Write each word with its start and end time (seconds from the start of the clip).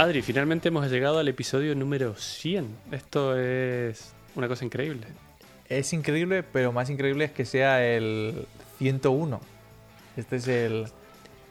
Adri, 0.00 0.22
finalmente 0.22 0.68
hemos 0.68 0.90
llegado 0.90 1.18
al 1.18 1.28
episodio 1.28 1.74
número 1.74 2.14
100. 2.14 2.74
Esto 2.92 3.36
es 3.38 4.14
una 4.34 4.48
cosa 4.48 4.64
increíble. 4.64 5.06
Es 5.68 5.92
increíble, 5.92 6.42
pero 6.42 6.72
más 6.72 6.88
increíble 6.88 7.26
es 7.26 7.32
que 7.32 7.44
sea 7.44 7.84
el 7.86 8.46
101. 8.78 9.40
Este 10.16 10.36
es 10.36 10.48
el... 10.48 10.86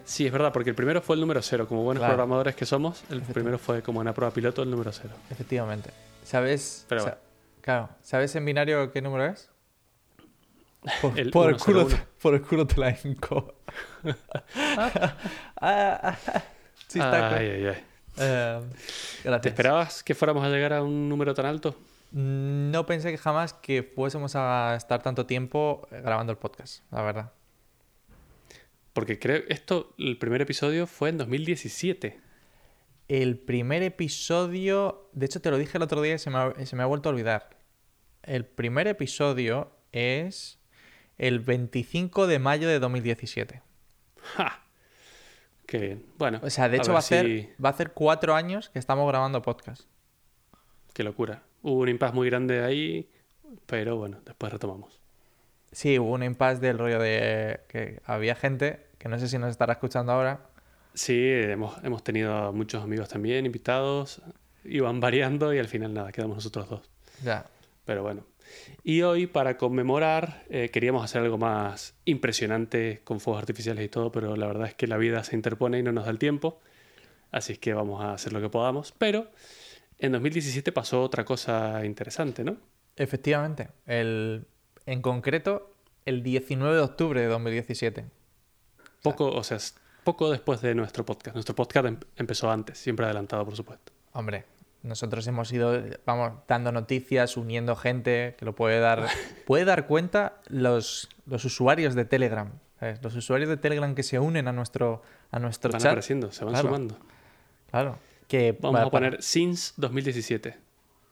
Sí, 0.04 0.26
es 0.26 0.32
verdad, 0.32 0.52
porque 0.52 0.72
el 0.72 0.76
primero 0.76 1.00
fue 1.02 1.16
el 1.16 1.22
número 1.22 1.44
0. 1.44 1.68
Como 1.68 1.84
buenos 1.84 2.02
Claro. 2.02 2.14
programadores 2.16 2.56
que 2.56 2.66
somos, 2.66 3.04
el 3.12 3.22
primero 3.22 3.60
fue 3.60 3.84
como 3.84 4.00
una 4.00 4.14
prueba 4.16 4.34
piloto 4.34 4.64
el 4.64 4.72
número 4.72 4.92
0. 4.92 5.10
Efectivamente. 5.30 5.92
¿Sabes? 6.24 6.86
Pero 6.90 7.02
sa- 7.02 7.06
bueno. 7.12 7.22
Claro. 7.62 7.90
¿Sabes 8.02 8.36
en 8.36 8.46
binario 8.46 8.92
qué 8.92 9.02
número 9.04 9.26
es? 9.28 9.52
Por 11.04 11.20
El 11.20 11.30
por 11.30 11.50
el, 11.52 11.58
culo, 11.58 11.82
101. 11.88 12.06
por 12.20 12.34
el 12.34 12.42
culo 12.42 12.66
te 12.66 12.80
la 12.80 12.98
hinco. 13.04 13.54
Ah, 14.56 15.14
ah, 15.62 16.00
ah. 16.28 16.44
sí, 16.88 16.98
está 17.00 17.12
ay, 17.12 17.20
claro. 17.20 17.36
ay, 17.38 17.66
ay. 17.76 17.84
Eh, 18.20 18.62
gracias. 19.24 19.42
¿Te 19.42 19.50
esperabas 19.50 20.04
que 20.04 20.16
fuéramos 20.16 20.44
a 20.44 20.50
llegar 20.50 20.74
a 20.74 20.84
un 20.84 21.10
número 21.10 21.34
tan 21.34 21.46
alto? 21.46 21.76
No 22.12 22.86
pensé 22.86 23.12
que 23.12 23.18
jamás 23.18 23.54
que 23.54 23.84
fuésemos 23.84 24.36
a 24.36 24.76
estar 24.76 25.04
tanto 25.04 25.26
tiempo 25.26 25.88
eh, 25.92 26.02
grabando 26.02 26.32
el 26.32 26.38
podcast, 26.38 26.84
la 26.92 27.02
verdad. 27.02 27.32
Porque 28.94 29.20
creo 29.20 29.44
esto, 29.48 29.94
el 29.98 30.18
primer 30.18 30.42
episodio 30.42 30.88
fue 30.88 31.10
en 31.10 31.18
2017. 31.18 32.20
El 33.08 33.38
primer 33.38 33.84
episodio, 33.84 35.10
de 35.14 35.26
hecho 35.26 35.42
te 35.42 35.52
lo 35.52 35.58
dije 35.58 35.78
el 35.78 35.84
otro 35.84 36.02
día 36.02 36.16
y 36.16 36.20
se 36.20 36.30
me 36.30 36.38
ha, 36.38 36.66
se 36.66 36.76
me 36.76 36.84
ha 36.84 36.88
vuelto 36.88 37.10
a 37.10 37.12
olvidar. 37.12 37.50
El 38.24 38.46
primer 38.46 38.88
episodio 38.88 39.72
es 39.92 40.60
el 41.18 41.40
25 41.40 42.28
de 42.28 42.40
mayo 42.40 42.68
de 42.68 42.80
2017. 42.80 43.62
¡Ja! 44.36 44.69
Qué 45.70 45.78
bien. 45.78 46.04
Bueno, 46.18 46.40
O 46.42 46.50
sea, 46.50 46.68
de 46.68 46.78
hecho 46.78 46.94
va 46.94 47.00
a, 47.00 47.04
ser, 47.04 47.26
si- 47.28 47.50
va 47.64 47.70
a 47.70 47.72
hacer 47.74 47.92
cuatro 47.92 48.34
años 48.34 48.70
que 48.70 48.80
estamos 48.80 49.08
grabando 49.08 49.42
podcast. 49.44 49.84
Qué 50.94 51.04
locura. 51.04 51.44
Hubo 51.62 51.82
un 51.82 51.90
impasse 51.90 52.14
muy 52.16 52.28
grande 52.28 52.64
ahí, 52.64 53.08
pero 53.68 53.96
bueno, 53.96 54.18
después 54.26 54.52
retomamos. 54.52 55.00
Sí, 55.72 56.00
hubo 56.00 56.14
un 56.14 56.24
impasse 56.24 56.60
del 56.60 56.80
rollo 56.80 56.98
de 57.00 57.60
que 57.68 58.02
había 58.06 58.34
gente, 58.34 58.88
que 58.98 59.10
no 59.10 59.20
sé 59.20 59.28
si 59.28 59.38
nos 59.38 59.52
estará 59.52 59.74
escuchando 59.74 60.12
ahora, 60.12 60.46
Sí, 60.96 61.16
hemos, 61.24 61.78
hemos 61.84 62.04
tenido 62.04 62.34
a 62.36 62.52
muchos 62.52 62.84
amigos 62.84 63.08
también 63.10 63.46
invitados, 63.46 64.24
iban 64.66 65.00
variando 65.00 65.54
y 65.54 65.60
al 65.60 65.68
final 65.68 65.94
nada, 65.94 66.12
quedamos 66.12 66.38
nosotros 66.38 66.68
dos. 66.68 66.90
ya, 67.24 67.46
Pero 67.86 68.02
bueno. 68.02 68.24
Y 68.84 69.02
hoy, 69.02 69.28
para 69.28 69.58
conmemorar, 69.58 70.44
eh, 70.50 70.70
queríamos 70.72 71.04
hacer 71.04 71.22
algo 71.22 71.38
más 71.38 71.96
impresionante 72.06 73.02
con 73.04 73.20
fuegos 73.20 73.42
artificiales 73.42 73.84
y 73.86 73.90
todo, 73.90 74.12
pero 74.12 74.36
la 74.36 74.48
verdad 74.48 74.68
es 74.68 74.76
que 74.76 74.88
la 74.88 74.98
vida 74.98 75.24
se 75.24 75.36
interpone 75.36 75.80
y 75.80 75.84
no 75.84 75.92
nos 75.92 76.06
da 76.06 76.12
el 76.12 76.20
tiempo. 76.20 76.60
Así 77.32 77.54
es 77.54 77.60
que 77.60 77.74
vamos 77.74 78.04
a 78.04 78.14
hacer 78.14 78.34
lo 78.34 78.42
que 78.42 78.50
podamos. 78.50 78.92
Pero 78.98 79.28
en 79.98 80.12
2017 80.14 80.72
pasó 80.72 81.04
otra 81.04 81.26
cosa 81.26 81.86
interesante, 81.86 82.44
¿no? 82.44 82.58
efectivamente. 83.00 83.70
El, 83.86 84.46
en 84.86 85.02
concreto, 85.02 85.74
el 86.06 86.22
19 86.22 86.76
de 86.76 86.82
octubre 86.82 87.22
de 87.22 87.28
2017. 87.28 88.06
Poco, 89.02 89.32
o 89.32 89.44
sea, 89.44 89.58
poco 90.04 90.30
después 90.30 90.62
de 90.62 90.76
nuestro 90.76 91.06
podcast. 91.06 91.34
Nuestro 91.34 91.56
podcast 91.56 91.86
em- 91.88 92.00
empezó 92.18 92.52
antes, 92.52 92.78
siempre 92.78 93.06
adelantado, 93.06 93.46
por 93.46 93.56
supuesto. 93.56 93.94
Hombre, 94.12 94.44
nosotros 94.84 95.26
hemos 95.28 95.52
ido, 95.52 95.82
vamos, 96.06 96.34
dando 96.48 96.72
noticias, 96.72 97.36
uniendo 97.38 97.76
gente 97.76 98.36
que 98.38 98.46
lo 98.46 98.56
puede 98.56 98.80
dar, 98.80 99.08
puede 99.46 99.66
dar 99.66 99.88
cuenta 99.88 100.40
los, 100.48 101.10
los 101.26 101.44
usuarios 101.46 101.96
de 101.96 102.06
Telegram. 102.06 102.52
¿sabes? 102.80 103.04
Los 103.04 103.16
usuarios 103.16 103.50
de 103.50 103.58
Telegram 103.58 103.94
que 103.94 104.04
se 104.04 104.20
unen 104.20 104.48
a 104.48 104.54
nuestro, 104.54 105.02
a 105.32 105.40
nuestro 105.40 105.72
Van 105.72 105.82
chat. 105.82 105.92
apareciendo, 105.92 106.32
se 106.32 106.46
van 106.46 106.54
Claro. 106.54 106.68
sumando. 106.70 106.98
Claro. 107.72 108.00
Que 108.28 108.58
Vamos 108.62 108.80
va- 108.80 108.86
a 108.86 108.90
poner 108.92 109.22
since 109.22 109.74
2017. 109.78 110.56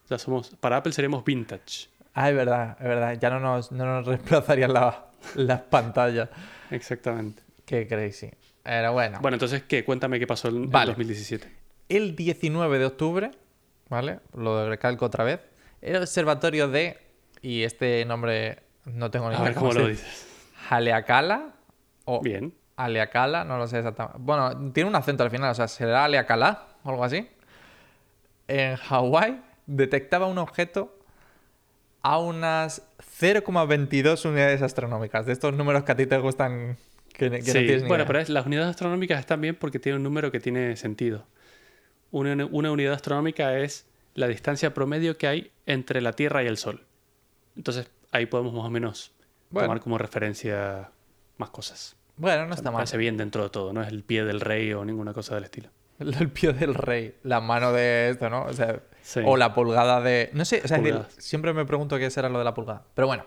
Ya 0.09 0.17
somos, 0.17 0.55
para 0.61 0.77
Apple 0.77 0.93
seríamos 0.93 1.25
vintage. 1.25 1.89
Ah, 2.13 2.29
es 2.29 2.35
verdad, 2.35 2.77
es 2.79 2.87
verdad. 2.87 3.17
Ya 3.19 3.29
no 3.29 3.39
nos, 3.41 3.71
no 3.73 3.85
nos 3.85 4.05
reemplazarían 4.07 4.71
la- 4.73 5.07
las 5.35 5.61
pantallas. 5.61 6.29
Exactamente. 6.71 7.43
Qué 7.65 7.85
crazy. 7.87 8.31
Pero 8.63 8.93
bueno. 8.93 9.19
Bueno, 9.21 9.35
entonces, 9.35 9.63
¿qué? 9.67 9.83
Cuéntame 9.83 10.19
qué 10.19 10.27
pasó 10.27 10.47
en, 10.47 10.55
en 10.63 10.69
Vale. 10.69 10.91
2017. 10.91 11.51
El 11.89 12.15
19 12.15 12.79
de 12.79 12.85
octubre, 12.85 13.31
¿vale? 13.89 14.19
Lo 14.35 14.67
recalco 14.69 15.05
otra 15.05 15.23
vez. 15.23 15.39
El 15.81 15.97
observatorio 15.97 16.67
de. 16.67 16.97
Y 17.41 17.63
este 17.63 18.03
nombre 18.05 18.63
no 18.85 19.11
tengo 19.11 19.29
ni 19.29 19.35
idea 19.37 19.53
cómo 19.53 19.71
lo 19.73 19.87
dice. 19.87 20.03
dices. 20.03 20.27
Haleakala 20.69 21.53
o 22.05 22.21
Bien. 22.21 22.53
Aleakala, 22.75 23.43
no 23.43 23.57
lo 23.57 23.67
sé 23.67 23.77
exactamente. 23.79 24.19
Bueno, 24.21 24.71
tiene 24.71 24.89
un 24.89 24.95
acento 24.95 25.23
al 25.23 25.31
final, 25.31 25.51
o 25.51 25.55
sea, 25.55 25.67
será 25.67 26.05
Aleakala 26.05 26.63
o 26.83 26.89
algo 26.89 27.03
así. 27.03 27.27
En 28.47 28.75
Hawái 28.75 29.41
detectaba 29.65 30.27
un 30.27 30.37
objeto 30.37 30.93
a 32.01 32.19
unas 32.19 32.81
0,22 33.19 34.25
unidades 34.25 34.61
astronómicas. 34.61 35.25
De 35.25 35.33
estos 35.33 35.53
números 35.53 35.83
que 35.83 35.91
a 35.91 35.95
ti 35.95 36.05
te 36.05 36.17
gustan, 36.17 36.77
que, 37.13 37.29
que 37.29 37.37
no 37.39 37.43
Sí, 37.43 37.51
tienes 37.51 37.81
ni 37.83 37.87
bueno, 37.87 38.03
idea. 38.03 38.07
pero 38.07 38.19
es- 38.19 38.29
las 38.29 38.45
unidades 38.45 38.69
astronómicas 38.71 39.19
están 39.19 39.41
bien 39.41 39.55
porque 39.55 39.79
tiene 39.79 39.97
un 39.97 40.03
número 40.03 40.31
que 40.31 40.39
tiene 40.39 40.75
sentido. 40.77 41.25
Una, 42.11 42.45
una 42.45 42.71
unidad 42.71 42.93
astronómica 42.93 43.57
es 43.59 43.85
la 44.13 44.27
distancia 44.27 44.73
promedio 44.73 45.17
que 45.17 45.27
hay 45.27 45.51
entre 45.65 46.01
la 46.01 46.13
Tierra 46.13 46.43
y 46.43 46.47
el 46.47 46.57
Sol. 46.57 46.83
Entonces, 47.55 47.89
ahí 48.11 48.25
podemos 48.25 48.53
más 48.53 48.65
o 48.65 48.69
menos 48.69 49.11
Bueno. 49.49 49.67
tomar 49.67 49.81
como 49.81 49.97
referencia 49.97 50.89
más 51.37 51.49
cosas. 51.49 51.95
Bueno, 52.15 52.39
no 52.39 52.45
O 52.45 52.47
sea, 52.49 52.55
está 52.55 52.71
mal. 52.71 52.79
parece 52.79 52.97
bien 52.97 53.17
dentro 53.17 53.43
de 53.43 53.49
todo, 53.49 53.73
no 53.73 53.81
es 53.81 53.89
el 53.89 54.03
pie 54.03 54.23
del 54.23 54.39
rey 54.41 54.73
o 54.73 54.83
ninguna 54.85 55.13
cosa 55.13 55.35
del 55.35 55.43
estilo. 55.43 55.69
El 55.99 56.29
pie 56.29 56.53
del 56.53 56.75
rey, 56.75 57.15
la 57.23 57.41
mano 57.41 57.73
de 57.73 58.09
esto, 58.09 58.29
¿no? 58.29 58.43
O 58.45 58.53
sea, 58.53 58.81
Sí. 59.01 59.21
o 59.25 59.35
la 59.37 59.53
pulgada 59.55 60.01
de... 60.01 60.29
No 60.33 60.43
sé, 60.45 60.61
o 60.63 60.67
sea, 60.67 60.77
es 60.77 60.83
decir, 60.83 61.01
siempre 61.17 61.53
me 61.53 61.65
pregunto 61.65 61.97
qué 61.97 62.09
será 62.11 62.29
lo 62.29 62.37
de 62.39 62.43
la 62.45 62.53
pulgada. 62.53 62.83
Pero 62.93 63.07
bueno, 63.07 63.25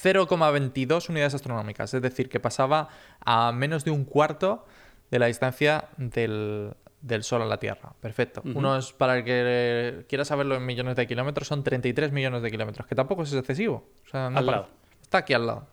0,22 0.00 1.08
unidades 1.08 1.34
astronómicas, 1.34 1.92
es 1.94 2.02
decir, 2.02 2.28
que 2.28 2.40
pasaba 2.40 2.88
a 3.24 3.52
menos 3.52 3.84
de 3.84 3.90
un 3.90 4.04
cuarto 4.04 4.66
de 5.10 5.18
la 5.18 5.26
distancia 5.26 5.88
del, 5.96 6.74
del 7.06 7.22
Sol 7.22 7.42
a 7.42 7.46
la 7.46 7.58
Tierra. 7.58 7.92
Perfecto. 8.00 8.42
Unos, 8.44 8.92
para 8.92 9.18
el 9.18 9.24
que 9.24 10.04
quiera 10.08 10.24
saberlo 10.24 10.56
en 10.56 10.66
millones 10.66 10.96
de 10.96 11.06
kilómetros, 11.06 11.46
son 11.46 11.62
33 11.62 12.12
millones 12.12 12.42
de 12.42 12.50
kilómetros, 12.50 12.86
que 12.86 12.94
tampoco 12.94 13.22
es 13.22 13.32
excesivo. 13.32 13.88
O 14.06 14.10
sea, 14.10 14.28
no 14.28 14.38
Al 14.38 14.46
lado. 14.46 14.68
Está 15.02 15.18
aquí 15.18 15.34
al 15.34 15.46
lado. 15.46 15.68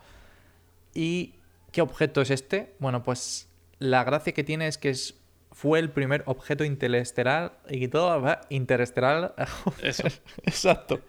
¿Y 0.94 1.36
qué 1.72 1.82
objeto 1.82 2.22
es 2.22 2.30
este? 2.30 2.76
Bueno, 2.80 3.04
pues 3.04 3.50
la 3.80 4.04
gracia 4.04 4.34
que 4.34 4.44
tiene 4.44 4.68
es 4.68 4.78
que 4.78 4.92
es, 4.92 5.20
fue 5.52 5.80
el 5.80 5.90
primer 5.90 6.24
objeto 6.28 6.64
interestelar 6.64 7.60
y 7.68 7.88
todo 7.88 8.22
va 8.22 8.42
interestelar. 8.50 9.34
Eso. 9.82 10.08
Exacto. 10.44 11.00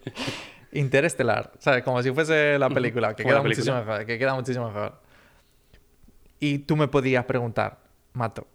Interestelar, 0.73 1.53
¿sabes? 1.59 1.85
Como 1.85 2.03
si 2.03 2.11
fuese 2.13 2.59
la 2.59 2.71
película, 2.71 3.15
que 3.15 3.25
queda 3.25 3.43
película. 3.43 3.49
muchísimo 3.49 3.77
mejor, 3.77 4.07
que 4.07 4.19
queda 4.19 4.35
muchísimo 4.35 4.67
mejor. 4.69 5.01
Y 6.41 6.61
tú 6.61 6.77
me 6.77 6.89
podías 6.89 7.25
preguntar, 7.27 7.79
Mato, 8.15 8.47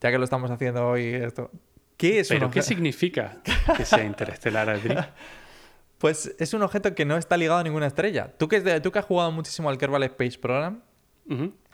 ya 0.00 0.10
que 0.10 0.18
lo 0.18 0.24
estamos 0.24 0.50
haciendo 0.50 0.86
hoy 0.86 1.04
esto, 1.06 1.50
¿qué 1.96 2.20
es 2.20 2.30
un 2.30 2.36
¿Pero 2.36 2.50
qué 2.50 2.60
objeto? 2.60 2.66
significa 2.66 3.38
que 3.76 3.84
sea 3.84 4.04
interestelar, 4.04 4.68
Adri? 4.70 4.94
Pues 5.98 6.34
es 6.38 6.52
un 6.52 6.62
objeto 6.62 6.94
que 6.94 7.06
no 7.06 7.16
está 7.16 7.38
ligado 7.38 7.58
a 7.60 7.62
ninguna 7.62 7.86
estrella. 7.86 8.30
Tú 8.36 8.48
que, 8.48 8.60
de- 8.60 8.80
tú 8.82 8.92
que 8.92 8.98
has 8.98 9.04
jugado 9.06 9.32
muchísimo 9.32 9.70
al 9.70 9.78
Kerbal 9.78 10.02
Space 10.02 10.38
Program, 10.38 10.82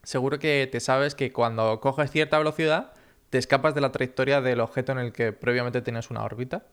seguro 0.04 0.38
que 0.38 0.68
te 0.70 0.78
sabes 0.78 1.16
que 1.16 1.32
cuando 1.32 1.80
coges 1.80 2.10
cierta 2.12 2.38
velocidad, 2.38 2.92
te 3.30 3.38
escapas 3.38 3.74
de 3.74 3.80
la 3.80 3.90
trayectoria 3.90 4.40
del 4.40 4.60
objeto 4.60 4.92
en 4.92 4.98
el 4.98 5.12
que 5.12 5.32
previamente 5.32 5.82
tenías 5.82 6.08
una 6.10 6.22
órbita. 6.22 6.66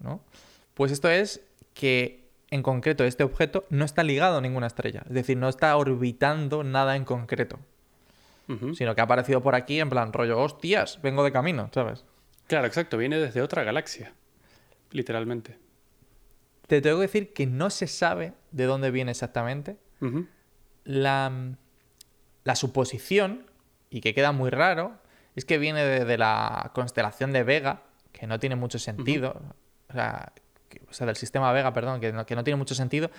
¿no? 0.00 0.22
Pues 0.72 0.90
esto 0.90 1.10
es 1.10 1.42
que, 1.74 2.30
en 2.50 2.62
concreto, 2.62 3.04
este 3.04 3.22
objeto 3.22 3.66
no 3.68 3.84
está 3.84 4.02
ligado 4.02 4.38
a 4.38 4.40
ninguna 4.40 4.66
estrella. 4.66 5.02
Es 5.08 5.12
decir, 5.12 5.36
no 5.36 5.50
está 5.50 5.76
orbitando 5.76 6.64
nada 6.64 6.96
en 6.96 7.04
concreto. 7.04 7.58
Sino 8.74 8.94
que 8.94 9.00
ha 9.00 9.04
aparecido 9.04 9.42
por 9.42 9.54
aquí 9.54 9.78
en 9.78 9.90
plan 9.90 10.12
rollo, 10.12 10.38
hostias, 10.40 11.00
vengo 11.02 11.22
de 11.22 11.32
camino, 11.32 11.68
¿sabes? 11.74 12.04
Claro, 12.46 12.66
exacto. 12.66 12.96
Viene 12.96 13.18
desde 13.18 13.42
otra 13.42 13.62
galaxia. 13.62 14.14
Literalmente. 14.90 15.58
Te 16.66 16.80
tengo 16.80 16.96
que 16.96 17.02
decir 17.02 17.32
que 17.34 17.46
no 17.46 17.68
se 17.70 17.86
sabe 17.86 18.32
de 18.50 18.64
dónde 18.64 18.90
viene 18.90 19.10
exactamente. 19.10 19.76
La, 20.84 21.30
la 22.44 22.54
suposición, 22.56 23.46
y 23.90 24.00
que 24.00 24.14
queda 24.14 24.32
muy 24.32 24.48
raro, 24.50 24.94
es 25.36 25.44
que 25.44 25.58
viene 25.58 25.84
de, 25.84 26.04
de 26.04 26.18
la 26.18 26.70
constelación 26.74 27.32
de 27.32 27.42
Vega, 27.42 27.82
que 28.12 28.26
no 28.26 28.38
tiene 28.38 28.56
mucho 28.56 28.78
sentido. 28.78 29.40
o, 29.88 29.92
sea, 29.92 30.32
que- 30.68 30.80
o 30.88 30.92
sea, 30.92 31.06
del 31.06 31.16
sistema 31.16 31.52
Vega, 31.52 31.72
perdón, 31.72 32.00
que 32.00 32.12
no, 32.12 32.24
que 32.26 32.34
no 32.34 32.44
tiene 32.44 32.56
mucho 32.56 32.74
sentido. 32.74 33.10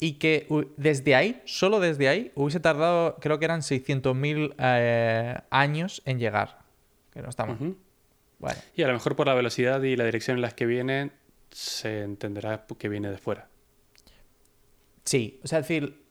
Y 0.00 0.14
que 0.14 0.46
desde 0.76 1.14
ahí, 1.14 1.40
solo 1.44 1.80
desde 1.80 2.08
ahí, 2.08 2.32
hubiese 2.34 2.60
tardado, 2.60 3.16
creo 3.20 3.38
que 3.38 3.44
eran 3.44 3.60
600.000 3.62 4.54
eh, 4.58 5.38
años 5.50 6.02
en 6.04 6.18
llegar. 6.18 6.58
Que 7.12 7.22
no 7.22 7.28
está 7.28 7.46
mal. 7.46 7.56
Ujú. 7.56 7.76
Bueno, 8.38 8.58
Y 8.76 8.82
a 8.82 8.88
lo 8.88 8.92
mejor 8.92 9.16
por 9.16 9.26
la 9.26 9.34
velocidad 9.34 9.80
y 9.82 9.96
la 9.96 10.04
dirección 10.04 10.36
en 10.36 10.42
las 10.42 10.52
que 10.54 10.66
viene, 10.66 11.12
se 11.50 12.02
entenderá 12.02 12.66
que 12.78 12.88
viene 12.88 13.10
de 13.10 13.18
fuera. 13.18 13.48
sí, 15.04 15.40
o 15.44 15.46
sea, 15.46 15.60
es 15.60 15.68
decir, 15.68 16.02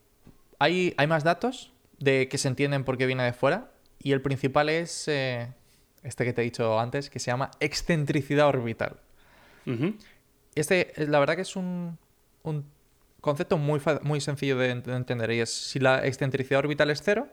hay, 0.59 0.93
hay 0.97 1.07
más 1.07 1.23
datos 1.23 1.71
de 1.99 2.27
que 2.29 2.37
se 2.37 2.47
entienden 2.47 2.83
por 2.83 2.97
qué 2.97 3.05
viene 3.05 3.23
de 3.23 3.33
fuera. 3.33 3.71
Y 3.99 4.11
el 4.13 4.21
principal 4.21 4.69
es 4.69 5.07
eh, 5.07 5.49
este 6.03 6.25
que 6.25 6.33
te 6.33 6.41
he 6.41 6.45
dicho 6.45 6.79
antes, 6.79 7.09
que 7.09 7.19
se 7.19 7.31
llama 7.31 7.51
excentricidad 7.59 8.47
orbital. 8.47 8.97
Ujú. 9.65 9.95
Este, 10.55 11.01
eh, 11.01 11.07
la 11.07 11.19
verdad 11.19 11.35
que 11.35 11.41
es 11.41 11.55
un, 11.55 11.97
un 12.43 12.65
concepto 13.23 13.57
muy, 13.57 13.79
muy 14.01 14.19
sencillo 14.19 14.57
de, 14.57 14.75
ent- 14.75 14.83
de 14.83 14.95
entender. 14.95 15.31
Y 15.31 15.39
es, 15.39 15.49
si 15.49 15.79
la 15.79 16.05
excentricidad 16.05 16.59
orbital 16.59 16.89
es 16.89 17.01
cero, 17.01 17.29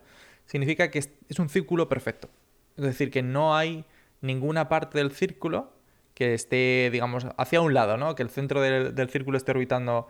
significa 0.46 0.88
que 0.90 1.00
es, 1.00 1.38
un 1.38 1.48
círculo 1.48 1.88
perfecto. 1.88 2.30
Es 2.76 2.84
decir, 2.84 3.10
que 3.10 3.22
no 3.22 3.56
hay 3.56 3.84
ninguna 4.20 4.68
parte 4.68 4.98
del 4.98 5.10
círculo 5.10 5.72
que 6.14 6.32
esté, 6.34 6.90
digamos, 6.92 7.26
hacia 7.36 7.60
un 7.60 7.74
lado, 7.74 7.96
¿no? 7.96 8.14
Que 8.14 8.22
el 8.22 8.30
centro 8.30 8.60
del, 8.60 8.94
del 8.94 9.10
círculo 9.10 9.36
esté 9.36 9.50
orbitando, 9.50 10.06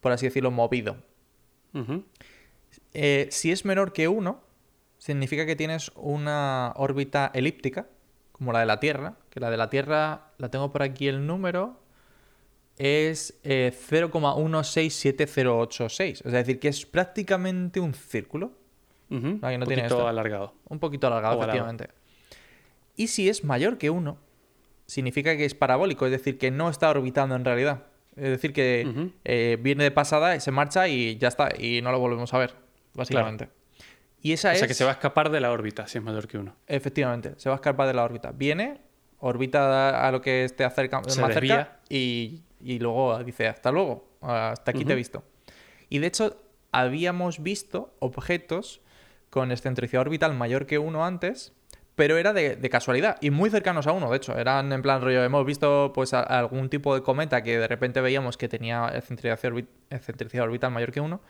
por 0.00 0.12
así 0.12 0.26
decirlo, 0.26 0.50
movido. 0.50 0.96
Eh, 2.92 3.28
si 3.30 3.52
es 3.52 3.64
menor 3.64 3.92
que 3.94 4.08
1, 4.08 4.38
significa 4.98 5.46
que 5.46 5.56
tienes 5.56 5.92
una 5.96 6.72
órbita 6.76 7.30
elíptica, 7.34 7.86
como 8.32 8.52
la 8.52 8.60
de 8.60 8.66
la 8.66 8.80
Tierra, 8.80 9.16
que 9.30 9.40
la 9.40 9.50
de 9.50 9.56
la 9.56 9.70
Tierra, 9.70 10.32
la 10.36 10.50
tengo 10.50 10.72
por 10.72 10.82
aquí 10.82 11.08
el 11.08 11.26
número, 11.26 11.80
es 12.78 13.38
eh, 13.44 13.70
0,167086. 13.90 16.22
Es 16.24 16.32
decir, 16.32 16.58
que 16.58 16.68
es 16.68 16.86
prácticamente 16.86 17.80
un 17.80 17.94
círculo, 17.94 18.52
que 19.08 19.16
no 19.16 19.20
Un 19.30 19.40
tiene 19.40 19.58
poquito 19.66 19.80
esto. 19.82 20.08
alargado. 20.08 20.54
un 20.68 20.78
poquito 20.78 21.06
alargado, 21.06 21.36
Ovalado. 21.36 21.52
efectivamente. 21.58 21.88
Y 22.96 23.08
si 23.08 23.28
es 23.28 23.44
mayor 23.44 23.78
que 23.78 23.90
1, 23.90 24.18
significa 24.86 25.36
que 25.36 25.44
es 25.44 25.54
parabólico, 25.54 26.06
es 26.06 26.12
decir, 26.12 26.38
que 26.38 26.50
no 26.50 26.68
está 26.70 26.90
orbitando 26.90 27.34
en 27.34 27.44
realidad. 27.44 27.84
Es 28.16 28.28
decir, 28.28 28.52
que 28.52 29.10
eh, 29.24 29.56
viene 29.60 29.84
de 29.84 29.90
pasada, 29.90 30.38
se 30.40 30.50
marcha 30.50 30.86
y 30.88 31.16
ya 31.16 31.28
está, 31.28 31.48
y 31.58 31.80
no 31.82 31.92
lo 31.92 31.98
volvemos 31.98 32.32
a 32.34 32.38
ver, 32.38 32.54
básicamente. 32.94 33.48
Y 34.20 34.32
esa 34.32 34.50
O 34.50 34.52
es... 34.52 34.58
sea 34.58 34.68
que 34.68 34.74
se 34.74 34.84
va 34.84 34.90
a 34.90 34.94
escapar 34.94 35.30
de 35.30 35.40
la 35.40 35.50
órbita 35.50 35.86
si 35.86 35.98
es 35.98 36.04
mayor 36.04 36.28
que 36.28 36.36
uno. 36.38 36.54
Efectivamente, 36.66 37.34
se 37.38 37.48
va 37.48 37.54
a 37.54 37.56
escapar 37.56 37.86
de 37.88 37.94
la 37.94 38.04
órbita. 38.04 38.32
Viene, 38.32 38.80
orbita 39.18 40.06
a 40.06 40.12
lo 40.12 40.20
que 40.20 40.44
esté 40.44 40.64
acerca, 40.64 41.00
Se 41.06 41.20
más 41.22 41.34
desvía. 41.34 41.56
cerca 41.56 41.80
y, 41.88 42.42
y 42.62 42.78
luego 42.78 43.22
dice 43.24 43.48
hasta 43.48 43.70
luego, 43.72 44.08
hasta 44.20 44.70
aquí 44.70 44.84
te 44.84 44.92
he 44.92 44.96
visto. 44.96 45.22
Y 45.88 45.98
de 45.98 46.06
hecho, 46.06 46.36
habíamos 46.70 47.42
visto 47.42 47.94
objetos 47.98 48.80
con 49.30 49.50
excentricidad 49.52 50.02
orbital 50.02 50.34
mayor 50.34 50.66
que 50.66 50.78
uno 50.78 51.04
antes, 51.04 51.52
pero 51.94 52.16
era 52.16 52.32
de, 52.32 52.56
de 52.56 52.70
casualidad 52.70 53.18
y 53.20 53.30
muy 53.30 53.50
cercanos 53.50 53.86
a 53.86 53.92
uno, 53.92 54.10
de 54.10 54.16
hecho. 54.16 54.36
Eran 54.38 54.72
en 54.72 54.80
plan 54.82 55.02
rollo, 55.02 55.22
hemos 55.22 55.44
visto 55.44 55.92
pues 55.94 56.14
a- 56.14 56.22
algún 56.22 56.68
tipo 56.70 56.94
de 56.94 57.02
cometa 57.02 57.42
que 57.42 57.58
de 57.58 57.68
repente 57.68 58.00
veíamos 58.00 58.36
que 58.38 58.48
tenía 58.48 58.90
excentricidad, 58.94 59.38
orbi- 59.52 59.66
excentricidad 59.90 60.44
orbital 60.44 60.70
mayor 60.70 60.92
que 60.92 61.00
uno, 61.00 61.20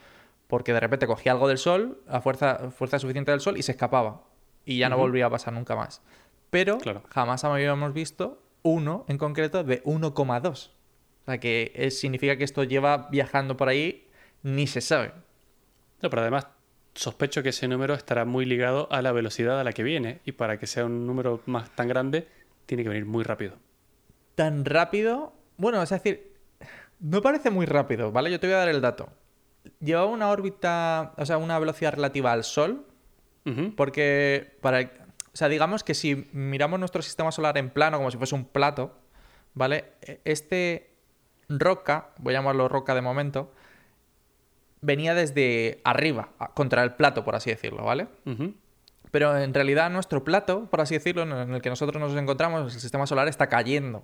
porque 0.47 0.73
de 0.73 0.81
repente 0.81 1.07
cogía 1.07 1.33
algo 1.33 1.49
del 1.49 1.59
Sol, 1.59 2.01
a 2.09 2.21
fuerza, 2.21 2.71
fuerza 2.71 2.99
suficiente 3.01 3.31
del 3.33 3.41
Sol 3.41 3.57
y 3.57 3.63
se 3.63 3.73
escapaba. 3.73 4.23
Y 4.65 4.79
ya 4.79 4.89
no 4.89 4.97
volvía 4.97 5.27
a 5.27 5.31
pasar 5.31 5.53
nunca 5.55 5.75
más. 5.75 6.03
Pero 6.51 6.79
Claro. 6.79 7.03
jamás 7.09 7.43
habíamos 7.43 7.93
visto 7.93 8.41
uno 8.63 9.05
en 9.09 9.19
concreto 9.19 9.65
de 9.65 9.83
1,2. 9.83 10.71
O 11.23 11.25
sea 11.27 11.39
que 11.39 11.73
es- 11.75 11.99
significa 12.01 12.37
que 12.37 12.45
esto 12.45 12.65
lleva 12.65 13.09
viajando 13.11 13.57
por 13.57 13.69
ahí, 13.69 14.09
ni 14.43 14.67
se 14.67 14.81
sabe. 14.81 15.13
No, 16.03 16.11
pero 16.11 16.23
además 16.23 16.49
sospecho 16.95 17.43
que 17.43 17.51
ese 17.51 17.69
número 17.69 17.95
estará 17.95 18.25
muy 18.25 18.45
ligado 18.45 18.87
a 18.93 19.01
la 19.03 19.13
velocidad 19.13 19.59
a 19.61 19.65
la 19.65 19.73
que 19.73 19.83
viene 19.83 20.21
y 20.25 20.33
para 20.33 20.59
que 20.59 20.67
sea 20.67 20.85
un 20.85 21.07
número 21.07 21.41
más 21.47 21.71
tan 21.75 21.89
grande 21.89 22.29
tiene 22.67 22.83
que 22.83 22.89
venir 22.89 23.07
muy 23.07 23.25
rápido. 23.25 23.55
Tan 24.35 24.65
rápido. 24.65 25.33
Bueno, 25.57 25.83
es 25.83 25.91
decir, 25.91 26.33
no 27.01 27.23
parece 27.23 27.51
muy 27.51 27.67
rápido, 27.67 28.13
¿vale? 28.13 28.31
Yo 28.31 28.41
te 28.41 28.47
voy 28.47 28.55
a 28.55 28.59
dar 28.59 28.69
el 28.69 28.81
dato. 28.81 29.11
Llevaba 29.81 30.07
una 30.09 30.29
órbita, 30.31 31.15
o 31.17 31.25
sea, 31.25 31.39
una 31.39 31.59
velocidad 31.59 31.93
relativa 31.95 32.33
al 32.33 32.45
Sol, 32.45 32.85
porque 33.77 34.57
para. 34.61 34.81
O 35.33 35.37
sea, 35.37 35.49
digamos 35.49 35.83
que 35.83 35.95
si 35.95 36.29
miramos 36.33 36.79
nuestro 36.79 37.01
sistema 37.03 37.33
solar 37.33 37.57
en 37.59 37.71
plano, 37.71 37.97
como 37.99 38.11
si 38.11 38.19
fuese 38.19 38.35
un 38.35 38.45
plato, 38.45 38.99
¿vale? 39.55 39.95
E- 40.03 40.21
Este 40.25 40.92
roca, 41.59 42.09
voy 42.19 42.35
a 42.35 42.39
llamarlo 42.39 42.69
roca 42.69 42.95
de 42.95 43.03
momento, 43.03 43.53
venía 44.81 45.15
desde 45.15 45.81
arriba, 45.85 46.31
contra 46.55 46.83
el 46.83 46.95
plato, 46.95 47.25
por 47.25 47.35
así 47.35 47.51
decirlo, 47.51 47.85
¿vale? 47.85 48.09
Pero 49.11 49.37
en 49.37 49.55
realidad 49.55 49.91
nuestro 49.91 50.25
plato, 50.25 50.67
por 50.71 50.81
así 50.81 50.95
decirlo, 50.95 51.23
en 51.23 51.55
el 51.55 51.63
que 51.63 51.71
nosotros 51.71 52.01
nos 52.01 52.17
encontramos, 52.17 52.75
el 52.75 52.81
sistema 52.81 53.07
solar 53.07 53.29
está 53.29 53.49
cayendo. 53.49 54.03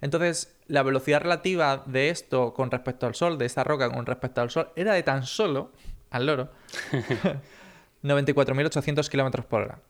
Entonces, 0.00 0.56
la 0.66 0.82
velocidad 0.82 1.20
relativa 1.20 1.82
de 1.86 2.10
esto 2.10 2.54
con 2.54 2.70
respecto 2.70 3.06
al 3.06 3.14
Sol, 3.14 3.36
de 3.36 3.46
esta 3.46 3.64
roca 3.64 3.90
con 3.90 4.06
respecto 4.06 4.40
al 4.40 4.50
Sol, 4.50 4.70
era 4.76 4.94
de 4.94 5.02
tan 5.02 5.24
solo, 5.24 5.72
al 6.10 6.26
loro, 6.26 6.50
94.800 8.02 9.08
kilómetros 9.08 9.46
por 9.46 9.62
hora. 9.62 9.80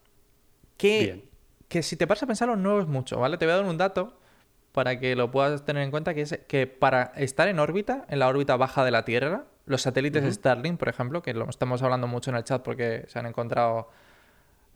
Que, 0.76 1.02
Bien. 1.04 1.24
que 1.68 1.82
si 1.82 1.96
te 1.96 2.06
paras 2.06 2.22
a 2.22 2.26
pensarlo 2.26 2.56
no 2.56 2.80
es 2.80 2.86
mucho, 2.86 3.18
¿vale? 3.18 3.36
Te 3.36 3.44
voy 3.44 3.52
a 3.52 3.56
dar 3.56 3.66
un 3.66 3.76
dato 3.76 4.18
para 4.78 5.00
que 5.00 5.16
lo 5.16 5.32
puedas 5.32 5.64
tener 5.64 5.82
en 5.82 5.90
cuenta, 5.90 6.14
que 6.14 6.20
es 6.20 6.38
que 6.46 6.68
para 6.68 7.10
estar 7.16 7.48
en 7.48 7.58
órbita, 7.58 8.04
en 8.08 8.20
la 8.20 8.28
órbita 8.28 8.54
baja 8.56 8.84
de 8.84 8.92
la 8.92 9.04
Tierra, 9.04 9.46
los 9.66 9.82
satélites. 9.82 10.32
Starlink, 10.32 10.78
por 10.78 10.88
ejemplo, 10.88 11.20
que 11.20 11.34
lo 11.34 11.50
estamos 11.50 11.82
hablando 11.82 12.06
mucho 12.06 12.30
en 12.30 12.36
el 12.36 12.44
chat 12.44 12.62
porque 12.62 13.04
se 13.08 13.18
han 13.18 13.26
encontrado... 13.26 13.90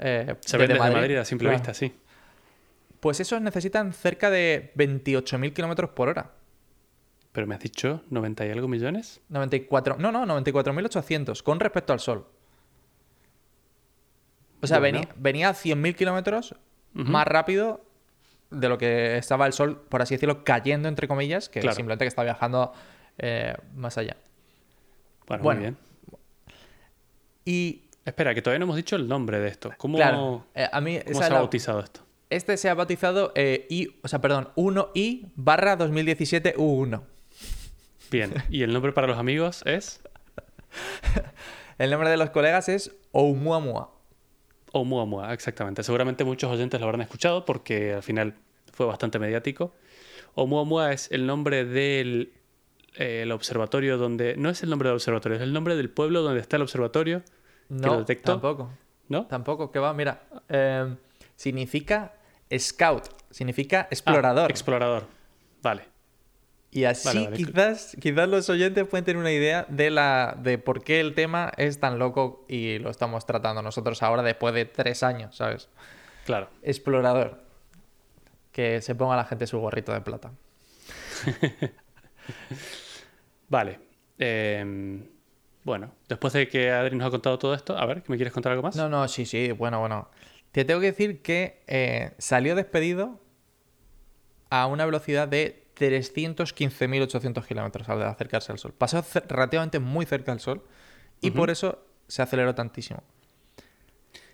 eh, 0.01 0.35
Se 0.41 0.57
ve 0.59 0.67
desde 0.67 0.83
desde 0.83 0.93
Madrid, 0.97 1.17
a 1.19 1.25
simple 1.25 1.47
Claro. 1.47 1.59
vista, 1.59 1.73
sí. 1.73 1.95
Pues 2.99 3.21
esos 3.21 3.41
necesitan 3.41 3.93
cerca 3.93 4.29
de 4.29 4.73
28.000 4.77 5.53
kilómetros 5.53 5.91
por 5.91 6.09
hora. 6.09 6.33
Pero 7.31 7.47
me 7.47 7.55
has 7.55 7.61
dicho 7.61 8.03
90 8.11 8.45
y 8.47 8.51
algo 8.51 8.67
millones. 8.67 9.21
94, 9.29 9.99
no, 10.01 10.11
no, 10.11 10.27
94.800 10.27 11.45
con 11.45 11.61
respecto 11.61 11.93
al 11.93 12.01
Sol. 12.01 12.27
O 14.63 14.67
sea, 14.67 14.81
Bueno. 14.81 14.99
venía, 14.99 15.15
venía 15.17 15.49
a 15.51 15.55
100.000 15.55 15.95
kilómetros 15.95 16.57
más 16.93 17.25
rápido 17.29 17.85
de 18.53 18.69
lo 18.69 18.79
que 18.79 19.17
estaba 19.17 19.47
el 19.47 19.53
Sol, 19.53 19.81
por 19.89 20.03
así 20.03 20.15
decirlo, 20.15 20.45
cayendo, 20.45 20.89
entre 20.89 21.09
comillas, 21.09 21.49
que 21.49 21.61
Claro. 21.61 21.75
simplemente 21.77 22.05
que 22.05 22.09
está 22.09 22.23
viajando 22.23 22.73
eh, 23.19 23.55
más 23.75 23.99
allá. 23.99 24.17
Bueno, 25.27 25.43
Bueno. 25.45 25.61
muy 25.61 25.71
bien. 25.71 25.77
Y, 27.45 27.83
Espera, 28.05 28.35
que 28.35 28.43
todavía 28.43 28.59
no 28.59 28.65
hemos 28.65 28.77
dicho 28.77 28.97
el 28.97 29.07
nombre 29.07 29.39
de 29.39 29.49
esto. 29.49 29.71
¿Cómo, 29.77 29.97
claro, 29.97 30.45
eh, 30.55 30.67
a 30.71 30.81
mí 30.81 30.99
cómo 31.07 31.19
se 31.21 31.25
ha 31.25 31.31
la- 31.31 31.37
bautizado 31.39 31.81
esto? 31.81 32.01
este 32.31 32.57
se 32.57 32.69
ha 32.69 32.75
bautizado 32.75 33.31
eh, 33.37 33.67
I, 33.71 33.95
o 34.03 34.09
sea, 34.09 34.21
perdón, 34.21 34.49
1I 34.57 35.31
barra 35.37 35.77
2017 35.77 36.57
U1. 36.57 37.03
Bien. 38.11 38.33
¿Y 38.51 38.63
el 38.63 38.73
nombre 38.73 38.93
para 38.93 39.07
los 39.07 39.19
amigos 39.19 39.63
es? 39.67 40.01
El 41.79 41.91
nombre 41.91 42.11
de 42.11 42.17
los 42.17 42.31
colegas 42.31 42.69
es 42.69 42.93
Oumuamua. 43.13 43.92
Oumuamua, 44.73 45.33
exactamente. 45.33 45.83
Seguramente 45.83 46.25
muchos 46.25 46.51
oyentes 46.51 46.81
lo 46.81 46.87
habrán 46.87 47.03
escuchado 47.03 47.45
porque 47.45 47.95
al 47.95 48.03
final 48.03 48.35
fue 48.73 48.87
bastante 48.87 49.19
mediático. 49.19 49.73
Oumuamua 50.35 50.93
es 50.93 51.11
el 51.13 51.27
nombre 51.27 51.65
del 51.65 52.33
eh, 52.97 53.23
el 53.23 53.33
observatorio 53.33 53.99
donde... 53.99 54.37
No 54.37 54.49
es 54.51 54.63
el 54.63 54.71
nombre 54.71 54.89
del 54.89 54.95
observatorio, 54.97 55.37
es 55.37 55.43
el 55.43 55.53
nombre 55.53 55.77
del 55.77 55.91
pueblo 55.91 56.23
donde 56.23 56.41
está 56.41 56.57
el 56.57 56.63
observatorio. 56.63 57.23
lo 57.69 57.77
No, 57.87 57.99
detectó? 57.99 58.33
tampoco. 58.33 58.71
¿No? 59.09 59.27
Tampoco, 59.27 59.71
que 59.71 59.79
va, 59.79 59.93
mira. 59.93 60.23
eh, 60.49 60.95
significa 61.37 62.15
scout, 62.59 63.09
significa 63.31 63.83
Ah, 63.83 63.89
explorador. 63.91 64.51
explorador. 64.51 65.07
Vale. 65.63 65.83
Y 66.75 66.85
así 66.85 67.07
vale, 67.07 67.25
vale. 67.25 67.37
quizás, 67.37 67.97
quizás 68.01 68.29
los 68.29 68.49
oyentes 68.49 68.89
pueden 68.89 69.05
tener 69.05 69.21
una 69.21 69.31
idea 69.31 69.67
de, 69.69 69.91
la, 69.91 70.39
de 70.43 70.57
por 70.57 70.83
qué 70.83 71.01
el 71.01 71.15
tema 71.15 71.53
es 71.59 71.79
tan 71.79 71.99
loco 71.99 72.47
y 72.49 72.79
lo 72.79 72.89
estamos 72.89 73.27
tratando 73.27 73.61
nosotros 73.61 74.03
ahora 74.03 74.23
después 74.23 74.55
de 74.55 74.65
tres 74.65 75.03
años, 75.03 75.37
¿sabes? 75.37 75.69
Claro. 76.25 76.49
Explorador. 76.63 77.43
Que 78.53 78.81
se 78.81 78.95
ponga 78.95 79.17
la 79.17 79.25
gente 79.25 79.47
su 79.47 79.61
gorrito 79.61 79.93
de 79.93 80.01
plata. 80.01 80.33
Vale. 83.49 83.79
Eh, 84.19 85.05
bueno, 85.65 85.93
después 86.09 86.33
de 86.33 86.49
que 86.49 86.71
Adri 86.71 86.97
nos 86.97 87.07
ha 87.07 87.11
contado 87.11 87.39
todo 87.39 87.55
esto, 87.55 87.77
a 87.77 87.85
ver, 87.85 88.03
¿me 88.09 88.17
quieres 88.17 88.33
contar 88.33 88.53
algo 88.53 88.63
más? 88.63 88.77
No, 88.77 88.89
no, 88.89 89.07
sí, 89.09 89.27
sí, 89.27 89.53
bueno, 89.53 89.79
bueno. 89.81 90.09
Te 90.51 90.65
tengo 90.65 90.81
que 90.81 90.87
decir 90.87 91.23
que 91.23 91.63
eh, 91.67 92.13
salió 92.19 92.55
despedido 92.55 93.21
a 94.51 94.67
una 94.67 94.85
velocidad 94.85 95.29
de 95.29 95.62
315.800 95.91 97.47
kilómetros 97.47 97.89
al 97.89 98.03
acercarse 98.03 98.53
al 98.53 98.59
Sol. 98.59 98.73
Pasó 98.77 99.05
relativamente 99.29 99.79
muy 99.79 100.07
cerca 100.07 100.33
del 100.33 100.41
Sol 100.41 100.63
y 101.21 101.31
por 101.31 101.51
eso 101.51 101.85
se 102.09 102.23
aceleró 102.23 102.55
tantísimo. 102.55 103.03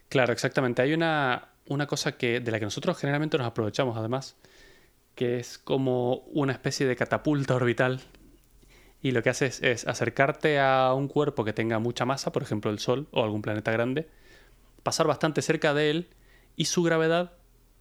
Claro, 0.08 0.32
exactamente. 0.32 0.82
Hay 0.82 0.92
una, 0.92 1.48
una 1.66 1.86
cosa 1.86 2.16
que, 2.16 2.40
de 2.40 2.50
la 2.50 2.58
que 2.58 2.64
nosotros 2.64 2.98
generalmente 2.98 3.38
nos 3.38 3.46
aprovechamos, 3.46 3.96
además, 3.96 4.36
que 5.14 5.38
es 5.38 5.58
como 5.58 6.18
una 6.32 6.52
especie 6.52 6.86
de 6.86 6.96
catapulta 6.96 7.54
orbital. 7.54 8.00
Y 9.00 9.12
lo 9.12 9.22
que 9.22 9.30
hace 9.30 9.46
es, 9.46 9.62
es 9.62 9.86
acercarte 9.86 10.58
a 10.58 10.92
un 10.94 11.08
cuerpo 11.08 11.44
que 11.44 11.52
tenga 11.52 11.78
mucha 11.78 12.04
masa, 12.04 12.32
por 12.32 12.42
ejemplo 12.42 12.70
el 12.70 12.78
Sol 12.78 13.06
o 13.12 13.22
algún 13.22 13.42
planeta 13.42 13.70
grande, 13.70 14.08
pasar 14.82 15.06
bastante 15.06 15.42
cerca 15.42 15.74
de 15.74 15.90
él 15.90 16.08
y 16.56 16.64
su 16.64 16.82
gravedad 16.82 17.32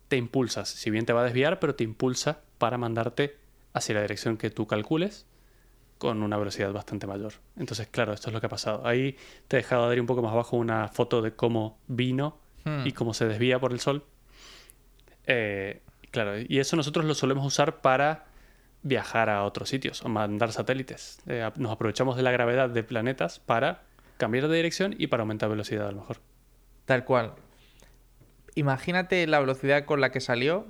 te 0.09 0.17
impulsa. 0.17 0.65
Si 0.65 0.89
bien 0.89 1.05
te 1.05 1.13
va 1.13 1.21
a 1.21 1.25
desviar, 1.25 1.59
pero 1.59 1.75
te 1.75 1.83
impulsa 1.83 2.41
para 2.57 2.77
mandarte 2.77 3.35
hacia 3.77 3.95
la 3.95 4.01
dirección 4.01 4.37
que 4.37 4.49
tú 4.49 4.67
calcules 4.67 5.25
con 5.97 6.21
una 6.21 6.37
velocidad 6.37 6.71
bastante 6.71 7.07
mayor. 7.07 7.33
Entonces, 7.55 7.87
claro, 7.87 8.13
esto 8.13 8.29
es 8.29 8.33
lo 8.33 8.39
que 8.39 8.45
ha 8.45 8.49
pasado. 8.49 8.85
Ahí 8.85 9.17
te 9.47 9.57
he 9.57 9.59
dejado, 9.61 9.85
Adri, 9.85 9.99
un 9.99 10.05
poco 10.05 10.21
más 10.21 10.31
abajo 10.31 10.57
una 10.57 10.87
foto 10.89 11.21
de 11.21 11.33
cómo 11.33 11.79
vino 11.87 12.37
Hmm. 12.67 12.85
y 12.85 12.91
cómo 12.91 13.13
se 13.13 13.25
desvía 13.25 13.59
por 13.59 13.71
el 13.71 13.79
sol. 13.79 14.03
Eh, 15.25 15.81
claro, 16.11 16.33
y 16.37 16.59
eso 16.59 16.75
nosotros 16.75 17.05
lo 17.05 17.13
solemos 17.13 17.45
usar 17.45 17.79
para 17.81 18.25
viajar 18.83 19.29
a 19.29 19.43
otros 19.43 19.69
sitios 19.69 20.03
o 20.03 20.09
mandar 20.09 20.51
satélites. 20.51 21.19
Eh, 21.27 21.49
nos 21.55 21.71
aprovechamos 21.71 22.17
de 22.17 22.23
la 22.23 22.31
gravedad 22.31 22.69
de 22.69 22.83
planetas 22.83 23.39
para 23.39 23.83
cambiar 24.17 24.49
de 24.49 24.57
dirección 24.57 24.95
y 24.97 25.07
para 25.07 25.21
aumentar 25.21 25.49
velocidad 25.49 25.87
a 25.87 25.91
lo 25.91 25.99
mejor. 25.99 26.17
Tal 26.85 27.05
cual. 27.05 27.35
Imagínate 28.55 29.25
la 29.27 29.39
velocidad 29.39 29.85
con 29.85 30.01
la 30.01 30.11
que 30.11 30.19
salió, 30.19 30.67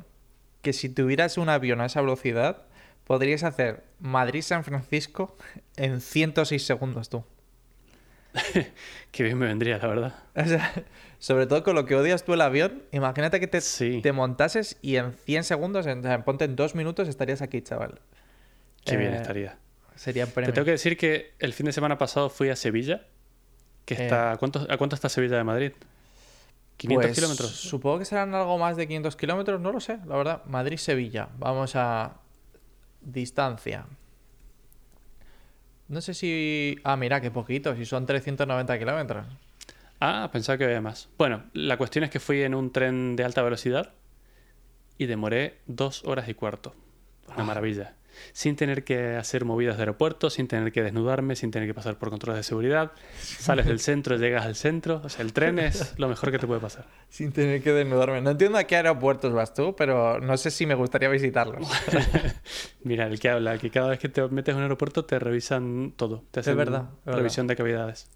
que 0.62 0.74
si 0.74 0.90
tuvieras 0.90 1.38
un 1.38 1.50
avión 1.50 1.82
a 1.82 1.86
esa 1.86 2.02
velocidad, 2.02 2.67
podrías 3.08 3.44
hacer 3.44 3.84
Madrid-San 4.00 4.64
Francisco 4.64 5.36
en 5.78 6.02
106 6.02 6.64
segundos 6.66 7.10
tú. 7.10 7.24
Qué 9.12 9.24
bien 9.24 9.38
me 9.38 9.48
vendría, 9.48 9.78
la 9.78 9.88
verdad. 9.88 10.16
O 10.36 10.46
sea, 10.46 10.72
sobre 11.18 11.48
todo 11.48 11.64
con 11.64 11.74
lo 11.76 11.86
que 11.86 11.96
odias 11.96 12.24
tú 12.24 12.34
el 12.34 12.42
avión, 12.42 12.84
imagínate 12.92 13.40
que 13.40 13.48
te, 13.48 13.62
Sí. 13.62 14.02
te 14.04 14.12
montases 14.12 14.78
y 14.82 14.98
en 14.98 15.14
100 15.14 15.44
segundos, 15.46 15.88
en, 15.88 16.04
ponte 16.24 16.46
en 16.46 16.56
dos 16.56 16.76
minutos, 16.76 17.08
estarías 17.08 17.42
aquí, 17.42 17.62
chaval. 17.62 18.00
Qué 18.86 18.98
bien 18.98 19.14
Eh, 19.14 19.18
estaría. 19.18 19.58
Sería 19.96 20.28
Te 20.28 20.52
tengo 20.52 20.66
que 20.66 20.72
decir 20.72 20.96
que 20.98 21.34
el 21.40 21.54
fin 21.54 21.66
de 21.66 21.72
semana 21.72 21.98
pasado 21.98 22.30
fui 22.30 22.50
a 22.50 22.56
Sevilla, 22.56 23.08
que 23.86 23.96
Eh. 23.96 24.04
está... 24.04 24.34
¿a, 24.34 24.38
cuánto, 24.38 24.68
¿A 24.70 24.78
cuánto 24.78 24.96
está 24.96 25.10
Sevilla 25.10 25.38
de 25.38 25.44
Madrid? 25.44 25.72
¿500 26.78 26.94
Pues, 27.08 27.16
kilómetros? 27.16 27.50
Supongo 27.52 27.98
que 28.00 28.06
serán 28.06 28.36
algo 28.36 28.60
más 28.60 28.78
de 28.78 28.86
500 28.86 29.16
kilómetros, 29.16 29.60
no 29.60 29.72
lo 29.72 29.80
sé, 29.80 29.98
la 30.06 30.16
verdad. 30.16 30.44
Madrid-Sevilla. 30.46 31.30
Vamos 31.40 31.76
a 31.76 32.18
distancia. 33.12 33.86
No 35.88 36.02
sé 36.02 36.14
si... 36.14 36.78
Ah, 36.84 36.98
mira, 36.98 37.22
qué 37.22 37.32
poquito, 37.32 37.76
si 37.76 37.86
son 37.86 38.06
390 38.06 38.78
kilómetros. 38.78 39.26
Ah, 40.00 40.30
pensaba 40.32 40.58
que 40.58 40.66
había 40.66 40.82
más. 40.82 41.10
Bueno, 41.18 41.44
la 41.54 41.78
cuestión 41.78 42.04
es 42.04 42.10
que 42.12 42.20
fui 42.20 42.42
en 42.44 42.54
un 42.54 42.72
tren 42.72 43.16
de 43.16 43.24
alta 43.24 43.42
velocidad 43.42 43.94
y 44.98 45.06
demoré 45.06 45.60
dos 45.66 46.04
horas 46.04 46.28
y 46.28 46.34
cuarto. 46.34 46.76
Una 47.28 47.38
Ah. 47.38 47.44
maravilla. 47.46 47.96
Sin 48.34 48.56
tener 48.56 48.84
que 48.84 49.16
hacer 49.16 49.46
movidas 49.46 49.78
de 49.78 49.84
aeropuerto, 49.84 50.30
sin 50.30 50.48
tener 50.48 50.72
que 50.72 50.84
desnudarme, 50.84 51.36
sin 51.36 51.52
tener 51.52 51.68
que 51.68 51.74
pasar 51.74 51.98
por 51.98 52.10
controles 52.10 52.38
de 52.40 52.44
seguridad. 52.44 52.92
Sales 53.20 53.66
del 53.66 53.80
centro, 53.80 54.16
llegas 54.18 54.46
al 54.46 54.56
centro. 54.56 55.02
O 55.04 55.10
sea, 55.10 55.24
el 55.24 55.34
tren 55.34 55.60
es 55.60 55.94
lo 55.98 56.08
mejor 56.08 56.32
que 56.32 56.40
te 56.40 56.48
puede 56.48 56.60
pasar. 56.60 56.86
Sin 57.10 57.32
tener 57.32 57.62
que 57.64 57.72
desnudarme. 57.74 58.22
No 58.22 58.32
entiendo 58.32 58.58
a 58.58 58.64
qué 58.66 58.76
aeropuertos 58.78 59.34
vas 59.34 59.54
tú, 59.54 59.76
pero 59.76 60.20
no 60.20 60.38
sé 60.38 60.52
si 60.52 60.66
me 60.66 60.76
gustaría 60.76 61.10
visitarlos. 61.10 61.68
Mira, 62.84 63.08
el 63.08 63.20
que 63.20 63.30
habla, 63.30 63.58
que 63.58 63.70
cada 63.72 63.90
vez 63.90 64.00
que 64.00 64.10
te 64.10 64.26
metes 64.28 64.52
en 64.54 64.58
un 64.58 64.64
aeropuerto 64.64 65.06
te 65.06 65.20
revisan 65.20 65.94
todo. 65.96 66.24
Te 66.32 66.40
hacen 66.42 66.58
verdad, 66.58 66.90
es 67.00 67.06
verdad. 67.06 67.18
revisión 67.20 67.48
de 67.48 67.56
cavidades. 67.56 68.10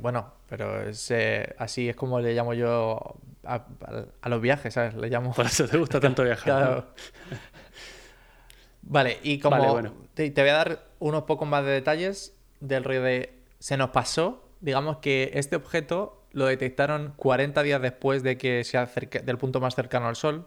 Bueno, 0.00 0.32
pero 0.48 0.82
es, 0.88 1.10
eh, 1.10 1.54
así 1.58 1.88
es 1.88 1.94
como 1.94 2.18
le 2.20 2.34
llamo 2.34 2.52
yo 2.54 3.16
a, 3.44 3.54
a- 3.54 4.04
a 4.20 4.28
los 4.28 4.40
viajes, 4.40 4.74
¿sabes? 4.74 4.94
Le 4.94 5.08
llamo... 5.08 5.32
Por 5.34 5.46
eso 5.46 5.68
te 5.68 5.76
gusta 5.78 6.00
tanto 6.00 6.24
viajar. 6.24 6.70
¿no? 6.70 6.84
Vale, 8.82 9.18
y 9.22 9.38
como 9.38 9.56
Vale, 9.58 9.70
bueno. 9.70 9.94
te, 10.14 10.30
te 10.30 10.40
voy 10.40 10.50
a 10.50 10.54
dar 10.54 10.86
unos 10.98 11.22
pocos 11.24 11.48
más 11.48 11.64
de 11.64 11.70
detalles 11.70 12.34
del 12.60 12.84
rollo 12.84 13.02
de 13.02 13.32
se 13.58 13.76
nos 13.76 13.90
pasó, 13.90 14.48
digamos 14.60 14.98
que 14.98 15.30
este 15.34 15.56
objeto 15.56 16.22
lo 16.32 16.46
detectaron 16.46 17.12
40 17.16 17.62
días 17.62 17.80
después 17.80 18.22
de 18.22 18.38
que 18.38 18.64
se 18.64 18.78
acerque 18.78 19.20
del 19.20 19.38
punto 19.38 19.60
más 19.60 19.74
cercano 19.74 20.08
al 20.08 20.16
Sol. 20.16 20.46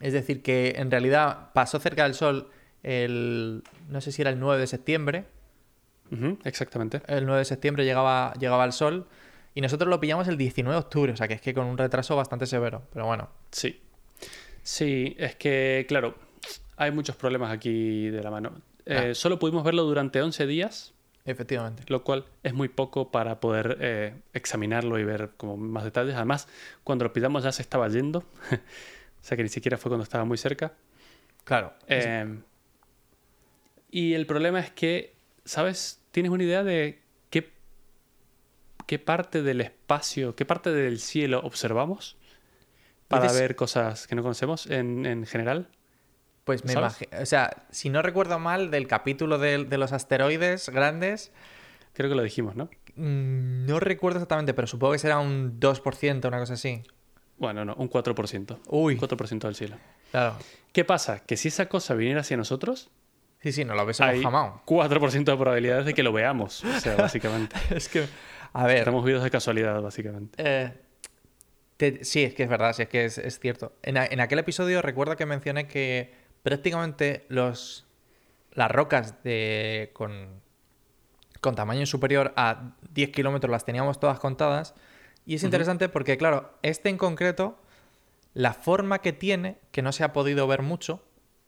Es 0.00 0.12
decir, 0.12 0.42
que 0.42 0.74
en 0.76 0.90
realidad 0.90 1.50
pasó 1.54 1.80
cerca 1.80 2.04
del 2.04 2.14
Sol 2.14 2.50
el 2.82 3.64
no 3.88 4.00
sé 4.00 4.12
si 4.12 4.22
era 4.22 4.30
el 4.30 4.38
9 4.38 4.60
de 4.60 4.66
septiembre, 4.66 5.24
exactamente. 6.44 7.02
el 7.08 7.26
9 7.26 7.40
de 7.40 7.44
septiembre 7.44 7.84
llegaba, 7.84 8.32
llegaba 8.38 8.64
al 8.64 8.72
Sol 8.72 9.08
y 9.54 9.60
nosotros 9.60 9.90
lo 9.90 9.98
pillamos 9.98 10.28
el 10.28 10.36
19 10.38 10.72
de 10.72 10.78
octubre, 10.78 11.12
o 11.12 11.16
sea 11.16 11.26
que 11.26 11.34
es 11.34 11.40
que 11.40 11.52
con 11.52 11.66
un 11.66 11.76
retraso 11.76 12.14
bastante 12.14 12.46
severo, 12.46 12.82
pero 12.92 13.06
bueno. 13.06 13.28
Sí. 13.50 13.82
Sí, 14.62 15.16
es 15.18 15.34
que, 15.34 15.84
claro, 15.88 16.14
hay 16.78 16.90
muchos 16.92 17.16
problemas 17.16 17.52
aquí 17.52 18.08
de 18.08 18.22
la 18.22 18.30
mano. 18.30 18.52
Eh, 18.86 19.08
Ah. 19.10 19.14
Solo 19.14 19.38
pudimos 19.38 19.64
verlo 19.64 19.82
durante 19.84 20.22
11 20.22 20.46
días, 20.46 20.94
Efectivamente. 21.26 21.82
lo 21.88 22.02
cual 22.04 22.24
es 22.42 22.54
muy 22.54 22.68
poco 22.68 23.10
para 23.10 23.38
poder 23.40 23.76
eh, 23.80 24.14
examinarlo 24.32 24.98
y 24.98 25.04
ver 25.04 25.32
como 25.36 25.56
más 25.58 25.84
detalles. 25.84 26.14
Además, 26.14 26.48
cuando 26.84 27.04
lo 27.04 27.12
pillamos 27.12 27.44
ya 27.44 27.52
se 27.52 27.60
estaba 27.60 27.86
yendo, 27.88 28.20
o 28.50 29.22
sea 29.24 29.36
que 29.36 29.42
ni 29.42 29.50
siquiera 29.50 29.76
fue 29.76 29.90
cuando 29.90 30.04
estaba 30.04 30.24
muy 30.24 30.38
cerca. 30.38 30.72
Claro. 31.44 31.74
Eh, 31.86 32.38
y 33.90 34.14
el 34.14 34.26
problema 34.26 34.60
es 34.60 34.70
que, 34.70 35.14
¿sabes? 35.44 36.00
¿Tienes 36.10 36.30
una 36.32 36.44
idea 36.44 36.62
de 36.64 37.02
qué, 37.30 37.50
qué 38.86 38.98
parte 38.98 39.42
del 39.42 39.60
espacio, 39.60 40.34
qué 40.34 40.44
parte 40.46 40.72
del 40.72 40.98
cielo 41.00 41.40
observamos 41.40 42.16
para 43.08 43.32
ver 43.32 43.56
cosas 43.56 44.06
que 44.06 44.14
no 44.14 44.22
conocemos 44.22 44.66
en, 44.66 45.04
en 45.06 45.26
general? 45.26 45.68
Pues 46.48 46.64
me 46.64 46.72
imagino. 46.72 47.10
O 47.22 47.26
sea, 47.26 47.50
si 47.70 47.90
no 47.90 48.00
recuerdo 48.02 48.38
mal, 48.38 48.70
del 48.70 48.86
capítulo 48.86 49.38
de, 49.38 49.64
de 49.64 49.78
los 49.78 49.92
asteroides 49.92 50.68
grandes, 50.70 51.30
Creo 51.92 52.08
que 52.08 52.14
lo 52.16 52.22
dijimos, 52.22 52.54
¿no? 52.56 52.70
mm, 52.96 53.66
no 53.66 53.80
recuerdo 53.80 54.18
exactamente, 54.18 54.54
pero 54.54 54.66
supongo 54.66 54.92
que 54.92 54.98
será 55.00 55.18
un 55.18 55.58
2%, 55.60 56.28
una 56.28 56.38
cosa 56.38 56.54
así. 56.54 56.82
Bueno, 57.38 57.64
no, 57.64 57.74
un 57.74 57.90
4%. 57.90 58.58
Uy. 58.68 58.94
Un 58.94 59.00
4% 59.00 59.40
del 59.46 59.54
cielo. 59.56 59.76
Claro. 60.10 60.36
¿Qué 60.72 60.84
pasa? 60.84 61.20
Que 61.20 61.36
si 61.36 61.48
esa 61.48 61.66
cosa 61.68 61.94
viniera 61.94 62.20
hacia 62.22 62.36
nosotros, 62.36 62.90
Sí, 63.42 63.52
sí, 63.52 63.64
no 63.64 63.74
lo 63.74 63.86
hay 64.00 64.22
jamado. 64.22 64.62
4% 64.66 65.24
de 65.24 65.36
probabilidades 65.36 65.86
de 65.86 65.94
que 65.94 66.02
lo 66.02 66.12
veamos. 66.12 66.64
O 66.64 66.80
sea, 66.80 66.96
básicamente. 66.98 67.54
Es 67.70 67.88
que, 67.88 68.06
a 68.52 68.66
ver, 68.66 68.78
Estamos 68.78 69.04
vivos 69.04 69.22
de 69.22 69.30
casualidad, 69.30 69.80
básicamente. 69.80 70.34
eh, 70.38 70.72
te- 71.76 72.04
sí, 72.04 72.24
es 72.24 72.34
que 72.34 72.42
es 72.44 72.48
verdad, 72.48 72.72
sí, 72.72 72.82
es 72.82 72.88
que 72.88 73.04
es, 73.04 73.18
es 73.18 73.38
cierto. 73.38 73.72
En, 73.82 73.96
a- 73.96 74.06
en 74.06 74.20
aquel 74.20 74.40
episodio 74.40 74.82
recuerdo 74.82 75.16
que 75.16 75.26
mencioné 75.26 75.68
que 75.68 76.12
prácticamente 76.48 77.26
los, 77.28 77.86
las 78.52 78.70
rocas 78.70 79.22
de, 79.22 79.90
con, 79.92 80.40
con 81.40 81.54
tamaño 81.54 81.84
superior 81.84 82.32
a 82.36 82.74
10 82.94 83.10
kilómetros 83.10 83.50
las 83.50 83.64
teníamos 83.66 84.00
todas 84.00 84.18
contadas. 84.18 84.74
Y 85.26 85.34
es 85.34 85.42
interesante 85.44 85.88
porque, 85.90 86.16
claro, 86.16 86.54
este 86.62 86.88
en 86.88 86.96
concreto, 86.96 87.58
la 88.32 88.54
forma 88.54 89.00
que 89.00 89.12
tiene, 89.12 89.58
que 89.72 89.82
no 89.82 89.92
se 89.92 90.04
ha 90.04 90.12
podido 90.14 90.46
ver 90.46 90.62
mucho, 90.62 91.02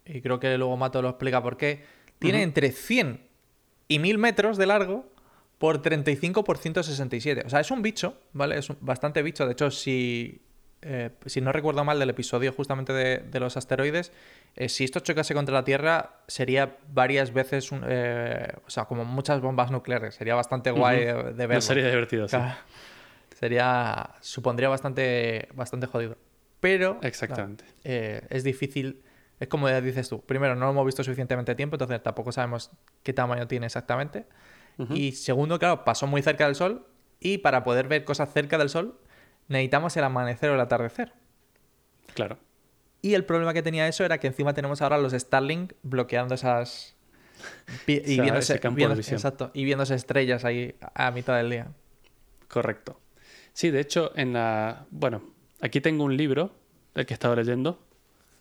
y 0.05 0.21
creo 0.21 0.39
que 0.39 0.59
luego 0.59 0.77
Mato 0.77 1.01
lo 1.01 1.09
explica 1.09 1.43
por 1.43 1.57
qué, 1.57 1.85
tiene 2.19 2.43
entre 2.43 2.73
100 2.73 3.27
y 3.89 3.99
1000 4.01 4.19
metros 4.19 4.59
de 4.59 4.67
largo 4.67 5.07
por 5.57 5.81
35 5.81 6.45
por 6.45 6.59
167. 6.59 7.43
O 7.47 7.49
sea, 7.49 7.61
es 7.61 7.71
un 7.71 7.81
bicho, 7.81 8.19
¿vale? 8.35 8.59
Es 8.59 8.69
un- 8.69 8.77
bastante 8.81 9.23
bicho. 9.23 9.47
De 9.47 9.53
hecho, 9.53 9.71
si, 9.71 10.43
eh, 10.83 11.11
si 11.27 11.41
no 11.41 11.53
recuerdo 11.53 11.85
mal 11.85 11.99
del 11.99 12.11
episodio 12.11 12.53
justamente 12.53 12.93
de, 12.93 13.19
de 13.19 13.41
los 13.41 13.57
asteroides, 13.57 14.13
eh, 14.57 14.69
si 14.69 14.85
esto 14.85 15.01
chocase 15.01 15.35
contra 15.35 15.55
la 15.55 15.65
Tierra, 15.65 16.17
sería 16.27 16.77
varias 16.93 17.33
veces, 17.33 17.71
un- 17.73 17.85
eh, 17.87 18.53
o 18.67 18.71
sea, 18.71 18.87
como 18.87 19.05
muchas 19.05 19.41
bombas 19.41 19.71
nucleares. 19.71 20.15
Sería 20.15 20.35
bastante 20.35 20.71
guay 20.71 21.05
de, 21.05 21.13
de 21.15 21.33
verlo. 21.33 21.55
No 21.55 21.61
sería 21.61 21.89
divertido, 21.89 22.29
sí. 22.29 22.37
Claro. 22.37 22.55
Sería. 23.39 24.11
Supondría 24.21 24.69
bastante, 24.69 25.49
bastante 25.55 25.87
jodido. 25.87 26.17
Pero. 26.61 26.99
Exactamente. 27.03 27.65
claro, 27.85 28.27
es 28.31 28.45
difícil. 28.45 29.03
Es 29.39 29.49
como 29.49 29.69
dices 29.69 30.09
tú. 30.09 30.21
Primero, 30.21 30.55
no 30.55 30.67
lo 30.67 30.73
hemos 30.73 30.85
visto 30.85 31.03
suficientemente 31.03 31.55
tiempo, 31.55 31.77
entonces 31.77 32.03
tampoco 32.03 32.31
sabemos 32.33 32.71
qué 33.03 33.13
tamaño 33.15 33.47
tiene 33.47 33.67
exactamente. 33.67 34.27
Y 34.95 35.13
segundo, 35.13 35.59
claro, 35.59 35.85
pasó 35.85 36.07
muy 36.07 36.23
cerca 36.23 36.47
del 36.47 36.55
Sol. 36.55 36.87
Y 37.21 37.39
para 37.39 37.65
poder 37.65 37.87
ver 37.87 38.05
cosas 38.05 38.33
cerca 38.33 38.57
del 38.57 38.71
Sol, 38.71 38.99
necesitamos 39.51 39.95
el 39.99 40.05
amanecer 40.05 40.49
o 40.51 40.55
el 40.55 40.61
atardecer. 40.61 41.13
Claro. 42.15 42.39
Y 43.03 43.15
el 43.15 43.25
problema 43.25 43.53
que 43.53 43.63
tenía 43.63 43.87
eso 43.89 44.05
era 44.05 44.19
que 44.19 44.27
encima 44.27 44.55
tenemos 44.55 44.81
ahora 44.83 44.97
los 44.99 45.13
Starlink 45.13 45.73
bloqueando 45.83 46.35
esas. 46.35 46.97
Y 47.87 47.93
Esa- 47.97 48.23
viéndose, 48.23 48.53
ese 48.55 48.61
campo 48.61 48.81
de 48.81 48.87
viéndose- 48.87 49.13
exacto, 49.13 49.51
y 49.55 49.65
viéndose 49.65 49.95
estrellas 49.95 50.45
ahí 50.45 50.75
a 50.95 51.11
mitad 51.11 51.37
del 51.37 51.51
día. 51.51 51.69
Correcto. 52.49 53.01
Sí, 53.53 53.71
de 53.71 53.81
hecho, 53.81 54.13
en 54.17 54.33
la. 54.33 54.87
Bueno, 54.91 55.23
aquí 55.61 55.81
tengo 55.81 56.05
un 56.05 56.17
libro 56.17 56.53
del 56.95 57.07
que 57.07 57.15
he 57.15 57.17
estado 57.17 57.35
leyendo, 57.37 57.79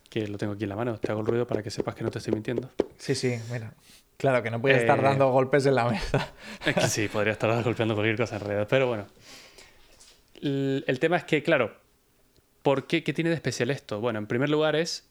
que 0.08 0.26
lo 0.28 0.36
tengo 0.38 0.52
aquí 0.54 0.64
en 0.64 0.68
la 0.70 0.76
mano. 0.76 0.98
Te 0.98 1.10
hago 1.10 1.20
el 1.20 1.26
ruido 1.26 1.46
para 1.46 1.62
que 1.62 1.70
sepas 1.70 1.94
que 1.94 2.04
no 2.04 2.10
te 2.10 2.18
estoy 2.18 2.32
mintiendo. 2.34 2.70
Sí, 2.98 3.14
sí, 3.14 3.38
mira. 3.50 3.72
Claro, 4.16 4.42
que 4.42 4.50
no 4.50 4.60
puedes 4.60 4.82
estar 4.82 4.98
Eh, 4.98 5.02
dando 5.02 5.30
golpes 5.30 5.64
en 5.64 5.74
la 5.74 5.88
mesa. 5.88 6.32
Es 6.66 6.74
que 6.74 6.88
sí, 6.88 7.08
podría 7.08 7.32
estar 7.32 7.62
golpeando 7.64 7.94
cualquier 7.94 8.16
cosa 8.18 8.36
en 8.36 8.42
realidad, 8.42 8.66
pero 8.68 8.86
bueno. 8.88 9.06
El, 10.42 10.98
tema 11.00 11.16
es 11.16 11.24
que, 11.24 11.42
claro, 11.42 11.76
¿por 12.62 12.86
qué? 12.86 13.02
¿Qué 13.02 13.12
tiene 13.12 13.30
de 13.30 13.36
especial 13.36 13.70
esto? 13.70 14.00
Bueno, 14.00 14.18
en 14.18 14.26
primer 14.26 14.48
lugar 14.48 14.76
es 14.76 15.10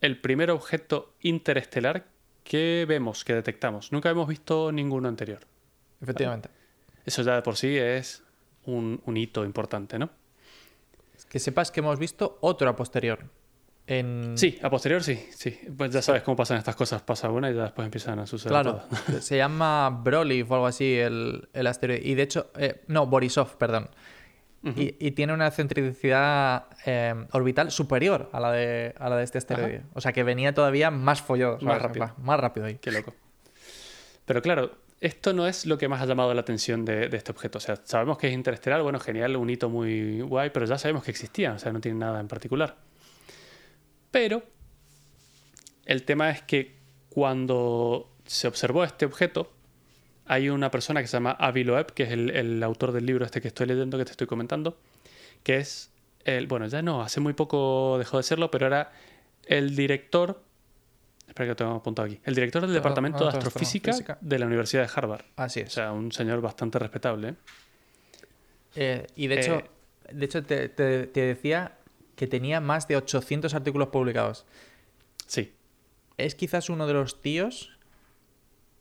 el 0.00 0.20
primer 0.20 0.50
objeto 0.50 1.14
interestelar 1.20 2.06
que 2.44 2.86
vemos, 2.88 3.24
que 3.24 3.34
detectamos. 3.34 3.92
Nunca 3.92 4.10
hemos 4.10 4.28
visto 4.28 4.72
ninguno 4.72 5.08
anterior. 5.08 5.40
Efectivamente. 6.00 6.48
Eso 7.04 7.22
ya 7.22 7.34
de 7.34 7.42
por 7.42 7.56
sí 7.56 7.76
es 7.76 8.22
un, 8.64 9.02
un 9.04 9.16
hito 9.16 9.44
importante, 9.44 9.98
¿no? 9.98 10.10
Que 11.28 11.38
sepas 11.38 11.70
que 11.70 11.80
hemos 11.80 11.98
visto 11.98 12.38
otro 12.40 12.68
a 12.68 12.76
posterior. 12.76 13.24
En... 13.86 14.36
Sí, 14.36 14.58
a 14.62 14.68
posterior 14.68 15.02
sí, 15.02 15.18
sí. 15.34 15.58
Pues 15.76 15.90
ya 15.90 16.02
sabes 16.02 16.22
cómo 16.22 16.36
pasan 16.36 16.58
estas 16.58 16.76
cosas. 16.76 17.02
Pasa 17.02 17.30
una 17.30 17.50
y 17.50 17.54
ya 17.54 17.64
después 17.64 17.86
empiezan 17.86 18.18
a 18.18 18.26
suceder 18.26 18.52
Claro, 18.52 18.82
todas. 19.06 19.24
se 19.24 19.38
llama 19.38 19.88
Broly 19.90 20.42
o 20.42 20.54
algo 20.54 20.66
así 20.66 20.94
el, 20.94 21.48
el 21.54 21.66
asteroide. 21.66 22.06
Y 22.06 22.14
de 22.14 22.22
hecho, 22.22 22.50
eh, 22.56 22.82
no, 22.86 23.06
Borisov, 23.06 23.56
perdón. 23.56 23.88
Y, 24.62 24.96
y 24.98 25.12
tiene 25.12 25.32
una 25.32 25.46
excentricidad 25.46 26.66
eh, 26.84 27.14
orbital 27.32 27.70
superior 27.70 28.28
a 28.32 28.40
la 28.40 28.52
de, 28.52 28.94
a 28.98 29.08
la 29.08 29.16
de 29.16 29.24
este 29.24 29.38
asteroide. 29.38 29.82
O 29.94 30.00
sea 30.00 30.12
que 30.12 30.24
venía 30.24 30.52
todavía 30.52 30.90
más 30.90 31.22
follado. 31.22 31.54
Más 31.54 31.62
¿sabes? 31.62 31.82
rápido. 31.82 32.14
Más 32.18 32.40
rápido 32.40 32.66
ahí. 32.66 32.76
Qué 32.76 32.90
loco. 32.90 33.14
Pero 34.24 34.42
claro, 34.42 34.72
esto 35.00 35.32
no 35.32 35.46
es 35.46 35.64
lo 35.64 35.78
que 35.78 35.88
más 35.88 36.02
ha 36.02 36.06
llamado 36.06 36.34
la 36.34 36.40
atención 36.40 36.84
de, 36.84 37.08
de 37.08 37.16
este 37.16 37.30
objeto. 37.30 37.58
O 37.58 37.60
sea, 37.60 37.76
sabemos 37.84 38.18
que 38.18 38.26
es 38.26 38.34
interestelar, 38.34 38.82
bueno, 38.82 38.98
genial, 38.98 39.36
un 39.36 39.48
hito 39.48 39.68
muy 39.68 40.20
guay, 40.20 40.50
pero 40.50 40.66
ya 40.66 40.76
sabemos 40.76 41.04
que 41.04 41.12
existía, 41.12 41.52
o 41.52 41.58
sea, 41.58 41.72
no 41.72 41.80
tiene 41.80 41.98
nada 41.98 42.20
en 42.20 42.28
particular. 42.28 42.76
Pero 44.10 44.42
el 45.86 46.02
tema 46.04 46.30
es 46.30 46.42
que 46.42 46.78
cuando 47.08 48.14
se 48.26 48.48
observó 48.48 48.84
este 48.84 49.06
objeto, 49.06 49.52
hay 50.28 50.48
una 50.50 50.70
persona 50.70 51.00
que 51.00 51.08
se 51.08 51.16
llama 51.16 51.32
Avi 51.32 51.64
Loeb, 51.64 51.92
que 51.92 52.04
es 52.04 52.10
el, 52.10 52.30
el 52.30 52.62
autor 52.62 52.92
del 52.92 53.06
libro 53.06 53.24
este 53.24 53.40
que 53.40 53.48
estoy 53.48 53.66
leyendo, 53.66 53.98
que 53.98 54.04
te 54.04 54.10
estoy 54.12 54.26
comentando, 54.26 54.78
que 55.42 55.56
es 55.56 55.90
el, 56.24 56.46
bueno, 56.46 56.66
ya 56.66 56.82
no, 56.82 57.02
hace 57.02 57.20
muy 57.20 57.32
poco 57.32 57.96
dejó 57.98 58.18
de 58.18 58.22
serlo, 58.22 58.50
pero 58.50 58.66
era 58.66 58.92
el 59.46 59.74
director, 59.74 60.42
espera 61.26 61.46
que 61.46 61.48
lo 61.50 61.56
tengo 61.56 61.74
apuntado 61.76 62.06
aquí, 62.06 62.20
el 62.24 62.34
director 62.34 62.62
del 62.62 62.74
Departamento 62.74 63.24
de 63.24 63.30
Astrofísica 63.30 63.92
física. 63.92 64.18
de 64.20 64.38
la 64.38 64.46
Universidad 64.46 64.82
de 64.86 64.90
Harvard. 64.94 65.24
Así 65.36 65.60
O 65.60 65.64
es. 65.64 65.72
sea, 65.72 65.92
un 65.92 66.12
señor 66.12 66.40
bastante 66.40 66.78
respetable. 66.78 67.28
¿eh? 67.30 67.34
Eh, 68.74 69.06
y 69.16 69.26
de 69.28 69.40
hecho, 69.40 69.54
Eh, 69.56 69.64
de 70.12 70.24
hecho 70.24 70.42
te, 70.44 70.68
te- 70.68 71.06
te 71.06 71.20
decía 71.20 71.72
que 72.16 72.26
tenía 72.26 72.60
más 72.60 72.88
de 72.88 72.96
800 72.96 73.54
artículos 73.54 73.88
publicados. 73.88 74.44
Sí, 75.26 75.52
Es 76.16 76.34
quizás 76.34 76.68
uno 76.68 76.86
de 76.86 76.94
los 76.94 77.20
tíos 77.22 77.77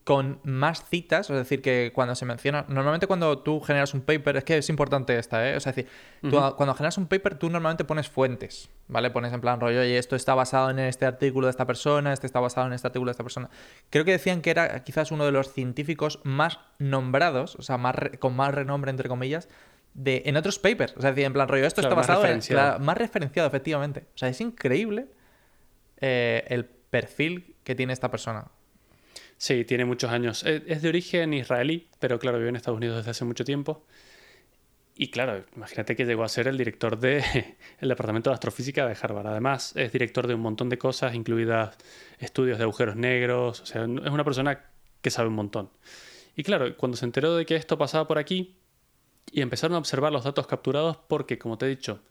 con 0.08 0.40
más 0.44 0.86
citas, 0.86 1.30
es 1.30 1.36
decir, 1.36 1.62
que 1.62 1.92
cuando 1.94 2.16
se 2.16 2.24
menciona, 2.24 2.64
normalmente 2.70 3.08
cuando 3.08 3.40
tú 3.40 3.60
generas 3.60 3.94
un 3.94 4.00
paper, 4.00 4.38
es 4.38 4.46
que 4.46 4.58
es 4.58 4.70
importante 4.70 5.20
esta, 5.20 5.50
¿eh? 5.50 5.58
O 5.58 5.60
sea, 5.60 5.72
es 5.72 5.76
decir, 5.76 5.92
tú, 6.22 6.40
cuando 6.56 6.74
generas 6.76 6.98
un 6.98 7.08
paper, 7.08 7.38
tú 7.38 7.50
normalmente 7.50 7.84
pones 7.84 8.08
fuentes, 8.08 8.70
¿vale? 8.88 9.12
Pones 9.12 9.34
en 9.34 9.42
plan 9.42 9.60
rollo, 9.60 9.82
oye, 9.82 9.98
esto 9.98 10.16
está 10.16 10.34
basado 10.34 10.70
en 10.70 10.80
este 10.80 11.06
artículo 11.06 11.48
de 11.48 11.52
esta 11.52 11.68
persona, 11.68 12.14
este 12.14 12.26
está 12.26 12.40
basado 12.40 12.68
en 12.68 12.72
este 12.72 12.88
artículo 12.88 13.10
de 13.10 13.12
esta 13.12 13.24
persona. 13.24 13.50
Creo 13.90 14.06
que 14.06 14.12
decían 14.12 14.42
que 14.42 14.50
era 14.50 14.82
quizás 14.86 15.12
uno 15.12 15.26
de 15.26 15.34
los 15.34 15.52
científicos 15.52 16.22
más 16.24 16.62
nombrados, 16.80 17.58
o 17.58 17.62
sea, 17.62 17.78
más 17.78 17.98
con 18.20 18.34
más 18.34 18.56
renombre, 18.56 18.92
entre 18.92 19.10
comillas, 19.10 19.50
de, 19.94 20.24
en 20.26 20.38
otros 20.38 20.58
papers. 20.58 20.94
O 20.96 21.02
sea, 21.02 21.10
es 21.10 21.18
decir, 21.18 21.26
en 21.26 21.34
plan 21.34 21.50
rollo, 21.50 21.66
esto 21.66 21.82
Claro, 21.82 22.00
está 22.00 22.14
más 22.14 22.24
basado 22.24 22.78
en... 22.78 22.86
más 22.86 22.98
referenciado, 22.98 23.46
efectivamente. 23.46 24.08
O 24.16 24.18
sea, 24.18 24.30
es 24.30 24.40
increíble 24.40 25.08
eh, 26.00 26.46
el 26.48 26.64
perfil 26.64 27.58
que 27.66 27.76
tiene 27.76 27.92
esta 27.92 28.10
persona. 28.10 28.52
Sí, 29.38 29.66
tiene 29.66 29.86
muchos 29.86 30.12
años. 30.12 30.44
Es, 30.44 30.64
es 30.68 30.82
de 30.82 30.90
origen 30.90 31.34
israelí, 31.34 31.88
pero 32.00 32.20
claro, 32.20 32.38
vive 32.38 32.50
en 32.50 32.56
Estados 32.56 32.78
Unidos 32.78 32.98
desde 32.98 33.12
hace 33.12 33.26
mucho 33.26 33.46
tiempo. 33.46 33.86
Y 35.00 35.10
claro, 35.10 35.46
imagínate 35.56 35.96
que 35.96 36.06
llegó 36.06 36.24
a 36.24 36.28
ser 36.28 36.48
el 36.48 36.58
director 36.58 36.98
del 36.98 37.24
Departamento 37.82 38.32
de 38.32 38.34
Astrofísica 38.34 38.88
de 38.88 38.98
Harvard. 39.00 39.28
Además, 39.28 39.74
es 39.76 39.92
director 39.92 40.26
de 40.26 40.34
un 40.34 40.42
montón 40.42 40.70
de 40.70 40.80
cosas, 40.80 41.14
incluidas 41.14 41.78
estudios 42.18 42.58
de 42.58 42.64
agujeros 42.64 42.96
negros. 42.96 43.62
O 43.62 43.66
sea, 43.68 43.84
es 43.84 43.88
una 43.88 44.24
persona 44.24 44.66
que 45.02 45.12
sabe 45.12 45.28
un 45.28 45.36
montón. 45.36 45.70
Y 46.36 46.42
claro, 46.42 46.76
cuando 46.78 46.98
se 46.98 47.06
enteró 47.06 47.36
de 47.36 47.46
que 47.46 47.56
esto 47.56 47.78
pasaba 47.78 48.08
por 48.08 48.18
aquí 48.18 48.58
y 49.32 49.42
empezaron 49.42 49.76
a 49.76 49.78
observar 49.78 50.12
los 50.12 50.24
datos 50.24 50.48
capturados, 50.48 50.98
porque, 51.08 51.38
como 51.38 51.60
te 51.60 51.68
he 51.68 51.70
dicho, 51.70 52.02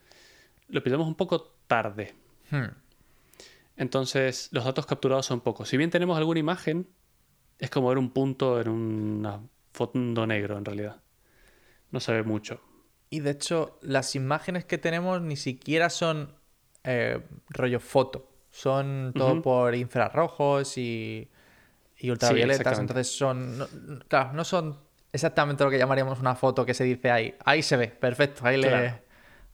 lo 0.68 0.80
pillamos 0.84 1.08
un 1.08 1.16
poco 1.16 1.54
tarde. 1.66 2.14
Hmm. 2.52 2.66
Entonces, 3.76 4.48
los 4.52 4.64
datos 4.64 4.86
capturados 4.86 5.26
son 5.26 5.40
pocos. 5.40 5.68
Si 5.68 5.76
bien 5.76 5.90
tenemos 5.90 6.16
alguna 6.16 6.38
imagen, 6.38 6.86
es 7.58 7.70
como 7.70 7.88
ver 7.88 7.98
un 7.98 8.10
punto 8.10 8.60
en 8.60 8.68
un 8.68 9.50
fondo 9.72 10.26
negro, 10.26 10.58
en 10.58 10.64
realidad. 10.64 11.02
No 11.90 12.00
se 12.00 12.12
ve 12.12 12.22
mucho. 12.22 12.60
Y 13.10 13.20
de 13.20 13.30
hecho, 13.30 13.78
las 13.82 14.14
imágenes 14.16 14.64
que 14.64 14.78
tenemos 14.78 15.20
ni 15.22 15.36
siquiera 15.36 15.90
son 15.90 16.34
eh, 16.84 17.20
rollo 17.48 17.80
foto. 17.80 18.30
Son 18.50 19.12
todo 19.16 19.42
por 19.42 19.74
infrarrojos 19.74 20.78
y, 20.78 21.30
y 21.98 22.10
ultravioletas. 22.10 22.78
entonces 22.78 23.08
son. 23.16 23.58
no- 23.58 23.68
no- 23.72 23.98
claro, 24.08 24.32
no 24.32 24.44
son 24.44 24.78
exactamente 25.12 25.62
lo 25.64 25.70
que 25.70 25.78
llamaríamos 25.78 26.20
una 26.20 26.34
foto 26.34 26.64
que 26.64 26.74
se 26.74 26.84
dice 26.84 27.10
ahí. 27.10 27.34
Ahí 27.44 27.62
se 27.62 27.76
ve, 27.76 27.88
perfecto. 27.88 28.46
Ahí, 28.46 28.60
Claro. 28.60 28.82
le, 28.82 29.05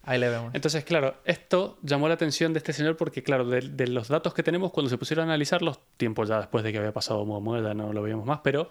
ahí 0.02 0.18
le 0.18 0.28
vemos. 0.28 0.54
Entonces, 0.54 0.84
claro, 0.84 1.16
esto 1.24 1.78
llamó 1.82 2.08
la 2.08 2.14
atención 2.14 2.52
de 2.52 2.58
este 2.58 2.72
señor 2.72 2.96
porque, 2.96 3.22
claro, 3.22 3.46
de, 3.46 3.86
los 3.86 4.08
datos 4.08 4.34
que 4.34 4.42
tenemos, 4.42 4.72
cuando 4.72 4.90
se 4.90 4.98
pusieron 4.98 5.24
a 5.24 5.32
analizarlos, 5.32 5.80
tiempo 5.96 6.24
ya 6.24 6.38
después 6.38 6.64
de 6.64 6.72
que 6.72 6.78
había 6.78 6.92
pasado 6.92 7.24
Muamua, 7.24 7.60
ya 7.60 7.74
no 7.74 7.92
lo 7.92 8.02
veíamos 8.02 8.26
más, 8.26 8.40
pero 8.42 8.70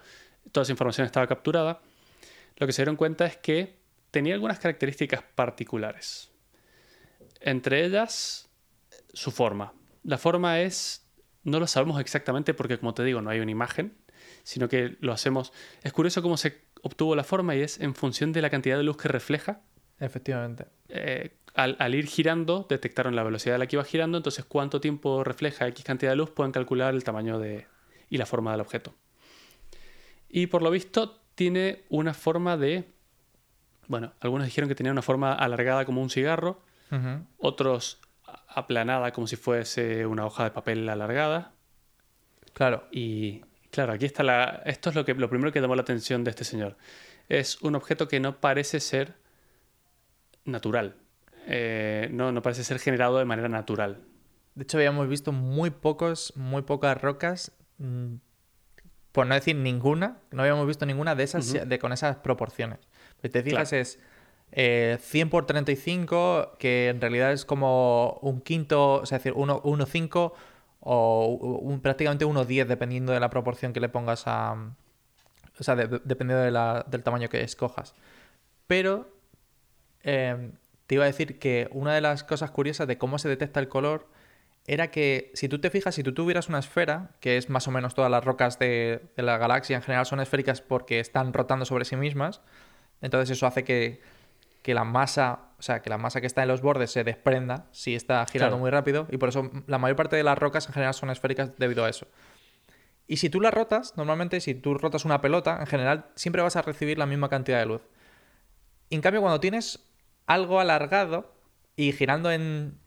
toda 0.51 0.63
esa 0.63 0.71
información 0.71 1.05
estaba 1.05 1.27
capturada, 1.27 1.81
lo 2.57 2.67
que 2.67 2.73
se 2.73 2.81
dieron 2.81 2.95
cuenta 2.95 3.25
es 3.25 3.37
que 3.37 3.77
tenía 4.11 4.33
algunas 4.33 4.59
características 4.59 5.23
particulares. 5.35 6.31
Entre 7.39 7.85
ellas, 7.85 8.49
su 9.13 9.31
forma. 9.31 9.73
La 10.03 10.17
forma 10.17 10.61
es, 10.61 11.07
no 11.43 11.59
lo 11.59 11.67
sabemos 11.67 11.99
exactamente 11.99 12.53
porque, 12.53 12.77
como 12.77 12.93
te 12.93 13.03
digo, 13.03 13.21
no 13.21 13.29
hay 13.29 13.39
una 13.39 13.51
imagen, 13.51 13.97
sino 14.43 14.67
que 14.67 14.97
lo 14.99 15.13
hacemos... 15.13 15.53
Es 15.81 15.93
curioso 15.93 16.21
cómo 16.21 16.37
se 16.37 16.61
obtuvo 16.83 17.15
la 17.15 17.23
forma 17.23 17.55
y 17.55 17.61
es 17.61 17.79
en 17.79 17.95
función 17.95 18.33
de 18.33 18.41
la 18.41 18.49
cantidad 18.49 18.77
de 18.77 18.83
luz 18.83 18.97
que 18.97 19.07
refleja 19.07 19.61
Efectivamente. 20.01 20.65
eh, 20.89 21.37
al, 21.53 21.77
al 21.79 21.95
ir 21.95 22.07
girando, 22.07 22.65
detectaron 22.69 23.15
la 23.15 23.23
velocidad 23.23 23.55
a 23.55 23.59
la 23.59 23.67
que 23.67 23.77
iba 23.77 23.83
girando, 23.83 24.17
entonces 24.17 24.43
cuánto 24.45 24.81
tiempo 24.81 25.23
refleja 25.23 25.67
X 25.67 25.85
cantidad 25.85 26.11
de 26.11 26.17
luz, 26.17 26.31
pueden 26.31 26.51
calcular 26.51 26.93
el 26.93 27.03
tamaño 27.03 27.39
de, 27.39 27.67
y 28.09 28.17
la 28.17 28.25
forma 28.25 28.51
del 28.51 28.61
objeto. 28.61 28.93
Y 30.29 30.47
por 30.47 30.61
lo 30.61 30.71
visto 30.71 31.19
tiene 31.35 31.83
una 31.89 32.13
forma 32.13 32.57
de... 32.57 32.85
Bueno, 33.87 34.13
algunos 34.21 34.45
dijeron 34.45 34.69
que 34.69 34.75
tenía 34.75 34.91
una 34.91 35.01
forma 35.01 35.33
alargada 35.33 35.85
como 35.85 36.01
un 36.01 36.09
cigarro, 36.09 36.61
otros 37.37 37.99
aplanada 38.47 39.11
como 39.11 39.27
si 39.27 39.35
fuese 39.35 40.05
una 40.05 40.25
hoja 40.25 40.45
de 40.45 40.51
papel 40.51 40.87
alargada. 40.87 41.53
Claro. 42.53 42.87
Y 42.91 43.41
claro, 43.71 43.93
aquí 43.93 44.05
está 44.05 44.23
la. 44.23 44.61
Esto 44.65 44.89
es 44.89 44.95
lo, 44.95 45.05
que, 45.05 45.13
lo 45.13 45.29
primero 45.29 45.51
que 45.51 45.61
llamó 45.61 45.75
la 45.75 45.81
atención 45.81 46.23
de 46.23 46.31
este 46.31 46.43
señor. 46.43 46.77
Es 47.29 47.61
un 47.61 47.75
objeto 47.75 48.07
que 48.07 48.19
no 48.19 48.39
parece 48.39 48.79
ser 48.79 49.15
natural. 50.45 50.95
Eh, 51.47 52.09
no, 52.11 52.31
no 52.31 52.41
parece 52.41 52.63
ser 52.63 52.79
generado 52.79 53.17
de 53.17 53.25
manera 53.25 53.49
natural. 53.49 54.01
De 54.55 54.63
hecho, 54.63 54.77
habíamos 54.77 55.07
visto 55.07 55.31
muy 55.31 55.69
pocos, 55.69 56.33
muy 56.35 56.61
pocas 56.61 57.01
rocas, 57.01 57.51
mm, 57.77 58.15
por 59.11 59.27
no 59.27 59.35
decir 59.35 59.55
ninguna, 59.55 60.19
no 60.31 60.41
habíamos 60.43 60.67
visto 60.67 60.85
ninguna 60.85 61.15
de 61.15 61.23
esas 61.23 61.51
de, 61.67 61.79
con 61.79 61.91
esas 61.93 62.17
proporciones. 62.17 62.79
Si 63.21 63.29
te 63.29 63.43
fijas, 63.43 63.69
Claro. 63.69 63.81
es 63.81 63.99
eh, 64.53 64.97
100 65.01 65.29
por 65.29 65.45
35, 65.45 66.57
que 66.59 66.89
en 66.89 66.99
realidad 67.01 67.31
es 67.31 67.45
como 67.45 68.19
un 68.21 68.41
quinto, 68.41 68.95
o 69.01 69.05
sea, 69.05 69.17
es 69.17 69.23
decir, 69.23 69.37
1,5 69.37 70.33
o 70.81 71.25
un, 71.61 71.79
prácticamente 71.81 72.25
1,10, 72.25 72.67
dependiendo 72.67 73.13
de 73.13 73.19
la 73.19 73.29
proporción 73.29 73.71
que 73.73 73.79
le 73.79 73.87
pongas 73.89 74.23
a. 74.27 74.53
O 75.59 75.63
sea, 75.63 75.75
de- 75.75 75.87
de- 75.87 76.01
dependiendo 76.03 76.43
de 76.43 76.51
la- 76.51 76.85
del 76.89 77.03
tamaño 77.03 77.29
que 77.29 77.41
escojas. 77.43 77.93
Pero 78.67 79.09
eh, 80.03 80.51
te 80.87 80.95
iba 80.95 81.03
a 81.03 81.07
decir 81.07 81.39
que 81.39 81.67
una 81.71 81.93
de 81.95 82.01
las 82.01 82.23
cosas 82.23 82.51
curiosas 82.51 82.87
de 82.87 82.97
cómo 82.97 83.17
se 83.19 83.29
detecta 83.29 83.59
el 83.59 83.67
color 83.67 84.07
era 84.67 84.91
que 84.91 85.31
si 85.33 85.47
tú 85.49 85.59
te 85.59 85.69
fijas, 85.69 85.95
si 85.95 86.03
tú 86.03 86.13
tuvieras 86.13 86.47
una 86.49 86.59
esfera, 86.59 87.11
que 87.19 87.37
es 87.37 87.49
más 87.49 87.67
o 87.67 87.71
menos 87.71 87.95
todas 87.95 88.11
las 88.11 88.23
rocas 88.23 88.59
de, 88.59 89.01
de 89.15 89.23
la 89.23 89.37
galaxia 89.37 89.75
en 89.77 89.81
general 89.81 90.05
son 90.05 90.19
esféricas 90.19 90.61
porque 90.61 90.99
están 90.99 91.33
rotando 91.33 91.65
sobre 91.65 91.85
sí 91.85 91.95
mismas, 91.95 92.41
entonces 93.01 93.29
eso 93.35 93.47
hace 93.47 93.63
que, 93.63 94.01
que 94.61 94.73
la 94.75 94.83
masa, 94.83 95.39
o 95.57 95.61
sea, 95.63 95.81
que 95.81 95.89
la 95.89 95.97
masa 95.97 96.21
que 96.21 96.27
está 96.27 96.43
en 96.43 96.49
los 96.49 96.61
bordes 96.61 96.91
se 96.91 97.03
desprenda 97.03 97.65
si 97.71 97.95
está 97.95 98.23
girando 98.27 98.51
Claro. 98.55 98.59
muy 98.61 98.69
rápido 98.69 99.07
y 99.09 99.17
por 99.17 99.29
eso 99.29 99.49
la 99.65 99.79
mayor 99.79 99.95
parte 99.95 100.15
de 100.15 100.23
las 100.23 100.37
rocas 100.37 100.67
en 100.67 100.73
general 100.73 100.93
son 100.93 101.09
esféricas 101.09 101.57
debido 101.57 101.83
a 101.83 101.89
eso. 101.89 102.05
Y 103.07 103.17
si 103.17 103.29
tú 103.31 103.41
la 103.41 103.49
rotas, 103.49 103.97
normalmente 103.97 104.39
si 104.41 104.53
tú 104.53 104.75
rotas 104.75 105.05
una 105.05 105.21
pelota, 105.21 105.57
en 105.59 105.65
general 105.67 106.05
siempre 106.15 106.41
vas 106.43 106.55
a 106.55 106.61
recibir 106.61 106.97
la 106.99 107.07
misma 107.07 107.29
cantidad 107.29 107.59
de 107.59 107.65
luz. 107.65 107.81
En 108.91 109.01
cambio, 109.01 109.21
cuando 109.21 109.39
tienes 109.39 109.79
algo 110.25 110.59
alargado 110.59 111.33
y 111.75 111.91
girando 111.91 112.31
en. 112.31 112.79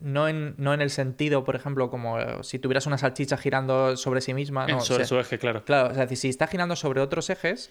No 0.00 0.28
en, 0.28 0.54
no 0.58 0.72
en 0.74 0.80
el 0.80 0.90
sentido, 0.90 1.42
por 1.42 1.56
ejemplo, 1.56 1.90
como 1.90 2.20
eh, 2.20 2.36
si 2.42 2.60
tuvieras 2.60 2.86
una 2.86 2.98
salchicha 2.98 3.36
girando 3.36 3.96
sobre 3.96 4.20
sí 4.20 4.32
misma. 4.32 4.64
No, 4.68 4.80
sobre 4.80 5.02
o 5.02 5.06
sea, 5.06 5.06
su 5.06 5.18
eje, 5.18 5.40
claro. 5.40 5.64
Claro, 5.64 5.90
o 5.90 5.94
sea, 5.94 6.06
si 6.06 6.28
está 6.28 6.46
girando 6.46 6.76
sobre 6.76 7.00
otros 7.00 7.28
ejes, 7.30 7.68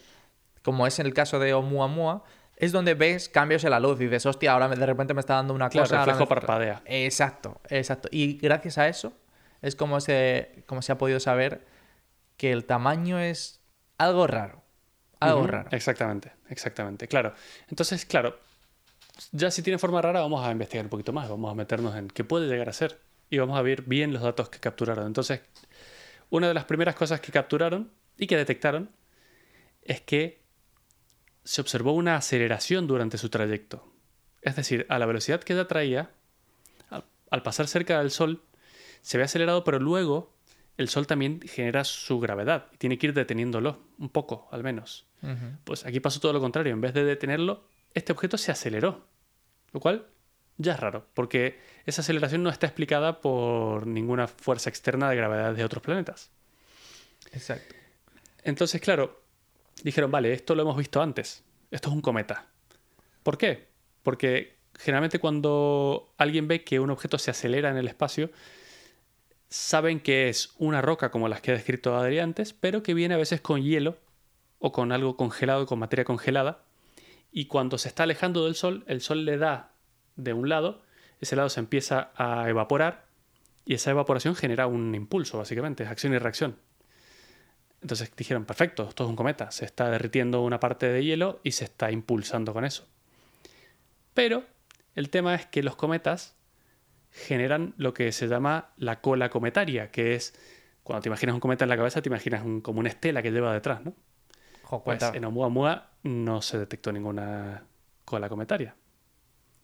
como 0.62 0.86
es 0.86 0.99
en 0.99 1.06
el 1.06 1.13
caso 1.13 1.39
de 1.39 1.53
Oumuamua, 1.53 2.25
es 2.58 2.73
donde 2.73 2.95
ves 2.95 3.30
cambios 3.30 3.63
en 3.63 3.69
la 3.69 3.80
luz 3.80 4.01
y 4.01 4.06
dices, 4.06 4.25
hostia, 4.25 4.51
ahora 4.51 4.67
de 4.67 4.86
repente 4.86 5.13
me 5.13 5.21
está 5.21 5.36
dando 5.36 5.53
una 5.53 5.69
Claro, 5.69 5.86
cosa. 5.86 5.99
ahora 6.01 6.12
reflejo 6.12 6.27
parpadea. 6.27 6.82
Exacto, 6.86 7.62
exacto. 7.69 8.10
Y 8.12 8.38
gracias 8.39 8.77
a 8.77 8.89
eso 8.89 9.13
es 9.62 9.77
como 9.77 10.01
se, 10.01 10.63
como 10.65 10.82
se 10.82 10.91
ha 10.91 10.97
podido 10.97 11.21
saber 11.21 11.65
que 12.36 12.51
el 12.51 12.65
tamaño 12.65 13.19
es 13.19 13.62
algo 13.97 14.27
raro. 14.27 14.63
Algo 15.21 15.47
raro. 15.47 15.69
Exactamente, 15.71 16.34
exactamente. 16.49 17.08
Claro. 17.08 17.34
Entonces, 17.69 18.06
claro, 18.06 18.38
ya 19.32 19.51
si 19.51 19.62
tiene 19.62 19.77
forma 19.77 20.01
rara, 20.01 20.21
vamos 20.21 20.45
a 20.45 20.51
investigar 20.51 20.86
un 20.86 20.89
poquito 20.89 21.13
más. 21.13 21.30
Vamos 21.30 21.51
a 21.51 21.56
meternos 21.56 21.95
en 21.95 22.08
qué 22.08 22.23
puede 22.23 22.47
llegar 22.47 22.69
a 22.69 22.73
ser. 22.73 22.99
Y 23.30 23.38
vamos 23.38 23.58
a 23.58 23.62
ver 23.62 23.82
bien 23.82 24.13
los 24.13 24.21
datos 24.21 24.49
que 24.49 24.60
capturaron. 24.60 25.06
Entonces, 25.06 25.41
una 26.30 26.47
de 26.47 26.53
las 26.53 26.65
primeras 26.65 26.95
cosas 26.95 27.19
que 27.19 27.32
capturaron 27.32 27.91
y 28.17 28.27
que 28.27 28.38
detectaron 28.38 28.89
es 29.84 30.01
que 30.01 30.41
se 31.43 31.62
observó 31.62 31.93
una 31.93 32.15
aceleración 32.15 32.88
durante 32.88 33.17
su 33.17 33.30
trayecto. 33.30 33.91
Es 34.41 34.56
decir, 34.56 34.86
a 34.89 34.99
la 34.99 35.06
velocidad 35.06 35.41
que 35.41 35.56
ya 35.56 35.67
traía, 35.67 36.12
al 37.30 37.43
pasar 37.43 37.67
cerca 37.67 37.99
del 37.99 38.12
Sol, 38.12 38.43
se 39.01 39.17
ve 39.17 39.23
acelerado, 39.23 39.63
pero 39.63 39.80
luego 39.80 40.34
el 40.77 40.89
Sol 40.89 41.08
también 41.08 41.41
genera 41.41 41.84
su 41.84 42.19
gravedad 42.19 42.67
y 42.73 42.77
tiene 42.77 42.97
que 42.97 43.08
ir 43.08 43.13
deteniéndolo, 43.13 43.80
un 43.97 44.10
poco 44.10 44.47
al 44.51 44.63
menos. 44.63 45.06
Pues 45.63 45.86
aquí 45.86 45.99
pasó 45.99 46.19
todo 46.19 46.34
lo 46.34 46.39
contrario. 46.39 46.73
En 46.73 46.82
vez 46.82 46.93
de 46.93 47.03
detenerlo, 47.03 47.63
este 47.97 48.13
objeto 48.13 48.38
se 48.38 48.51
aceleró. 48.51 49.05
Lo 49.73 49.79
cual 49.79 50.07
ya 50.57 50.73
es 50.73 50.79
raro, 50.79 51.05
porque 51.13 51.60
esa 51.86 52.01
aceleración 52.01 52.43
no 52.43 52.49
está 52.49 52.67
explicada 52.67 53.21
por 53.21 53.86
ninguna 53.86 54.27
fuerza 54.27 54.69
externa 54.69 55.10
de 55.10 55.15
gravedad 55.15 55.53
de 55.53 55.63
otros 55.63 55.83
planetas. 55.83 56.31
Exacto. 57.31 57.75
Entonces, 58.43 58.81
claro, 58.81 59.21
dijeron, 59.83 60.10
vale, 60.10 60.33
esto 60.33 60.55
lo 60.55 60.63
hemos 60.63 60.77
visto 60.77 61.01
antes. 61.01 61.43
Esto 61.69 61.89
es 61.89 61.95
un 61.95 62.01
cometa. 62.01 62.47
¿Por 63.23 63.38
qué? 63.38 63.67
Porque 64.03 64.57
generalmente 64.75 65.19
cuando 65.19 66.13
alguien 66.17 66.47
ve 66.47 66.63
que 66.63 66.79
un 66.79 66.89
objeto 66.89 67.17
se 67.17 67.31
acelera 67.31 67.69
en 67.69 67.77
el 67.77 67.88
espacio, 67.88 68.31
saben 69.49 69.99
que 69.99 70.29
es 70.29 70.53
una 70.57 70.81
roca 70.81 71.12
como 71.12 71.27
las 71.27 71.41
que 71.41 71.51
ha 71.51 71.55
descrito 71.55 71.95
Adri 71.95 72.19
antes, 72.19 72.53
pero 72.53 72.83
que 72.83 72.93
viene 72.93 73.15
a 73.15 73.17
veces 73.17 73.41
con 73.41 73.62
hielo 73.62 73.97
o 74.60 74.71
con 74.71 74.91
algo 74.91 75.17
congelado, 75.17 75.65
con 75.65 75.79
materia 75.79 76.05
congelada. 76.05 76.63
Y 77.31 77.45
cuando 77.45 77.77
se 77.77 77.87
está 77.87 78.03
alejando 78.03 78.45
del 78.45 78.55
Sol, 78.55 78.83
el 78.87 79.01
Sol 79.01 79.25
le 79.25 79.37
da 79.37 79.71
de 80.15 80.33
un 80.33 80.49
lado, 80.49 80.81
ese 81.19 81.35
lado 81.35 81.49
se 81.49 81.59
empieza 81.59 82.11
a 82.15 82.49
evaporar 82.49 83.05
y 83.65 83.73
esa 83.73 83.91
evaporación 83.91 84.35
genera 84.35 84.67
un 84.67 84.95
impulso, 84.95 85.37
básicamente, 85.37 85.83
es 85.83 85.89
acción 85.89 86.13
y 86.13 86.17
reacción. 86.17 86.57
Entonces 87.81 88.11
dijeron, 88.15 88.45
perfecto, 88.45 88.87
esto 88.89 89.03
es 89.03 89.09
un 89.09 89.15
cometa, 89.15 89.51
se 89.51 89.65
está 89.65 89.89
derritiendo 89.89 90.41
una 90.41 90.59
parte 90.59 90.87
de 90.87 91.03
hielo 91.03 91.39
y 91.43 91.51
se 91.51 91.65
está 91.65 91.91
impulsando 91.91 92.53
con 92.53 92.65
eso. 92.65 92.87
Pero 94.13 94.45
el 94.95 95.09
tema 95.09 95.35
es 95.35 95.45
que 95.45 95.61
los 95.61 95.75
cometas 95.75 96.35
generan 97.11 97.73
lo 97.77 97.93
que 97.93 98.11
se 98.11 98.27
llama 98.27 98.69
la 98.77 99.01
cola 99.01 99.29
cometaria, 99.29 99.91
que 99.91 100.15
es 100.15 100.33
cuando 100.83 101.01
te 101.01 101.09
imaginas 101.09 101.33
un 101.33 101.39
cometa 101.39 101.65
en 101.65 101.69
la 101.69 101.77
cabeza, 101.77 102.01
te 102.01 102.09
imaginas 102.09 102.43
como 102.61 102.79
una 102.79 102.89
estela 102.89 103.21
que 103.21 103.31
lleva 103.31 103.53
detrás, 103.53 103.83
¿no? 103.83 103.93
Pues 104.84 105.03
en 105.13 105.25
Oumuamua 105.25 105.89
no 106.03 106.41
se 106.41 106.60
detectó 106.60 106.91
ninguna 106.91 107.63
cola 108.06 108.30
cometaria. 108.30 108.75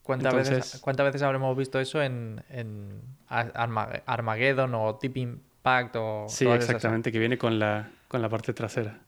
¿Cuántas, 0.01 0.33
veces, 0.33 0.79
¿Cuántas 0.81 1.05
veces 1.05 1.21
habremos 1.21 1.55
visto 1.55 1.79
eso 1.79 2.01
en, 2.01 2.43
en 2.49 3.01
Armageddon 3.29 4.75
o 4.75 4.95
Tip 4.95 5.15
Impact 5.15 5.95
o 5.95 6.25
Sí, 6.27 6.45
exactamente, 6.45 7.11
que 7.11 7.19
viene 7.19 7.37
con 7.37 7.57
la, 7.57 7.89
con 8.09 8.21
la 8.21 8.27
parte 8.27 8.53
trasera. 8.53 8.99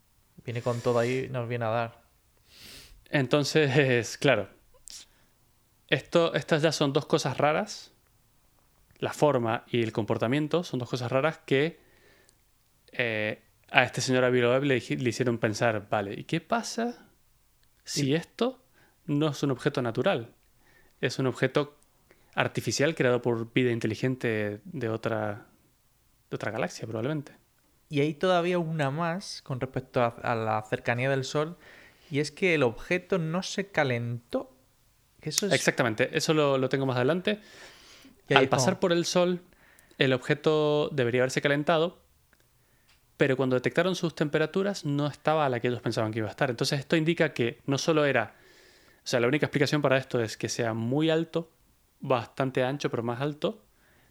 Viene 0.45 0.62
con 0.62 0.79
todo 0.79 0.99
ahí, 0.99 1.27
nos 1.29 1.49
viene 1.49 1.65
a 1.65 1.69
dar. 1.69 2.01
Entonces, 3.10 4.17
claro, 4.17 4.47
esto, 5.89 6.34
estas 6.34 6.62
ya 6.62 6.71
son 6.71 6.93
dos 6.93 7.05
cosas 7.05 7.38
raras. 7.38 7.91
La 8.99 9.12
forma 9.12 9.65
y 9.67 9.84
el 9.84 9.91
comportamiento 9.91 10.63
son 10.63 10.79
dos 10.79 10.89
cosas 10.89 11.12
raras 11.12 11.39
que 11.45 11.79
eh, 12.93 13.43
a 13.71 13.84
este 13.84 14.01
señor 14.01 14.23
Aviloeb 14.23 14.63
le, 14.63 14.80
le 14.80 15.10
hicieron 15.10 15.38
pensar, 15.38 15.88
vale, 15.89 16.13
¿y 16.13 16.23
qué 16.23 16.41
pasa 16.41 17.08
si 17.84 18.13
esto 18.15 18.63
no 19.06 19.30
es 19.30 19.43
un 19.43 19.51
objeto 19.51 19.82
natural? 19.82 20.34
Es 21.01 21.19
un 21.19 21.28
objeto 21.28 21.78
artificial 22.36 22.95
creado 22.95 23.21
por 23.21 23.51
vida 23.54 23.71
inteligente 23.71 24.62
de 24.65 24.89
otra, 24.89 25.47
de 26.30 26.36
otra 26.36 26.51
galaxia, 26.51 26.86
probablemente. 26.86 27.34
Y 27.89 28.01
hay 28.01 28.13
todavía 28.13 28.60
una 28.60 28.91
más 28.91 29.41
con 29.41 29.60
respecto 29.60 30.01
a, 30.01 30.36
la 30.36 30.62
cercanía 30.69 31.10
del 31.10 31.23
Sol, 31.23 31.58
y 32.12 32.19
es 32.19 32.32
que 32.32 32.54
el 32.54 32.63
objeto 32.63 33.17
no 33.17 33.41
se 33.43 33.67
calentó. 33.67 34.56
Eso 35.21 35.47
Exactamente, 35.47 36.15
eso 36.15 36.34
lo, 36.34 36.69
tengo 36.69 36.86
más 36.86 36.97
adelante. 36.97 37.39
Al 38.34 38.49
pasar 38.49 38.80
por 38.80 38.91
el 38.91 39.06
Sol, 39.06 39.41
el 39.97 40.13
objeto 40.13 40.89
debería 40.89 41.21
haberse 41.21 41.41
calentado, 41.41 42.04
pero 43.17 43.38
cuando 43.38 43.56
detectaron 43.56 43.95
sus 43.95 44.15
temperaturas 44.15 44.86
no 44.86 45.08
estaba 45.08 45.45
a 45.45 45.49
la 45.49 45.60
que 45.60 45.67
ellos 45.69 45.82
pensaban 45.82 46.12
que 46.12 46.19
iba 46.19 46.28
a 46.28 46.32
estar. 46.32 46.49
Entonces 46.49 46.80
esto 46.80 46.95
indica 46.95 47.34
que 47.34 47.60
no 47.65 47.78
solo 47.78 48.06
era... 48.06 48.36
O 49.04 49.08
sea, 49.08 49.19
la 49.19 49.28
única 49.28 49.45
explicación 49.45 49.82
para 49.82 49.97
esto 49.97 50.19
es 50.19 50.36
que 50.36 50.49
sea 50.49 50.73
muy 50.73 51.10
alto, 51.10 51.51
bastante 51.99 52.63
ancho, 52.63 52.89
pero 52.89 53.04
más 53.04 53.21
alto, 53.21 53.63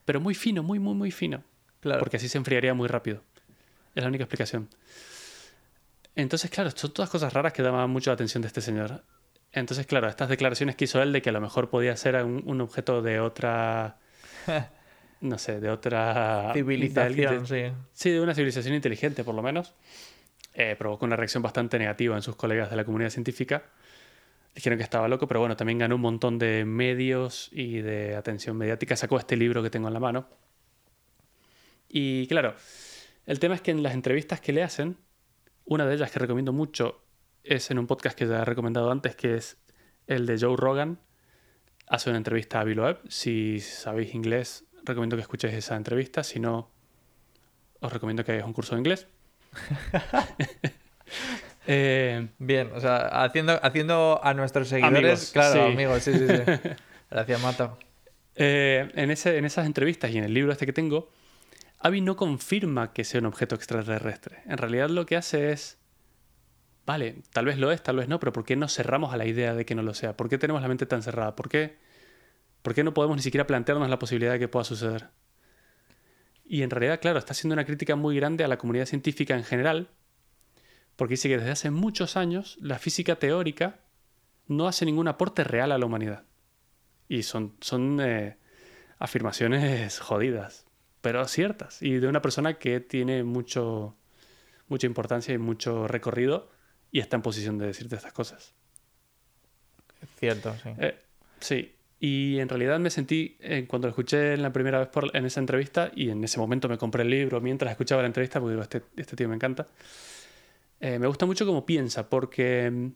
pero 0.05 0.21
muy 0.21 0.35
fino, 0.35 0.63
muy, 0.63 0.79
muy, 0.79 0.95
muy 0.95 1.11
fino. 1.11 1.43
Claro. 1.81 1.99
Porque 1.99 2.17
así 2.17 2.29
se 2.29 2.39
enfriaría 2.39 2.75
muy 2.75 2.89
rápido. 2.89 3.23
Es 3.95 4.03
la 4.03 4.09
única 4.09 4.25
explicación. 4.25 4.69
Entonces, 6.17 6.51
claro, 6.51 6.71
son 6.71 6.93
todas 6.93 7.11
cosas 7.11 7.33
raras 7.33 7.53
que 7.53 7.63
llamaban 7.63 7.91
mucho 7.91 8.11
la 8.11 8.15
atención 8.15 8.43
de 8.43 8.49
este 8.49 8.61
señor. 8.61 9.03
Entonces, 9.53 9.87
claro, 9.87 10.09
estas 10.09 10.29
declaraciones 10.29 10.77
que 10.77 10.85
hizo 10.85 11.03
él 11.03 11.13
de 11.13 11.23
que 11.23 11.31
a 11.31 11.33
lo 11.33 11.41
mejor 11.41 11.71
podía 11.71 11.97
ser 11.97 12.23
un, 12.25 12.61
objeto 12.61 13.03
de 13.03 13.21
otra. 13.21 13.99
no 15.25 15.39
sé, 15.39 15.61
de 15.61 15.71
otra. 15.71 16.53
Civilización, 16.53 17.47
sí. 17.47 17.65
Sí, 17.93 18.11
de 18.11 18.21
una 18.21 18.35
civilización 18.35 18.75
inteligente, 18.75 19.25
por 19.25 19.35
lo 19.35 19.43
menos. 19.43 19.75
Eh, 20.55 20.77
provocó 20.79 21.05
una 21.05 21.17
reacción 21.17 21.43
bastante 21.43 21.79
negativa 21.79 22.15
en 22.15 22.23
sus 22.23 22.37
colegas 22.37 22.71
de 22.71 22.77
la 22.77 22.85
comunidad 22.85 23.11
científica. 23.11 23.65
Dijeron 24.55 24.79
que 24.79 24.85
estaba 24.85 25.09
loco, 25.09 25.27
pero 25.27 25.41
bueno, 25.41 25.57
también 25.57 25.79
ganó 25.79 25.97
un 25.97 26.01
montón 26.01 26.39
de 26.39 26.65
medios 26.65 27.49
y 27.51 27.81
de 27.81 28.15
atención 28.15 28.57
mediática. 28.57 28.95
Sacó 28.95 29.19
este 29.19 29.37
libro 29.37 29.63
que 29.63 29.71
tengo 29.71 29.89
en 29.89 29.95
la 29.95 30.01
mano. 30.01 30.29
Y 31.89 32.27
claro, 32.29 32.55
el 33.27 33.41
tema 33.41 33.57
es 33.57 33.63
que 33.63 33.73
en 33.73 33.83
las 33.83 33.95
entrevistas 33.95 34.41
que 34.41 34.53
le 34.53 34.63
hacen, 34.63 34.97
una 35.65 35.87
de 35.87 35.95
ellas 35.95 36.11
que 36.13 36.21
recomiendo 36.21 36.53
mucho 36.53 37.03
es 37.43 37.71
en 37.71 37.79
un 37.79 37.87
podcast 37.87 38.17
que 38.17 38.27
ya 38.27 38.43
he 38.43 38.45
recomendado 38.45 38.91
antes, 38.91 39.17
que 39.17 39.35
es 39.35 39.59
el 40.07 40.27
de 40.27 40.39
Joe 40.39 40.57
Rogan. 40.57 41.01
Hace 41.87 42.11
una 42.11 42.17
entrevista 42.17 42.61
a 42.61 42.65
Bill 42.65 42.81
Webb. 42.81 43.01
Si 43.09 43.61
sabéis 43.61 44.15
inglés, 44.15 44.65
recomiendo 44.85 45.17
que 45.17 45.23
escuchéis 45.23 45.55
esa 45.55 45.77
entrevista. 45.77 46.23
Si 46.23 46.41
no, 46.41 46.71
os 47.81 47.93
recomiendo 47.93 48.25
que 48.25 48.33
hagáis 48.33 48.47
un 48.47 48.53
curso 48.53 48.75
de 48.75 48.81
inglés. 48.81 49.07
Eh, 51.67 52.29
Bien, 52.39 52.71
o 52.75 52.81
sea, 52.81 53.25
haciendo, 53.25 53.59
haciendo 53.65 54.21
a 54.23 54.35
nuestros 54.35 54.69
seguidores. 54.69 55.31
claro, 55.33 55.65
amigos, 55.65 56.03
sí, 56.03 56.13
sí, 56.13 56.27
sí. 56.27 56.69
Gracias, 57.11 57.41
Mato. 57.41 57.79
Eh, 58.37 58.91
en, 58.95 59.11
ese, 59.11 59.39
en 59.39 59.45
esas 59.45 59.65
entrevistas 59.65 60.11
y 60.11 60.19
en 60.19 60.25
el 60.25 60.35
libro 60.35 60.53
este 60.53 60.67
que 60.67 60.73
tengo, 60.73 61.11
Avi 61.79 62.01
no 62.01 62.17
confirma 62.17 62.93
que 62.93 63.05
sea 63.05 63.21
un 63.21 63.27
objeto 63.27 63.55
extraterrestre. 63.55 64.43
En 64.47 64.59
realidad 64.59 64.91
lo 64.91 65.07
que 65.07 65.17
hace 65.17 65.53
es, 65.53 65.79
vale, 66.87 67.17
tal 67.33 67.47
vez 67.47 67.59
lo 67.59 67.71
es, 67.71 67.83
tal 67.83 67.97
vez 67.97 68.09
no, 68.09 68.19
pero 68.19 68.33
¿por 68.33 68.45
qué 68.45 68.57
nos 68.57 68.75
cerramos 68.75 69.15
a 69.15 69.17
la 69.17 69.27
idea 69.27 69.55
de 69.55 69.65
que 69.65 69.75
no 69.75 69.83
lo 69.83 69.95
sea? 69.95 70.17
¿Por 70.17 70.29
qué 70.29 70.39
tenemos 70.39 70.61
la 70.63 70.69
mente 70.69 70.87
tan 70.87 71.03
cerrada? 71.03 71.37
¿Por 71.37 71.49
qué, 71.49 71.77
¿Por 72.65 72.75
qué 72.75 72.83
no 72.83 72.95
podemos 72.95 73.17
ni 73.17 73.23
siquiera 73.23 73.47
plantearnos 73.47 73.89
la 73.89 74.01
posibilidad 74.01 74.33
de 74.33 74.41
que 74.41 74.49
pueda 74.49 74.65
suceder? 74.65 75.11
Y 76.45 76.63
en 76.63 76.71
realidad, 76.71 76.99
claro, 77.01 77.21
está 77.21 77.31
haciendo 77.31 77.53
una 77.53 77.65
crítica 77.65 77.95
muy 77.95 78.17
grande 78.17 78.43
a 78.43 78.49
la 78.49 78.59
comunidad 78.59 78.87
científica 78.87 79.37
en 79.37 79.45
general, 79.45 79.91
porque 80.97 81.13
dice 81.13 81.29
que 81.29 81.39
desde 81.39 81.53
hace 81.53 81.71
muchos 81.71 82.17
años 82.17 82.59
la 82.61 82.81
física 82.81 83.17
teórica 83.17 83.81
no 84.49 84.67
hace 84.67 84.85
ningún 84.85 85.07
aporte 85.07 85.45
real 85.45 85.71
a 85.71 85.79
la 85.79 85.87
humanidad. 85.87 86.25
Y 87.09 87.23
son, 87.23 87.55
son 87.61 88.01
eh, 88.01 88.39
afirmaciones 88.99 90.01
jodidas 90.01 90.65
pero 91.05 91.29
ciertas, 91.29 91.83
y 91.83 91.99
de 91.99 92.09
una 92.09 92.23
persona 92.23 92.55
que 92.55 92.81
tiene 92.81 93.25
mucho, 93.25 93.95
mucha 94.69 94.87
importancia 94.87 95.35
y 95.35 95.39
mucho 95.39 95.87
recorrido 95.87 96.49
y 96.91 97.01
está 97.01 97.17
en 97.17 97.21
posición 97.23 97.59
de 97.59 97.67
decirte 97.67 97.95
estas 97.95 98.15
cosas. 98.15 98.55
Cierto, 100.19 100.55
sí. 100.63 100.71
Eh, 100.79 100.99
sí, 101.41 101.75
y 102.01 102.39
en 102.39 102.49
realidad 102.49 102.79
me 102.81 102.91
sentí, 102.91 103.37
eh, 103.41 103.67
cuando 103.69 103.89
lo 103.89 103.91
escuché 103.91 104.37
la 104.37 104.53
primera 104.53 104.79
vez 104.79 104.89
por, 104.89 105.15
en 105.17 105.25
esa 105.25 105.41
entrevista, 105.41 105.91
y 105.95 106.11
en 106.11 106.23
ese 106.25 106.39
momento 106.39 106.69
me 106.69 106.79
compré 106.79 107.03
el 107.03 107.11
libro 107.11 107.41
mientras 107.41 107.71
escuchaba 107.71 108.03
la 108.03 108.07
entrevista, 108.07 108.41
porque 108.41 108.53
digo, 108.53 108.63
este, 108.63 108.83
este 108.97 109.17
tío 109.17 109.29
me 109.29 109.35
encanta, 109.37 109.69
eh, 110.81 110.99
me 110.99 111.07
gusta 111.07 111.27
mucho 111.27 111.47
cómo 111.47 111.65
piensa, 111.65 112.09
porque 112.09 112.71
mm, 112.71 112.89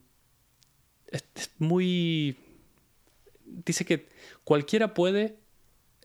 es, 1.08 1.50
muy... 1.58 2.36
Dice 3.44 3.84
que 3.84 4.08
cualquiera 4.44 4.92
puede 4.92 5.38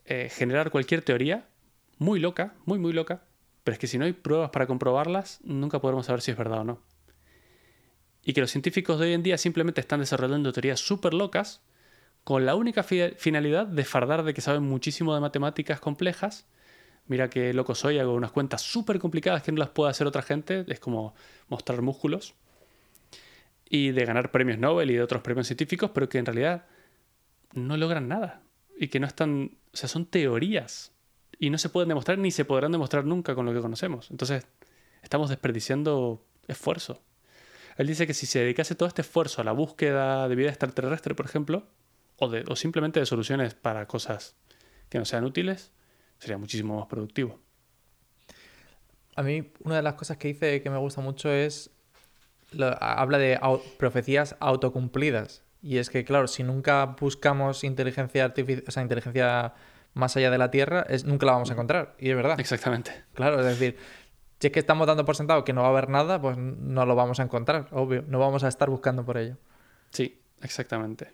generar 0.06 0.70
cualquier 0.70 1.02
teoría 1.02 1.46
muy 1.98 2.20
loca, 2.20 2.54
muy, 2.64 2.78
muy 2.78 2.92
loca, 2.92 3.22
pero 3.64 3.74
es 3.74 3.78
que 3.78 3.86
si 3.86 3.98
no 3.98 4.04
hay 4.04 4.12
pruebas 4.12 4.50
para 4.50 4.66
comprobarlas, 4.66 5.40
nunca 5.42 5.80
podremos 5.80 6.06
saber 6.06 6.20
si 6.20 6.30
es 6.30 6.36
verdad 6.36 6.60
o 6.60 6.64
no. 6.64 6.82
Y 8.22 8.32
que 8.32 8.40
los 8.40 8.50
científicos 8.50 8.98
de 8.98 9.06
hoy 9.06 9.12
en 9.12 9.22
día 9.22 9.38
simplemente 9.38 9.80
están 9.80 10.00
desarrollando 10.00 10.52
teorías 10.52 10.80
súper 10.80 11.14
locas 11.14 11.62
con 12.24 12.46
la 12.46 12.54
única 12.54 12.82
finalidad 12.82 13.66
de 13.66 13.84
fardar 13.84 14.24
de 14.24 14.32
que 14.32 14.40
saben 14.40 14.62
muchísimo 14.62 15.14
de 15.14 15.20
matemáticas 15.20 15.78
complejas. 15.78 16.46
Mira 17.06 17.28
qué 17.28 17.52
loco 17.52 17.74
soy, 17.74 17.98
hago 17.98 18.14
unas 18.14 18.32
cuentas 18.32 18.62
súper 18.62 18.98
complicadas 18.98 19.42
que 19.42 19.52
no 19.52 19.58
las 19.58 19.68
puede 19.68 19.90
hacer 19.90 20.06
otra 20.06 20.22
gente, 20.22 20.64
es 20.68 20.80
como 20.80 21.14
mostrar 21.48 21.82
músculos. 21.82 22.34
Y 23.68 23.90
de 23.90 24.04
ganar 24.06 24.30
premios 24.30 24.58
Nobel 24.58 24.90
y 24.90 24.94
de 24.94 25.02
otros 25.02 25.22
premios 25.22 25.46
científicos, 25.46 25.90
pero 25.92 26.08
que 26.08 26.18
en 26.18 26.26
realidad 26.26 26.64
no 27.52 27.76
logran 27.76 28.08
nada. 28.08 28.40
Y 28.78 28.88
que 28.88 29.00
no 29.00 29.06
están, 29.06 29.58
o 29.72 29.76
sea, 29.76 29.88
son 29.88 30.06
teorías 30.06 30.92
y 31.38 31.50
no 31.50 31.58
se 31.58 31.68
pueden 31.68 31.88
demostrar 31.88 32.18
ni 32.18 32.30
se 32.30 32.44
podrán 32.46 32.72
demostrar 32.72 33.04
nunca 33.04 33.34
con 33.34 33.44
lo 33.44 33.52
que 33.52 33.60
conocemos. 33.60 34.10
Entonces, 34.10 34.46
estamos 35.02 35.28
desperdiciando 35.28 36.24
esfuerzo. 36.48 37.02
Él 37.76 37.86
dice 37.86 38.06
que 38.06 38.14
si 38.14 38.24
se 38.24 38.38
dedicase 38.38 38.74
todo 38.74 38.88
este 38.88 39.02
esfuerzo 39.02 39.42
a 39.42 39.44
la 39.44 39.52
búsqueda 39.52 40.28
de 40.28 40.36
vida 40.36 40.48
extraterrestre, 40.48 41.14
por 41.14 41.26
ejemplo, 41.26 41.66
o, 42.18 42.28
de, 42.28 42.44
o 42.48 42.56
simplemente 42.56 43.00
de 43.00 43.06
soluciones 43.06 43.54
para 43.54 43.86
cosas 43.86 44.36
que 44.88 44.98
no 44.98 45.04
sean 45.04 45.24
útiles, 45.24 45.72
sería 46.18 46.38
muchísimo 46.38 46.78
más 46.78 46.86
productivo. 46.86 47.40
A 49.16 49.22
mí 49.22 49.52
una 49.60 49.76
de 49.76 49.82
las 49.82 49.94
cosas 49.94 50.16
que 50.16 50.28
hice 50.28 50.62
que 50.62 50.70
me 50.70 50.78
gusta 50.78 51.00
mucho 51.00 51.30
es, 51.30 51.70
habla 52.80 53.18
de 53.18 53.38
profecías 53.78 54.36
autocumplidas. 54.40 55.42
Y 55.62 55.78
es 55.78 55.88
que, 55.88 56.04
claro, 56.04 56.26
si 56.26 56.42
nunca 56.42 56.84
buscamos 57.00 57.64
inteligencia 57.64 58.24
artificial, 58.24 58.64
o 58.68 58.70
sea, 58.70 58.82
inteligencia 58.82 59.54
más 59.94 60.16
allá 60.16 60.30
de 60.30 60.38
la 60.38 60.50
Tierra, 60.50 60.84
es, 60.88 61.04
nunca 61.04 61.24
la 61.26 61.32
vamos 61.32 61.50
a 61.50 61.54
encontrar. 61.54 61.94
Y 61.98 62.10
es 62.10 62.16
verdad. 62.16 62.38
Exactamente. 62.38 62.92
Claro, 63.14 63.40
es 63.40 63.46
decir, 63.46 63.78
si 64.40 64.48
es 64.48 64.52
que 64.52 64.58
estamos 64.58 64.86
dando 64.86 65.04
por 65.04 65.16
sentado 65.16 65.44
que 65.44 65.52
no 65.52 65.62
va 65.62 65.68
a 65.68 65.70
haber 65.70 65.88
nada, 65.88 66.20
pues 66.20 66.36
no 66.36 66.84
lo 66.84 66.94
vamos 66.94 67.18
a 67.20 67.22
encontrar, 67.22 67.68
obvio. 67.70 68.04
No 68.06 68.18
vamos 68.18 68.44
a 68.44 68.48
estar 68.48 68.68
buscando 68.68 69.04
por 69.04 69.16
ello. 69.16 69.38
Sí, 69.90 70.20
exactamente. 70.42 71.12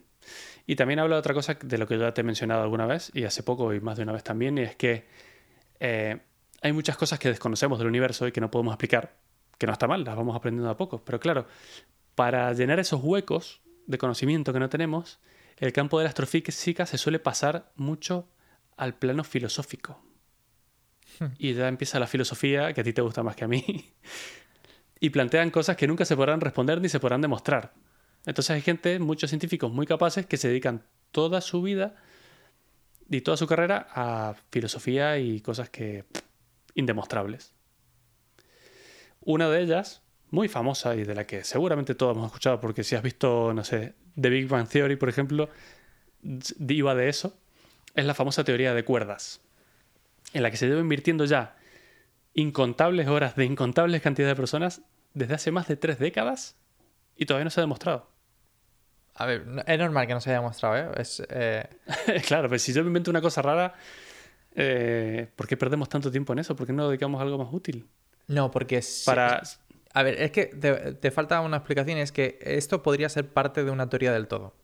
Y 0.66 0.76
también 0.76 1.00
habla 1.00 1.16
de 1.16 1.20
otra 1.20 1.34
cosa 1.34 1.54
de 1.54 1.78
lo 1.78 1.86
que 1.86 1.98
ya 1.98 2.12
te 2.12 2.20
he 2.20 2.24
mencionado 2.24 2.62
alguna 2.62 2.86
vez, 2.86 3.10
y 3.14 3.24
hace 3.24 3.42
poco 3.42 3.74
y 3.74 3.80
más 3.80 3.96
de 3.96 4.04
una 4.04 4.12
vez 4.12 4.22
también, 4.22 4.58
y 4.58 4.62
es 4.62 4.76
que 4.76 5.06
eh, 5.80 6.20
hay 6.62 6.72
muchas 6.72 6.96
cosas 6.96 7.18
que 7.18 7.28
desconocemos 7.28 7.78
del 7.78 7.88
universo 7.88 8.26
y 8.26 8.32
que 8.32 8.40
no 8.40 8.50
podemos 8.50 8.72
explicar, 8.72 9.16
que 9.58 9.66
no 9.66 9.72
está 9.72 9.86
mal, 9.86 10.04
las 10.04 10.16
vamos 10.16 10.36
aprendiendo 10.36 10.70
a 10.70 10.76
poco. 10.76 11.02
Pero 11.04 11.18
claro, 11.20 11.46
para 12.14 12.52
llenar 12.52 12.78
esos 12.78 13.00
huecos 13.02 13.60
de 13.86 13.98
conocimiento 13.98 14.52
que 14.52 14.60
no 14.60 14.68
tenemos, 14.68 15.18
el 15.56 15.72
campo 15.72 15.98
de 15.98 16.04
la 16.04 16.08
astrofísica 16.08 16.86
se 16.86 16.98
suele 16.98 17.18
pasar 17.18 17.72
mucho 17.76 18.28
al 18.76 18.94
plano 18.94 19.24
filosófico. 19.24 20.02
Hmm. 21.18 21.26
Y 21.38 21.54
ya 21.54 21.68
empieza 21.68 21.98
la 21.98 22.06
filosofía, 22.06 22.72
que 22.72 22.80
a 22.80 22.84
ti 22.84 22.92
te 22.92 23.02
gusta 23.02 23.22
más 23.22 23.36
que 23.36 23.44
a 23.44 23.48
mí, 23.48 23.64
y 25.00 25.10
plantean 25.10 25.50
cosas 25.50 25.76
que 25.76 25.86
nunca 25.86 26.04
se 26.04 26.16
podrán 26.16 26.40
responder 26.40 26.80
ni 26.80 26.88
se 26.88 27.00
podrán 27.00 27.20
demostrar. 27.20 27.72
Entonces 28.26 28.50
hay 28.50 28.60
gente, 28.60 28.98
muchos 28.98 29.30
científicos 29.30 29.72
muy 29.72 29.86
capaces, 29.86 30.26
que 30.26 30.36
se 30.36 30.48
dedican 30.48 30.84
toda 31.10 31.40
su 31.40 31.62
vida 31.62 31.96
y 33.08 33.22
toda 33.22 33.36
su 33.36 33.46
carrera 33.46 33.88
a 33.94 34.34
filosofía 34.50 35.18
y 35.18 35.40
cosas 35.40 35.70
que 35.70 36.04
indemostrables. 36.74 37.52
Una 39.20 39.48
de 39.48 39.62
ellas 39.62 40.02
muy 40.30 40.48
famosa 40.48 40.94
y 40.94 41.04
de 41.04 41.14
la 41.14 41.26
que 41.26 41.44
seguramente 41.44 41.94
todos 41.94 42.16
hemos 42.16 42.26
escuchado, 42.26 42.60
porque 42.60 42.84
si 42.84 42.94
has 42.94 43.02
visto, 43.02 43.52
no 43.52 43.64
sé, 43.64 43.94
The 44.20 44.30
Big 44.30 44.48
Bang 44.48 44.68
Theory, 44.68 44.96
por 44.96 45.08
ejemplo, 45.08 45.48
iba 46.68 46.94
de 46.94 47.08
eso, 47.08 47.36
es 47.94 48.04
la 48.04 48.14
famosa 48.14 48.44
teoría 48.44 48.74
de 48.74 48.84
cuerdas, 48.84 49.40
en 50.32 50.42
la 50.42 50.50
que 50.50 50.56
se 50.56 50.68
lleva 50.68 50.80
invirtiendo 50.80 51.24
ya 51.24 51.56
incontables 52.34 53.08
horas 53.08 53.34
de 53.34 53.44
incontables 53.44 54.02
cantidades 54.02 54.36
de 54.36 54.40
personas 54.40 54.82
desde 55.14 55.34
hace 55.34 55.50
más 55.50 55.66
de 55.66 55.76
tres 55.76 55.98
décadas 55.98 56.56
y 57.16 57.26
todavía 57.26 57.44
no 57.44 57.50
se 57.50 57.60
ha 57.60 57.62
demostrado. 57.62 58.09
A 59.14 59.26
ver, 59.26 59.44
es 59.66 59.78
normal 59.78 60.06
que 60.06 60.14
no 60.14 60.20
se 60.20 60.30
haya 60.30 60.40
demostrado, 60.40 60.76
¿eh? 60.76 60.92
Es, 60.96 61.22
eh, 61.28 61.68
claro, 62.26 62.48
pero 62.48 62.58
si 62.58 62.72
yo 62.72 62.82
me 62.82 62.88
invento 62.88 63.10
una 63.10 63.20
cosa 63.20 63.42
rara, 63.42 63.74
eh, 64.54 65.28
¿por 65.36 65.46
qué 65.46 65.56
perdemos 65.56 65.88
tanto 65.88 66.10
tiempo 66.10 66.32
en 66.32 66.40
eso? 66.40 66.56
¿Por 66.56 66.66
qué 66.66 66.72
no 66.72 66.88
dedicamos 66.88 67.20
a 67.20 67.24
algo 67.24 67.38
más 67.38 67.52
útil? 67.52 67.86
No, 68.26 68.50
porque... 68.50 68.80
Para... 69.04 69.42
A 69.92 70.02
ver, 70.04 70.22
es 70.22 70.30
que 70.30 70.46
te, 70.46 71.10
falta 71.10 71.40
una 71.40 71.56
explicación 71.56 71.98
y 71.98 72.00
es 72.00 72.12
que 72.12 72.38
esto 72.42 72.82
podría 72.82 73.08
ser 73.08 73.28
parte 73.28 73.64
de 73.64 73.72
una 73.72 73.88
teoría 73.88 74.12
del 74.12 74.28
todo. 74.28 74.54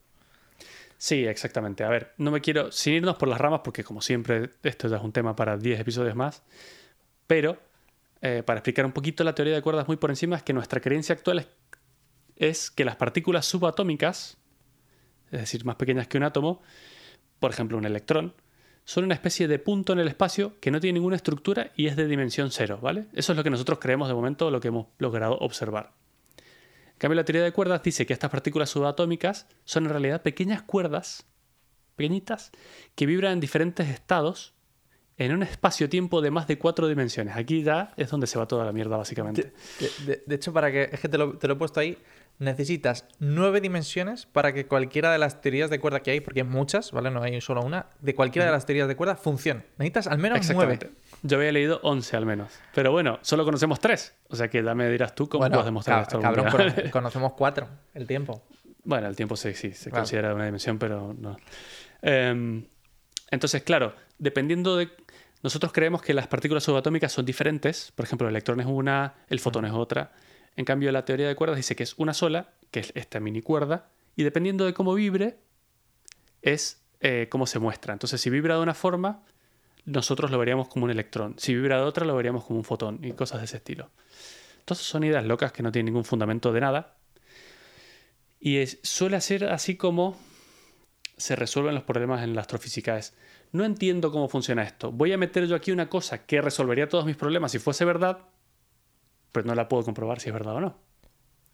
Sí, 0.98 1.26
exactamente. 1.26 1.82
A 1.82 1.88
ver, 1.88 2.12
no 2.16 2.30
me 2.30 2.40
quiero, 2.40 2.70
sin 2.70 2.94
irnos 2.94 3.16
por 3.16 3.28
las 3.28 3.40
ramas, 3.40 3.61
porque 3.64 3.82
como 3.82 4.00
siempre 4.00 4.50
esto 4.62 4.88
ya 4.88 4.96
es 4.96 5.02
un 5.02 5.12
tema 5.12 5.35
para 5.35 5.56
10 5.56 5.80
episodios 5.80 6.14
más, 6.14 6.42
pero 7.26 7.59
eh, 8.22 8.42
para 8.46 8.61
explicar 8.61 8.87
un 8.87 8.92
poquito 8.92 9.24
la 9.24 9.35
teoría 9.35 9.54
de 9.54 9.62
cuerdas 9.62 9.88
muy 9.88 9.96
por 9.96 10.11
encima, 10.11 10.37
es 10.37 10.42
que 10.42 10.52
nuestra 10.52 10.80
creencia 10.80 11.14
actual 11.14 11.40
es, 11.40 11.48
es 12.37 12.70
que 12.70 12.85
las 12.85 12.96
partículas 12.96 13.46
subatómicas, 13.46 14.38
es 15.31 15.40
decir, 15.40 15.64
más 15.64 15.77
pequeñas 15.77 16.07
que 16.07 16.18
un 16.18 16.25
átomo, 16.25 16.62
por 17.40 17.51
ejemplo 17.51 17.77
un 17.77 17.85
electrón, 17.85 18.35
son 18.85 19.05
una 19.05 19.14
especie 19.14 19.49
de 19.49 19.59
punto 19.59 19.92
en 19.92 19.99
el 19.99 20.09
espacio 20.09 20.61
que 20.61 20.70
no 20.70 20.79
tiene 20.79 20.94
ninguna 21.01 21.16
estructura 21.16 21.72
y 21.75 21.88
es 21.88 21.96
de 21.96 22.07
dimensión 22.07 22.53
cero, 22.53 22.79
¿vale? 22.81 23.09
Eso 23.14 23.33
es 23.33 23.37
lo 23.37 23.42
que 23.42 23.51
nosotros 23.51 23.81
creemos 23.81 24.07
de 24.07 24.14
momento, 24.14 24.51
lo 24.51 24.61
que 24.61 24.68
hemos 24.68 24.87
logrado 24.99 25.37
observar. 25.38 25.92
En 26.96 26.99
cambio, 26.99 27.16
la 27.16 27.25
teoría 27.25 27.42
de 27.42 27.53
cuerdas 27.53 27.83
dice 27.83 28.07
que 28.07 28.12
estas 28.12 28.31
partículas 28.31 28.70
subatómicas 28.70 29.49
son 29.64 29.85
en 29.85 29.90
realidad 29.90 30.22
pequeñas 30.22 30.62
cuerdas, 30.62 31.27
pequeñitas, 31.96 32.53
que 32.94 33.07
vibran 33.07 33.33
en 33.33 33.40
diferentes 33.40 33.88
estados 33.88 34.55
en 35.18 35.33
un 35.33 35.42
espacio-tiempo 35.42 36.20
de 36.20 36.31
más 36.31 36.46
de 36.46 36.59
cuatro 36.59 36.88
dimensiones. 36.88 37.37
Aquí 37.37 37.62
ya 37.62 37.92
es 37.96 38.11
donde 38.11 38.27
se 38.27 38.38
va 38.38 38.46
toda 38.46 38.64
la 38.64 38.72
mierda, 38.72 38.96
básicamente. 38.96 39.53
De, 40.07 40.35
hecho, 40.35 40.53
para 40.53 40.70
que. 40.70 40.90
Es 40.92 41.01
que 41.01 41.09
te 41.09 41.18
lo, 41.18 41.37
te 41.38 41.49
lo 41.49 41.55
he 41.55 41.57
puesto 41.57 41.81
ahí 41.81 41.99
necesitas 42.38 43.07
nueve 43.18 43.61
dimensiones 43.61 44.27
para 44.27 44.53
que 44.53 44.66
cualquiera 44.66 45.11
de 45.11 45.18
las 45.18 45.40
teorías 45.40 45.70
de 45.70 45.81
cuerda 45.81 46.01
que 46.01 46.11
hay, 46.11 46.20
porque 46.20 46.40
hay 46.40 46.46
muchas, 46.46 46.92
¿vale? 46.92 47.11
No 47.11 47.22
hay 47.22 47.40
solo 47.40 47.62
una, 47.62 47.87
de 48.01 48.14
cualquiera 48.14 48.46
de 48.46 48.53
las 48.53 48.66
teorías 48.66 48.88
de 48.88 48.96
cuerda 48.96 49.16
funcione. 49.16 49.64
Necesitas 49.79 50.07
al 50.07 50.18
menos 50.18 50.49
nueve. 50.53 50.79
Yo 51.22 51.38
había 51.38 51.53
leído 51.53 51.81
once 51.83 52.16
al 52.16 52.27
menos. 52.27 52.53
Pero 52.75 52.92
bueno, 52.92 53.18
solo 53.22 53.44
conocemos 53.44 53.81
tres. 53.81 54.14
O 54.29 54.37
sea 54.37 54.49
que 54.49 54.62
ya 54.62 54.75
me 54.75 54.90
dirás 54.90 55.14
tú 55.14 55.29
cómo 55.29 55.49
puedes 55.49 55.64
demostrar 55.64 56.03
esto. 56.03 56.20
Cabrón, 56.20 56.46
conocemos 56.90 57.33
cuatro, 57.33 57.68
el 57.94 58.07
tiempo. 58.07 58.42
Bueno, 58.85 59.09
el 59.09 59.16
tiempo 59.16 59.37
sí, 59.37 59.55
sí, 59.55 59.72
se 59.72 59.90
considera 59.90 60.35
una 60.35 60.44
dimensión, 60.44 60.79
pero 60.79 61.14
no. 61.18 61.37
Em, 62.03 62.64
entonces, 63.31 63.62
claro, 63.62 63.94
dependiendo 64.18 64.77
de. 64.77 64.90
Nosotros 65.42 65.72
creemos 65.72 66.03
que 66.03 66.14
las 66.14 66.27
partículas 66.27 66.64
subatómicas 66.64 67.12
son 67.12 67.25
diferentes. 67.25 67.92
Por 67.94 68.05
ejemplo, 68.05 68.27
el 68.27 68.33
electrón 68.33 68.61
es 68.61 68.66
una, 68.66 69.14
el 69.29 69.38
fotón 69.38 69.64
es 69.64 69.72
otra. 69.72 70.12
En 70.57 70.64
cambio, 70.64 70.90
la 70.90 71.05
teoría 71.05 71.29
de 71.29 71.37
cuerdas 71.37 71.57
dice 71.57 71.77
que 71.77 71.83
es 71.83 71.95
una 71.99 72.14
sola, 72.14 72.55
que 72.71 72.81
es 72.81 72.92
esta 72.95 73.21
mini 73.21 73.42
cuerda, 73.42 73.90
y 74.16 74.23
dependiendo 74.23 74.64
de 74.64 74.73
cómo 74.73 74.95
vibre, 74.95 75.38
es 76.42 76.83
eh, 77.01 77.29
cómo 77.31 77.47
se 77.47 77.59
muestra. 77.59 77.92
Entonces, 77.92 78.21
si 78.21 78.31
vibra 78.31 78.57
de 78.57 78.62
una 78.62 78.75
forma, 78.75 79.23
nosotros 79.85 80.31
lo 80.31 80.38
veríamos 80.38 80.69
como 80.69 80.87
un 80.87 80.90
electrón. 80.90 81.35
Si 81.38 81.55
vibra 81.55 81.77
de 81.77 81.83
otra, 81.83 82.07
lo 82.07 82.16
veríamos 82.16 82.45
como 82.45 82.59
un 82.59 82.64
fotón 82.64 83.05
y 83.05 83.12
cosas 83.12 83.40
de 83.40 83.45
ese 83.45 83.59
estilo. 83.59 83.90
Entonces, 84.61 84.87
son 84.87 85.05
ideas 85.05 85.25
locas 85.25 85.53
que 85.53 85.62
no 85.62 85.71
tienen 85.71 85.87
ningún 85.87 86.05
fundamento 86.05 86.53
de 86.53 86.61
nada. 86.61 86.97
Y 88.40 88.64
suele 88.83 89.21
ser 89.21 89.45
así 89.45 89.77
como 89.77 90.19
se 91.16 91.37
resuelven 91.37 91.75
los 91.75 91.85
problemas 91.85 92.23
en 92.23 92.35
la 92.35 92.42
astrofísica. 92.42 92.99
Es, 92.99 93.14
no 93.53 93.64
entiendo 93.64 94.11
cómo 94.11 94.29
funciona 94.29 94.62
esto. 94.62 94.92
Voy 94.92 95.12
a 95.12 95.19
meter 95.19 95.47
yo 95.47 95.57
aquí 95.57 95.71
una 95.71 95.88
cosa 95.88 96.27
que 96.27 96.40
resolvería 96.40 96.88
todos 96.88 97.07
mis 97.07 97.16
problemas 97.16 97.53
si 97.53 97.59
fuese 97.59 97.85
verdad, 97.85 98.19
pero 99.37 99.46
no 99.46 99.55
la 99.55 99.68
puedo 99.68 99.85
comprobar 99.85 100.18
si 100.18 100.31
es 100.31 100.33
verdad 100.33 100.55
o 100.55 100.61
no. 100.61 100.79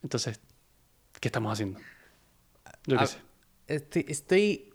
Entonces, 0.05 0.41
¿qué 1.19 1.27
estamos 1.27 1.53
haciendo? 1.53 1.81
Yo 2.87 2.97
qué 2.97 3.07
sé. 3.09 3.19
Estoy, 3.67 4.73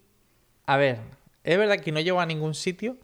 A 0.66 0.76
ver, 0.76 0.98
es 1.42 1.56
verdad 1.56 1.80
que 1.80 1.90
no 1.90 2.00
llevo 2.00 2.20
a 2.20 2.26
ningún 2.26 2.52
sitio, 2.52 2.98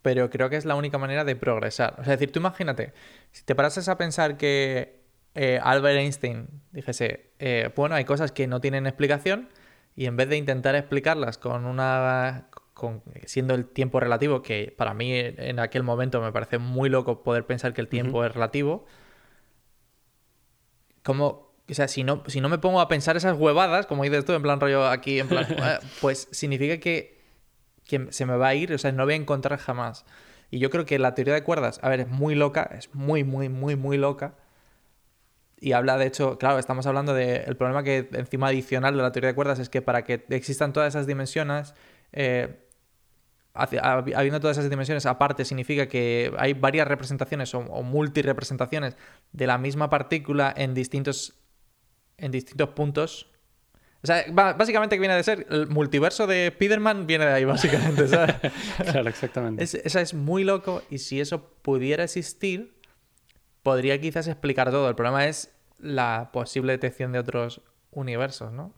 pero 0.00 0.30
creo 0.30 0.48
que 0.48 0.56
es 0.56 0.64
la 0.64 0.76
única 0.76 0.96
manera 0.96 1.24
de 1.24 1.36
progresar. 1.36 1.92
O 1.98 2.04
sea, 2.04 2.14
es 2.14 2.20
decir, 2.20 2.32
tú 2.32 2.38
imagínate, 2.40 2.94
si 3.32 3.44
te 3.44 3.54
parases 3.54 3.90
a 3.90 3.98
pensar 3.98 4.38
que 4.38 5.02
eh, 5.34 5.60
Albert 5.62 5.98
Einstein 5.98 6.48
dijese, 6.72 7.32
eh, 7.38 7.70
bueno, 7.76 7.96
hay 7.96 8.06
cosas 8.06 8.32
que 8.32 8.46
no 8.46 8.62
tienen 8.62 8.86
explicación, 8.86 9.50
y 9.94 10.06
en 10.06 10.16
vez 10.16 10.30
de 10.30 10.38
intentar 10.38 10.74
explicarlas 10.74 11.36
con 11.36 11.66
una. 11.66 12.48
Con, 12.72 13.02
siendo 13.26 13.52
el 13.54 13.66
tiempo 13.66 14.00
relativo, 14.00 14.40
que 14.40 14.74
para 14.74 14.94
mí 14.94 15.12
en 15.12 15.58
aquel 15.58 15.82
momento 15.82 16.22
me 16.22 16.32
parece 16.32 16.56
muy 16.56 16.88
loco 16.88 17.22
poder 17.22 17.44
pensar 17.44 17.74
que 17.74 17.82
el 17.82 17.88
tiempo 17.88 18.24
es 18.24 18.32
relativo, 18.32 18.86
como, 21.02 21.52
o 21.68 21.74
sea, 21.74 21.88
si 21.88 22.04
no, 22.04 22.22
si 22.26 22.40
no 22.40 22.48
me 22.48 22.58
pongo 22.58 22.80
a 22.80 22.88
pensar 22.88 23.16
esas 23.16 23.38
huevadas, 23.38 23.86
como 23.86 24.04
dices 24.04 24.24
tú, 24.24 24.32
en 24.32 24.42
plan 24.42 24.60
rollo 24.60 24.86
aquí, 24.86 25.20
en 25.20 25.28
plan, 25.28 25.46
eh, 25.50 25.78
pues 26.00 26.28
significa 26.30 26.78
que, 26.78 27.20
que 27.86 28.08
se 28.10 28.26
me 28.26 28.36
va 28.36 28.48
a 28.48 28.54
ir, 28.54 28.72
o 28.72 28.78
sea, 28.78 28.92
no 28.92 29.04
voy 29.04 29.14
a 29.14 29.16
encontrar 29.16 29.58
jamás. 29.58 30.04
Y 30.50 30.58
yo 30.58 30.70
creo 30.70 30.84
que 30.84 30.98
la 30.98 31.14
teoría 31.14 31.34
de 31.34 31.44
cuerdas, 31.44 31.78
a 31.82 31.88
ver, 31.88 32.00
es 32.00 32.08
muy 32.08 32.34
loca, 32.34 32.68
es 32.76 32.92
muy, 32.94 33.24
muy, 33.24 33.48
muy, 33.48 33.76
muy 33.76 33.96
loca. 33.96 34.34
Y 35.60 35.72
habla, 35.72 35.98
de 35.98 36.06
hecho, 36.06 36.38
claro, 36.38 36.58
estamos 36.58 36.86
hablando 36.86 37.14
del 37.14 37.56
problema 37.56 37.82
que 37.82 38.08
encima 38.12 38.48
adicional 38.48 38.96
de 38.96 39.02
la 39.02 39.12
teoría 39.12 39.28
de 39.28 39.34
cuerdas 39.34 39.58
es 39.58 39.68
que 39.68 39.82
para 39.82 40.04
que 40.04 40.24
existan 40.30 40.72
todas 40.72 40.88
esas 40.88 41.06
dimensiones, 41.06 41.74
eh, 42.12 42.66
habiendo 43.54 44.40
todas 44.40 44.58
esas 44.58 44.70
dimensiones 44.70 45.06
aparte, 45.06 45.44
significa 45.44 45.88
que 45.88 46.32
hay 46.38 46.52
varias 46.52 46.86
representaciones 46.86 47.54
o, 47.54 47.58
o 47.58 47.82
multirepresentaciones 47.82 48.96
de 49.32 49.46
la 49.46 49.58
misma 49.58 49.90
partícula 49.90 50.52
en 50.56 50.74
distintos, 50.74 51.40
en 52.16 52.30
distintos 52.30 52.70
puntos. 52.70 53.26
O 54.02 54.06
sea, 54.06 54.24
básicamente 54.32 54.96
que 54.96 55.00
viene 55.00 55.14
de 55.14 55.22
ser 55.22 55.46
el 55.50 55.66
multiverso 55.66 56.26
de 56.26 56.50
Spiderman 56.54 57.06
viene 57.06 57.26
de 57.26 57.32
ahí, 57.32 57.44
básicamente, 57.46 58.08
¿sabes? 58.08 58.36
claro, 58.90 59.08
exactamente. 59.08 59.62
esa 59.62 60.00
es 60.00 60.14
muy 60.14 60.44
loco 60.44 60.82
y 60.88 60.98
si 60.98 61.20
eso 61.20 61.52
pudiera 61.62 62.04
existir, 62.04 62.80
podría 63.62 64.00
quizás 64.00 64.26
explicar 64.26 64.70
todo. 64.70 64.88
El 64.88 64.94
problema 64.94 65.26
es 65.26 65.52
la 65.78 66.30
posible 66.32 66.72
detección 66.72 67.12
de 67.12 67.18
otros 67.18 67.62
universos, 67.90 68.52
¿no? 68.52 68.74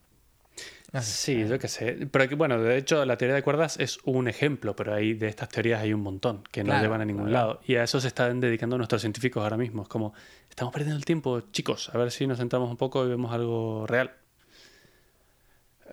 Sí, 1.00 1.46
yo 1.48 1.58
qué 1.58 1.68
sé. 1.68 2.06
Pero 2.10 2.36
bueno, 2.36 2.58
de 2.58 2.76
hecho, 2.76 3.04
la 3.06 3.16
teoría 3.16 3.34
de 3.34 3.42
cuerdas 3.42 3.78
es 3.80 3.98
un 4.04 4.28
ejemplo, 4.28 4.76
pero 4.76 4.92
ahí 4.92 5.14
de 5.14 5.28
estas 5.28 5.48
teorías 5.48 5.80
hay 5.80 5.94
un 5.94 6.02
montón 6.02 6.44
que 6.50 6.62
no 6.64 6.78
llevan 6.80 7.00
a 7.00 7.04
ningún 7.06 7.32
lado. 7.32 7.60
Y 7.66 7.76
a 7.76 7.84
eso 7.84 7.98
se 7.98 8.08
están 8.08 8.40
dedicando 8.40 8.76
nuestros 8.76 9.00
científicos 9.00 9.42
ahora 9.42 9.56
mismo. 9.56 9.82
Es 9.82 9.88
como, 9.88 10.12
estamos 10.50 10.72
perdiendo 10.72 10.98
el 10.98 11.04
tiempo, 11.06 11.40
chicos, 11.50 11.90
a 11.94 11.98
ver 11.98 12.10
si 12.10 12.26
nos 12.26 12.38
sentamos 12.38 12.70
un 12.70 12.76
poco 12.76 13.06
y 13.06 13.08
vemos 13.08 13.32
algo 13.32 13.86
real. 13.86 14.12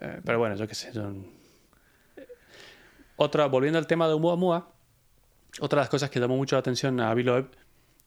Eh, 0.02 0.20
pero 0.24 0.38
bueno, 0.38 0.54
yo 0.56 0.68
qué 0.68 0.74
sé, 0.74 0.92
yo 0.92 1.12
otra, 3.22 3.44
volviendo 3.46 3.78
al 3.78 3.86
tema 3.86 4.06
de 4.08 4.14
Oumuamua, 4.14 4.72
otra 5.60 5.78
de 5.78 5.82
las 5.82 5.90
cosas 5.90 6.08
que 6.08 6.20
llamó 6.20 6.38
mucho 6.38 6.56
la 6.56 6.60
atención 6.60 7.00
a 7.00 7.12
Bill 7.12 7.26
Loeb 7.26 7.50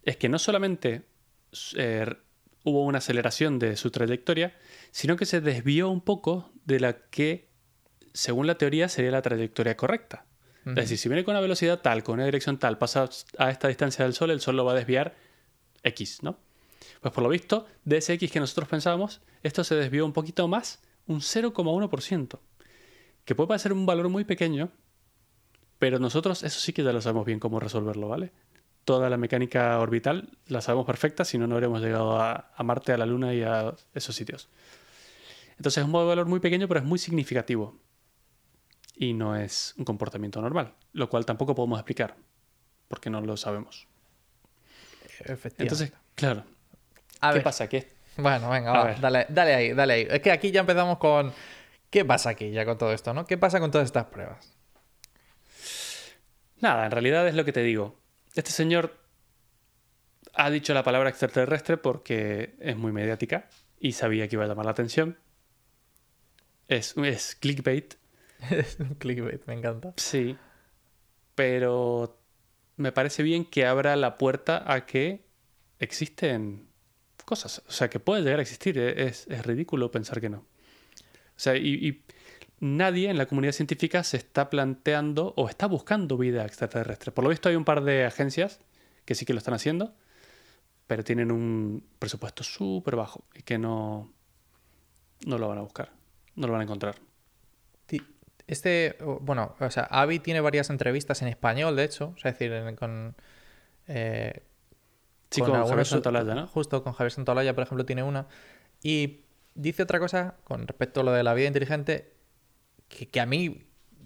es 0.02 0.18
que 0.18 0.28
no 0.28 0.40
solamente 0.40 1.04
eh, 1.76 2.16
hubo 2.64 2.84
una 2.84 2.98
aceleración 2.98 3.60
de 3.60 3.76
su 3.78 3.92
trayectoria, 3.92 4.58
sino 4.90 5.16
que 5.16 5.28
se 5.28 5.40
desvió 5.40 5.92
un 5.92 6.02
poco 6.02 6.53
de 6.66 6.80
la 6.80 6.94
que, 7.10 7.50
según 8.14 8.48
la 8.48 8.58
teoría, 8.58 8.90
sería 8.90 9.12
la 9.12 9.22
trayectoria 9.22 9.76
correcta. 9.78 10.26
Es 10.66 10.76
decir, 10.76 10.98
si 10.98 11.10
viene 11.10 11.26
con 11.26 11.34
una 11.34 11.42
velocidad 11.42 11.82
tal, 11.82 12.04
con 12.04 12.16
una 12.16 12.26
dirección 12.26 12.58
tal, 12.58 12.78
pasa 12.78 13.10
a 13.38 13.50
esta 13.50 13.68
distancia 13.68 14.06
del 14.06 14.14
Sol, 14.14 14.32
el 14.32 14.40
Sol 14.40 14.56
lo 14.56 14.64
va 14.64 14.72
a 14.72 14.76
desviar 14.76 15.14
X, 15.84 16.24
¿no? 16.24 16.38
Pues 17.02 17.14
por 17.14 17.22
lo 17.22 17.30
visto, 17.30 17.66
de 17.84 17.98
ese 17.98 18.14
X 18.14 18.32
que 18.32 18.40
nosotros 18.40 18.70
pensábamos, 18.70 19.20
esto 19.44 19.66
se 19.66 19.76
desvió 19.76 20.06
un 20.06 20.14
poquito 20.14 20.48
más, 20.48 20.82
un 21.06 21.20
0,1%, 21.20 22.40
que 23.26 23.36
puede 23.36 23.48
parecer 23.48 23.74
un 23.74 23.86
valor 23.86 24.08
muy 24.08 24.24
pequeño, 24.24 24.72
pero 25.80 26.00
nosotros 26.00 26.44
eso 26.44 26.62
sí 26.62 26.72
que 26.72 26.82
ya 26.82 26.94
lo 26.94 27.02
sabemos 27.02 27.26
bien 27.26 27.40
cómo 27.40 27.60
resolverlo, 27.60 28.08
¿vale? 28.08 28.32
Toda 28.86 29.10
la 29.10 29.18
mecánica 29.18 29.78
orbital 29.80 30.30
la 30.48 30.62
sabemos 30.62 30.86
perfecta, 30.86 31.26
si 31.26 31.38
no, 31.38 31.46
no 31.46 31.56
habríamos 31.56 31.82
llegado 31.82 32.22
a, 32.22 32.52
a 32.56 32.64
Marte, 32.64 32.94
a 32.94 32.98
la 32.98 33.06
Luna 33.06 33.34
y 33.34 33.44
a 33.44 33.76
esos 33.94 34.16
sitios. 34.16 34.48
Entonces 35.58 35.80
es 35.82 35.86
un 35.86 35.92
valor 35.92 36.26
muy 36.26 36.40
pequeño, 36.40 36.68
pero 36.68 36.80
es 36.80 36.86
muy 36.86 37.00
significativo. 37.00 37.80
Y 38.96 39.14
no 39.14 39.36
es 39.36 39.74
un 39.78 39.86
comportamiento 39.86 40.42
normal, 40.42 40.76
lo 40.92 41.10
cual 41.10 41.26
tampoco 41.26 41.56
podemos 41.56 41.80
explicar, 41.80 42.16
porque 42.88 43.10
no 43.10 43.22
lo 43.22 43.38
sabemos. 43.38 43.88
Efectivamente. 45.20 45.64
Entonces, 45.64 45.94
claro. 46.16 46.44
A 47.22 47.30
¿Qué 47.30 47.36
ver. 47.36 47.44
pasa? 47.44 47.68
¿Qué? 47.68 47.94
Bueno, 48.18 48.50
venga, 48.50 48.72
A 48.72 48.78
va, 48.78 48.84
ver. 48.86 49.00
dale, 49.00 49.26
dale 49.30 49.54
ahí, 49.56 49.74
dale 49.74 49.94
ahí. 49.94 50.08
Es 50.10 50.20
que 50.22 50.32
aquí 50.32 50.52
ya 50.52 50.60
empezamos 50.62 50.98
con. 50.98 51.32
¿Qué 51.90 52.06
pasa 52.06 52.30
aquí 52.32 52.52
ya 52.52 52.66
con 52.66 52.78
todo 52.78 52.92
esto, 52.94 53.14
no? 53.14 53.26
¿Qué 53.26 53.38
pasa 53.38 53.60
con 53.60 53.72
todas 53.72 53.86
estas 53.86 54.06
pruebas? 54.06 54.56
Nada, 56.60 56.86
en 56.86 56.92
realidad 56.92 57.28
es 57.28 57.36
lo 57.36 57.46
que 57.46 57.54
te 57.54 57.62
digo. 57.62 58.00
Este 58.36 58.52
señor 58.52 58.98
ha 60.34 60.50
dicho 60.50 60.74
la 60.74 60.84
palabra 60.84 61.10
extraterrestre 61.10 61.78
porque 61.78 62.56
es 62.60 62.76
muy 62.78 62.92
mediática 62.92 63.50
y 63.80 63.92
sabía 63.94 64.28
que 64.28 64.36
iba 64.36 64.46
a 64.46 64.48
llamar 64.48 64.66
la 64.66 64.72
atención. 64.72 65.20
Es, 66.68 66.96
es 66.98 67.36
clickbait, 67.36 67.96
Es 68.50 68.78
un 68.80 68.96
clickbait, 68.96 69.46
me 69.48 69.54
encanta. 69.54 69.94
sí. 69.98 70.38
Pero 71.36 72.20
me 72.78 72.92
parece 72.92 73.24
bien 73.24 73.46
que 73.46 73.66
abra 73.66 73.96
la 73.96 74.18
puerta 74.18 74.72
a 74.72 74.86
que 74.86 75.26
existen 75.80 76.68
cosas. 77.26 77.64
O 77.68 77.72
sea, 77.72 77.90
que 77.90 78.00
puede 78.00 78.22
llegar 78.22 78.38
a 78.40 78.42
existir. 78.44 78.78
E, 78.78 79.08
Es, 79.08 79.26
es 79.28 79.44
ridículo 79.46 79.90
pensar 79.90 80.22
que 80.22 80.30
no. 80.30 80.40
O 80.40 80.46
sea, 81.38 81.56
y, 81.56 81.88
y 81.88 82.04
nadie 82.60 83.10
en 83.10 83.18
la 83.18 83.26
comunidad 83.26 83.54
científica 83.54 84.04
se 84.04 84.18
está 84.18 84.50
planteando 84.52 85.34
o 85.36 85.50
está 85.50 85.66
buscando 85.66 86.18
vida 86.18 86.46
extraterrestre. 86.46 87.12
Por 87.12 87.24
lo 87.24 87.32
visto 87.32 87.50
hay 87.50 87.56
un 87.56 87.66
par 87.66 87.84
de 87.84 88.06
agencias 88.06 88.60
que 89.06 89.16
sí 89.16 89.26
que 89.26 89.34
lo 89.34 89.40
están 89.40 89.56
haciendo, 89.56 89.96
pero 90.86 91.04
tienen 91.04 91.32
un 91.32 91.84
presupuesto 91.98 92.44
súper 92.44 92.96
bajo 92.96 93.26
y 93.34 93.42
que 93.42 93.58
no, 93.58 94.14
no 95.26 95.38
lo 95.40 95.48
van 95.48 95.58
a 95.58 95.62
buscar, 95.62 95.92
no 96.36 96.48
lo 96.48 96.54
van 96.54 96.62
a 96.62 96.64
encontrar. 96.64 96.96
Este, 98.46 98.98
bueno, 99.22 99.56
o 99.58 99.72
sea, 99.72 99.84
Avi 99.84 100.20
tiene 100.20 100.42
varias 100.42 100.70
entrevistas 100.70 101.22
en 101.22 101.30
español, 101.30 101.78
de 101.78 101.86
hecho, 101.86 102.14
o 102.14 102.20
sea, 102.20 102.32
es 102.32 102.38
decir, 102.38 102.76
con... 102.76 103.16
eh, 103.88 104.44
Sí, 105.30 105.42
con, 105.42 105.54
Javier 105.54 105.86
Santolaya, 105.86 106.36
¿no? 106.36 106.46
Justo, 106.48 106.84
con 106.84 106.94
Javier 106.94 107.12
Santolaya, 107.12 107.56
por 107.56 107.64
ejemplo, 107.64 107.86
tiene 107.86 108.04
una. 108.04 108.28
Y 108.84 109.22
dice 109.56 109.82
otra 109.82 110.00
cosa 110.00 110.36
con 110.44 110.68
respecto 110.68 111.02
a 111.02 111.04
lo 111.04 111.12
de 111.12 111.24
la 111.24 111.34
vida 111.34 111.48
inteligente 111.48 112.14
que, 112.88 113.10
que 113.10 113.20
a 113.20 113.26
mí 113.26 113.66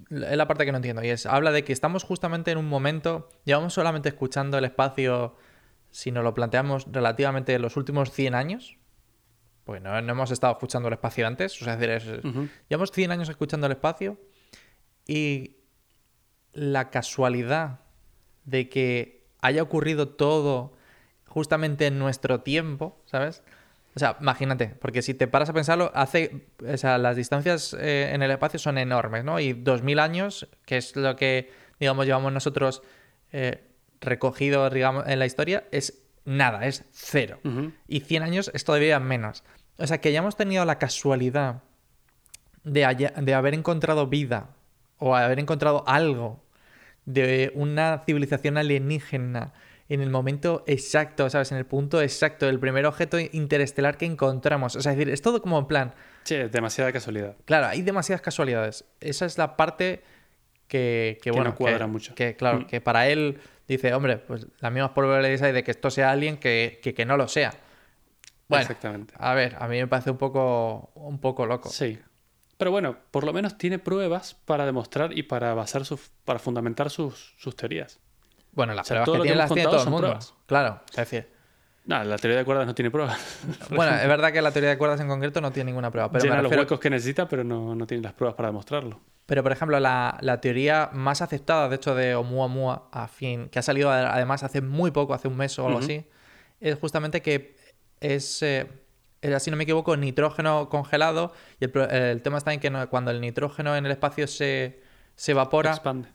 es 0.09 0.37
la 0.37 0.47
parte 0.47 0.65
que 0.65 0.71
no 0.71 0.77
entiendo. 0.77 1.03
Y 1.03 1.09
es, 1.09 1.25
habla 1.25 1.51
de 1.51 1.65
que 1.65 1.73
estamos 1.73 2.03
justamente 2.03 2.51
en 2.51 2.57
un 2.57 2.69
momento, 2.69 3.29
llevamos 3.43 3.73
solamente 3.73 4.07
escuchando 4.07 4.57
el 4.57 4.63
espacio, 4.63 5.35
si 5.91 6.11
nos 6.11 6.23
lo 6.23 6.33
planteamos 6.33 6.87
relativamente 6.89 7.59
los 7.59 7.75
últimos 7.75 8.11
100 8.11 8.35
años, 8.35 8.77
pues 9.67 9.81
no, 9.83 10.01
no 10.01 10.11
hemos 10.13 10.31
estado 10.31 10.53
escuchando 10.53 10.87
el 10.87 10.93
espacio 10.95 11.27
antes, 11.27 11.61
o 11.61 11.65
sea, 11.65 11.73
es 11.75 11.79
decir, 11.79 11.93
es- 12.15 12.25
Ujú. 12.25 12.47
Llevamos 12.69 12.91
100 12.91 13.11
años 13.11 13.29
escuchando 13.29 13.67
el 13.67 13.73
espacio 13.73 14.17
y 15.05 15.57
la 16.53 16.89
casualidad 16.89 17.81
de 18.45 18.69
que 18.69 19.27
haya 19.41 19.61
ocurrido 19.61 20.07
todo 20.09 20.73
justamente 21.27 21.85
en 21.87 21.99
nuestro 21.99 22.41
tiempo, 22.41 22.99
¿sabes? 23.05 23.43
O 23.95 23.99
sea, 23.99 24.17
imagínate, 24.21 24.67
porque 24.79 25.01
si 25.01 25.13
te 25.13 25.27
paras 25.27 25.49
a 25.49 25.53
pensarlo, 25.53 25.91
hace, 25.93 26.47
o 26.67 26.77
sea, 26.77 26.97
las 26.97 27.15
distancias 27.15 27.75
eh, 27.79 28.11
en 28.13 28.21
el 28.23 28.31
espacio 28.31 28.59
son 28.59 28.77
enormes, 28.77 29.23
¿no? 29.23 29.39
Y 29.39 29.53
2000 29.53 29.99
años, 29.99 30.47
que 30.65 30.77
es 30.77 30.95
lo 30.95 31.15
que, 31.15 31.51
digamos, 31.79 32.05
llevamos 32.05 32.31
nosotros 32.31 32.81
eh, 33.31 33.63
recogido, 33.99 34.69
digamos, 34.69 35.05
en 35.07 35.19
la 35.19 35.25
historia, 35.25 35.65
es 35.71 36.03
nada, 36.25 36.65
es 36.67 36.83
cero. 36.91 37.39
Y 37.87 38.01
100 38.01 38.21
años 38.23 38.51
es 38.53 38.63
todavía 38.65 38.99
menos. 38.99 39.43
O 39.77 39.85
sea, 39.87 39.99
que 39.99 40.09
hayamos 40.09 40.35
tenido 40.35 40.65
la 40.65 40.79
casualidad 40.79 41.61
de, 42.63 42.85
haya- 42.85 43.13
de 43.15 43.33
haber 43.33 43.53
encontrado 43.53 44.07
vida 44.07 44.49
o 44.97 45.15
haber 45.15 45.39
encontrado 45.39 45.83
algo 45.87 46.43
de 47.05 47.51
una 47.55 48.03
civilización 48.05 48.57
alienígena 48.57 49.53
en 49.89 50.01
el 50.01 50.09
momento 50.09 50.63
exacto, 50.67 51.29
¿sabes? 51.29 51.51
En 51.53 51.57
el 51.57 51.65
punto 51.65 52.01
exacto, 52.01 52.49
el 52.49 52.59
primer 52.59 52.85
objeto 52.85 53.17
interestelar 53.19 53.97
que 53.97 54.05
encontramos. 54.05 54.75
O 54.75 54.81
sea, 54.81 54.91
es 54.91 54.97
decir, 54.97 55.13
es 55.13 55.21
todo 55.21 55.41
como 55.41 55.57
en 55.59 55.65
plan, 55.67 55.93
Sí, 56.23 56.35
demasiada 56.35 56.91
casualidad. 56.91 57.37
Claro, 57.45 57.67
hay 57.67 57.81
demasiadas 57.83 58.21
casualidades. 58.21 58.83
Esa 58.99 59.25
es 59.25 59.37
la 59.37 59.55
parte 59.55 60.03
que, 60.67 61.17
que, 61.21 61.29
Que 61.29 61.31
bueno, 61.31 61.51
no 61.51 61.55
cuadra 61.55 61.87
mucho. 61.87 62.13
Que, 62.15 62.35
claro, 62.35 62.59
Mm. 62.61 62.65
que 62.65 62.81
para 62.81 63.07
él 63.07 63.39
dice, 63.65 63.93
hombre, 63.93 64.17
pues 64.17 64.45
las 64.59 64.71
mismas 64.73 64.91
probabilidades 64.91 65.41
hay 65.43 65.53
de 65.53 65.63
que 65.63 65.71
esto 65.71 65.89
sea 65.89 66.11
alguien 66.11 66.35
que, 66.35 66.81
que, 66.83 66.93
que 66.93 67.05
no 67.05 67.15
lo 67.15 67.29
sea. 67.29 67.53
Bueno, 68.47 68.61
Exactamente. 68.61 69.13
a 69.17 69.33
ver, 69.33 69.55
a 69.59 69.67
mí 69.67 69.77
me 69.77 69.87
parece 69.87 70.09
un 70.11 70.17
poco, 70.17 70.91
un 70.95 71.19
poco 71.19 71.45
loco. 71.45 71.69
Sí. 71.69 71.99
Pero 72.57 72.71
bueno, 72.71 72.97
por 73.11 73.23
lo 73.23 73.33
menos 73.33 73.57
tiene 73.57 73.77
pruebas 73.77 74.33
para 74.45 74.65
demostrar 74.65 75.15
y 75.17 75.23
para 75.23 75.53
basar 75.53 75.85
sus, 75.85 76.09
para 76.25 76.39
fundamentar 76.39 76.89
sus, 76.89 77.35
sus 77.37 77.55
teorías. 77.55 77.99
Bueno, 78.53 78.73
las 78.73 78.87
O 78.87 78.93
sea, 78.93 79.03
pruebas 79.03 79.21
que 79.21 79.27
tiene 79.27 79.37
las 79.37 79.51
tiene 79.53 79.63
todo 79.69 79.83
el 79.83 79.89
mundo. 79.89 80.07
pruebas. 80.07 80.33
Claro, 80.47 80.81
es 80.89 80.95
decir, 80.95 81.29
No, 81.85 82.03
la 82.03 82.17
teoría 82.17 82.39
de 82.39 82.45
cuerdas 82.45 82.65
no 82.65 82.73
tiene 82.73 82.89
pruebas. 82.89 83.19
bueno, 83.69 83.95
es 83.95 84.07
verdad 84.07 84.31
que 84.33 84.41
la 84.41 84.51
teoría 84.51 84.71
de 84.71 84.77
cuerdas 84.77 84.99
en 85.01 85.07
concreto 85.07 85.39
no 85.41 85.51
tiene 85.51 85.69
ninguna 85.71 85.91
prueba, 85.91 86.09
pero 86.11 86.41
los 86.41 86.51
huecos 86.51 86.79
que 86.79 86.89
necesita, 86.89 87.27
pero 87.27 87.43
no, 87.43 87.75
no 87.75 87.85
tiene 87.85 88.01
las 88.03 88.13
pruebas 88.13 88.35
para 88.35 88.47
demostrarlo. 88.49 89.01
Pero, 89.27 89.43
por 89.43 89.51
ejemplo, 89.51 89.79
la, 89.79 90.17
la 90.21 90.39
teoría 90.41 90.89
más 90.93 91.21
aceptada, 91.21 91.67
de 91.69 91.75
hecho, 91.75 91.93
de 91.95 92.15
Oumuamua, 92.15 92.87
a 92.93 93.07
fin, 93.09 93.49
que 93.49 93.59
ha 93.59 93.61
salido 93.61 93.91
además 93.91 94.41
hace 94.43 94.61
muy 94.61 94.91
poco, 94.91 95.13
hace 95.13 95.27
un 95.27 95.35
mes 95.37 95.59
o 95.59 95.67
algo 95.67 95.79
así, 95.79 96.07
es 96.61 96.79
justamente 96.79 97.21
que 97.21 97.55
es, 98.01 98.41
eh, 98.43 98.67
era, 99.21 99.39
si 99.39 99.51
no 99.51 99.57
me 99.57 99.63
equivoco, 99.63 99.95
nitrógeno 99.97 100.69
congelado. 100.69 101.33
Y 101.59 101.65
el, 101.65 101.71
el 101.91 102.21
tema 102.21 102.37
está 102.37 102.53
en 102.53 102.59
que 102.59 102.69
no- 102.69 102.87
cuando 102.89 103.11
el 103.11 103.21
nitrógeno 103.21 103.75
en 103.75 103.85
el 103.85 103.91
espacio 103.91 104.27
se, 104.27 104.81
se 105.15 105.31
evapora, 105.31 105.71
Expande. 105.71 106.09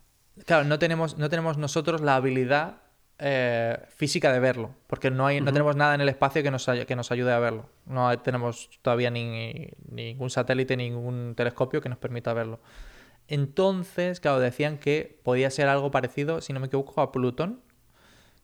claro, 0.46 0.64
no 0.64 0.78
tenemos, 0.78 1.18
no 1.18 1.28
tenemos 1.28 1.58
nosotros 1.58 2.00
la 2.00 2.16
habilidad 2.16 2.78
eh, 3.18 3.78
física 3.88 4.32
de 4.32 4.40
verlo, 4.40 4.74
porque 4.88 5.10
no, 5.10 5.26
hay, 5.26 5.40
no 5.40 5.52
tenemos 5.52 5.76
nada 5.76 5.94
en 5.94 6.00
el 6.00 6.08
espacio 6.08 6.42
que 6.42 6.50
nos, 6.50 6.66
que 6.66 6.96
nos 6.96 7.12
ayude 7.12 7.32
a 7.32 7.38
verlo. 7.38 7.68
No 7.86 8.16
tenemos 8.18 8.68
todavía 8.82 9.10
ni, 9.10 9.68
ningún 9.88 10.30
satélite, 10.30 10.76
ningún 10.76 11.34
telescopio 11.36 11.80
que 11.80 11.88
nos 11.88 11.98
permita 11.98 12.32
verlo. 12.32 12.58
Entonces, 13.28 14.18
claro, 14.20 14.40
decían 14.40 14.78
que 14.78 15.20
podía 15.22 15.50
ser 15.50 15.68
algo 15.68 15.90
parecido, 15.90 16.40
si 16.40 16.52
no 16.52 16.60
me 16.60 16.66
equivoco, 16.66 17.00
a 17.00 17.12
Plutón, 17.12 17.60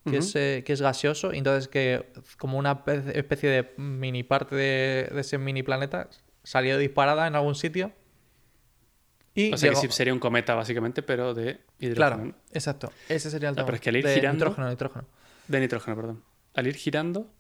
que, 0.05 0.19
es, 0.19 0.35
eh, 0.37 0.63
que 0.65 0.73
es 0.73 0.81
gaseoso, 0.81 1.33
y 1.35 1.39
entonces 1.39 1.69
que 1.69 2.11
como 2.39 2.59
una 2.59 2.85
pe- 2.85 3.19
especie 3.19 3.51
de 3.51 3.75
mini 3.77 4.23
parte 4.23 4.57
de, 4.57 5.09
de 5.13 5.21
ese 5.21 5.39
mini 5.39 5.63
planeta 5.63 6.09
salió 6.45 6.79
disparada 6.79 7.27
en 7.27 7.35
algún 7.35 7.55
sitio. 7.55 7.93
Y 9.35 9.53
O 9.53 9.57
sea 9.57 9.71
llegó- 9.71 9.83
que 9.83 9.91
sería 9.93 10.13
un 10.13 10.19
cometa, 10.19 10.55
básicamente, 10.55 11.03
pero 11.03 11.35
de 11.35 11.61
hidrógeno. 11.79 11.95
Claro, 11.95 12.25
¿no? 12.25 12.35
exacto. 12.53 12.93
Ese 13.09 13.31
sería 13.31 13.51
el 13.51 13.53
Ah, 13.53 13.57
tema. 13.57 13.67
pero 13.67 13.77
es 13.77 13.81
que 13.83 13.91
al 13.91 13.97
ir 13.97 14.05
de 14.07 14.15
girando- 14.15 14.45
nitrógeno, 14.47 14.71
nitrógeno. 14.71 15.05
De 15.47 15.61
nitrógeno, 15.61 15.97
perdón. 15.97 16.25
Al 16.55 16.67
ir 16.67 16.75
girando, 16.75 17.31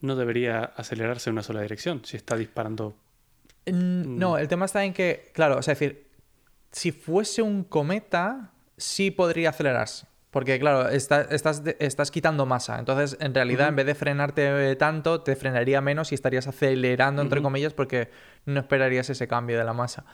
no 0.00 0.16
debería 0.16 0.62
acelerarse 0.64 1.30
en 1.30 1.34
una 1.34 1.42
sola 1.42 1.60
dirección 1.62 2.02
si 2.04 2.16
está 2.16 2.36
disparando. 2.36 2.96
Mm, 3.66 4.18
No, 4.18 4.38
el 4.38 4.48
tema 4.48 4.64
está 4.64 4.84
en 4.84 4.92
que, 4.94 5.30
claro, 5.34 5.58
o 5.58 5.62
sea, 5.62 5.72
es 5.72 5.78
decir, 5.80 6.08
si 6.70 6.90
fuese 6.92 7.42
un 7.42 7.64
cometa, 7.64 8.52
sí 8.76 9.10
podría 9.10 9.50
acelerarse. 9.50 10.06
Porque, 10.32 10.58
claro, 10.58 10.88
está- 10.88 11.20
estás, 11.30 11.62
estás 11.78 12.10
quitando 12.10 12.46
masa. 12.46 12.78
Entonces, 12.78 13.16
en 13.20 13.34
realidad, 13.34 13.68
en 13.68 13.76
vez 13.76 13.86
de 13.86 13.94
frenarte 13.94 14.74
tanto, 14.76 15.20
te 15.20 15.36
frenaría 15.36 15.80
menos 15.82 16.10
y 16.10 16.14
estarías 16.14 16.48
acelerando, 16.48 17.22
entre 17.22 17.42
comillas, 17.42 17.74
porque 17.74 18.10
no 18.46 18.58
esperarías 18.58 19.08
ese 19.10 19.28
cambio 19.28 19.58
de 19.58 19.64
la 19.64 19.74
masa. 19.74 20.04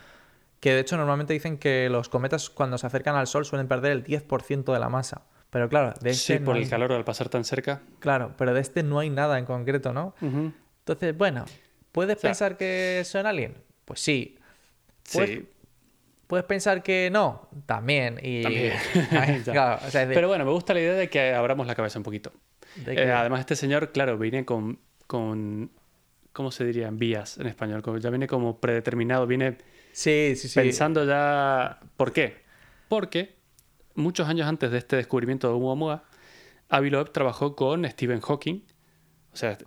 Que 0.59 0.73
de 0.73 0.81
hecho, 0.81 0.97
normalmente 0.97 1.31
dicen 1.31 1.57
que 1.57 1.87
los 1.89 2.09
cometas, 2.09 2.49
cuando 2.49 2.77
se 2.77 2.85
acercan 2.85 3.15
al 3.15 3.27
Sol, 3.27 3.45
suelen 3.45 3.69
perder 3.69 3.93
el 3.93 4.03
10% 4.03 4.73
de 4.73 4.79
la 4.79 4.89
masa. 4.89 5.21
Pero 5.51 5.69
claro, 5.69 5.93
de 6.01 6.09
este 6.09 6.33
Sí, 6.35 6.39
no 6.41 6.45
por 6.47 6.57
hay- 6.57 6.63
el 6.63 6.69
calor 6.69 6.91
al 6.91 7.05
pasar 7.05 7.29
tan 7.29 7.45
cerca. 7.45 7.81
Claro, 7.99 8.33
pero 8.37 8.53
de 8.53 8.59
este 8.59 8.83
no 8.83 8.99
hay 8.99 9.09
nada 9.09 9.39
en 9.39 9.45
concreto, 9.45 9.93
¿no? 9.93 10.13
Entonces, 10.21 11.17
bueno, 11.17 11.45
¿puedes 11.93 12.19
sea, 12.19 12.31
pensar 12.31 12.57
que 12.57 13.03
son 13.05 13.25
alien? 13.25 13.55
Pues 13.85 14.01
sí. 14.01 14.37
Pues- 15.13 15.29
Sí. 15.29 15.47
Puedes 16.29 16.45
pensar 16.45 16.83
que 16.83 17.09
no, 17.11 17.49
también. 17.65 18.19
Y... 18.21 18.43
También. 18.43 18.73
Ya. 19.45 19.51
Claro, 19.51 19.81
o 19.83 19.89
sea, 19.89 20.03
es 20.03 20.09
de- 20.09 20.13
Pero 20.13 20.27
bueno, 20.27 20.45
me 20.45 20.51
gusta 20.51 20.75
la 20.75 20.79
idea 20.79 20.93
de 20.93 21.09
que 21.09 21.33
abramos 21.33 21.65
la 21.65 21.73
cabeza 21.73 21.97
un 21.97 22.03
poquito. 22.03 22.31
Eh, 22.85 23.11
además, 23.11 23.39
este 23.39 23.55
señor, 23.55 23.91
claro, 23.91 24.15
viene 24.19 24.45
con, 24.45 24.79
con. 25.07 25.71
¿Cómo 26.31 26.51
se 26.51 26.65
dirían? 26.65 26.99
Vías 26.99 27.39
en 27.39 27.47
español. 27.47 27.81
Ya 27.99 28.11
viene 28.11 28.27
como 28.27 28.59
predeterminado, 28.59 29.25
viene 29.25 29.57
sí, 29.91 30.33
sí, 30.35 30.49
sí. 30.49 30.59
pensando 30.59 31.03
ya. 31.03 31.79
¿Por 31.97 32.13
qué? 32.13 32.43
Porque 32.89 33.33
muchos 33.95 34.27
años 34.27 34.47
antes 34.47 34.69
de 34.69 34.77
este 34.77 34.97
descubrimiento 34.97 35.47
de 35.47 35.55
Oumuamua, 35.55 36.03
Avi 36.69 36.91
Loeb 36.91 37.11
trabajó 37.11 37.55
con 37.55 37.89
Stephen 37.89 38.21
Hawking. 38.21 38.61
O 39.33 39.35
sea, 39.35 39.57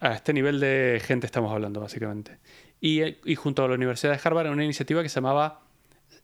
a 0.00 0.14
este 0.14 0.32
nivel 0.32 0.58
de 0.58 1.00
gente 1.04 1.26
estamos 1.26 1.52
hablando, 1.52 1.80
básicamente. 1.80 2.38
Y, 2.80 3.00
y 3.30 3.36
junto 3.36 3.62
a 3.64 3.68
la 3.68 3.74
Universidad 3.76 4.12
de 4.12 4.20
Harvard, 4.24 4.48
en 4.48 4.54
una 4.54 4.64
iniciativa 4.64 5.04
que 5.04 5.08
se 5.08 5.14
llamaba 5.20 5.69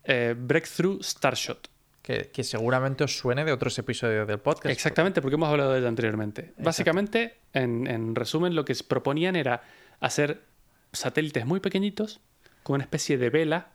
eh, 0.07 0.34
Breakthrough 0.36 1.02
Starshot. 1.02 1.68
Que, 2.02 2.30
que 2.32 2.44
seguramente 2.44 3.02
os 3.02 3.18
suene 3.18 3.44
de 3.44 3.50
otros 3.50 3.76
episodios 3.80 4.28
del 4.28 4.38
podcast. 4.38 4.72
Exactamente, 4.72 5.20
porque 5.20 5.34
hemos 5.34 5.48
hablado 5.48 5.72
de 5.72 5.80
ella 5.80 5.88
anteriormente. 5.88 6.54
Básicamente, 6.57 7.38
en, 7.52 7.88
en 7.88 8.14
resumen, 8.14 8.54
lo 8.54 8.64
que 8.64 8.76
proponían 8.86 9.34
era 9.34 9.64
hacer 9.98 10.44
satélites 10.92 11.46
muy 11.46 11.59
pequeñitos, 11.59 12.20
con 12.62 12.74
una 12.74 12.84
especie 12.84 13.18
de 13.18 13.28
vela, 13.28 13.72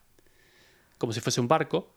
como 0.98 1.12
si 1.12 1.20
fuese 1.20 1.42
un 1.42 1.50
barco, 1.50 1.94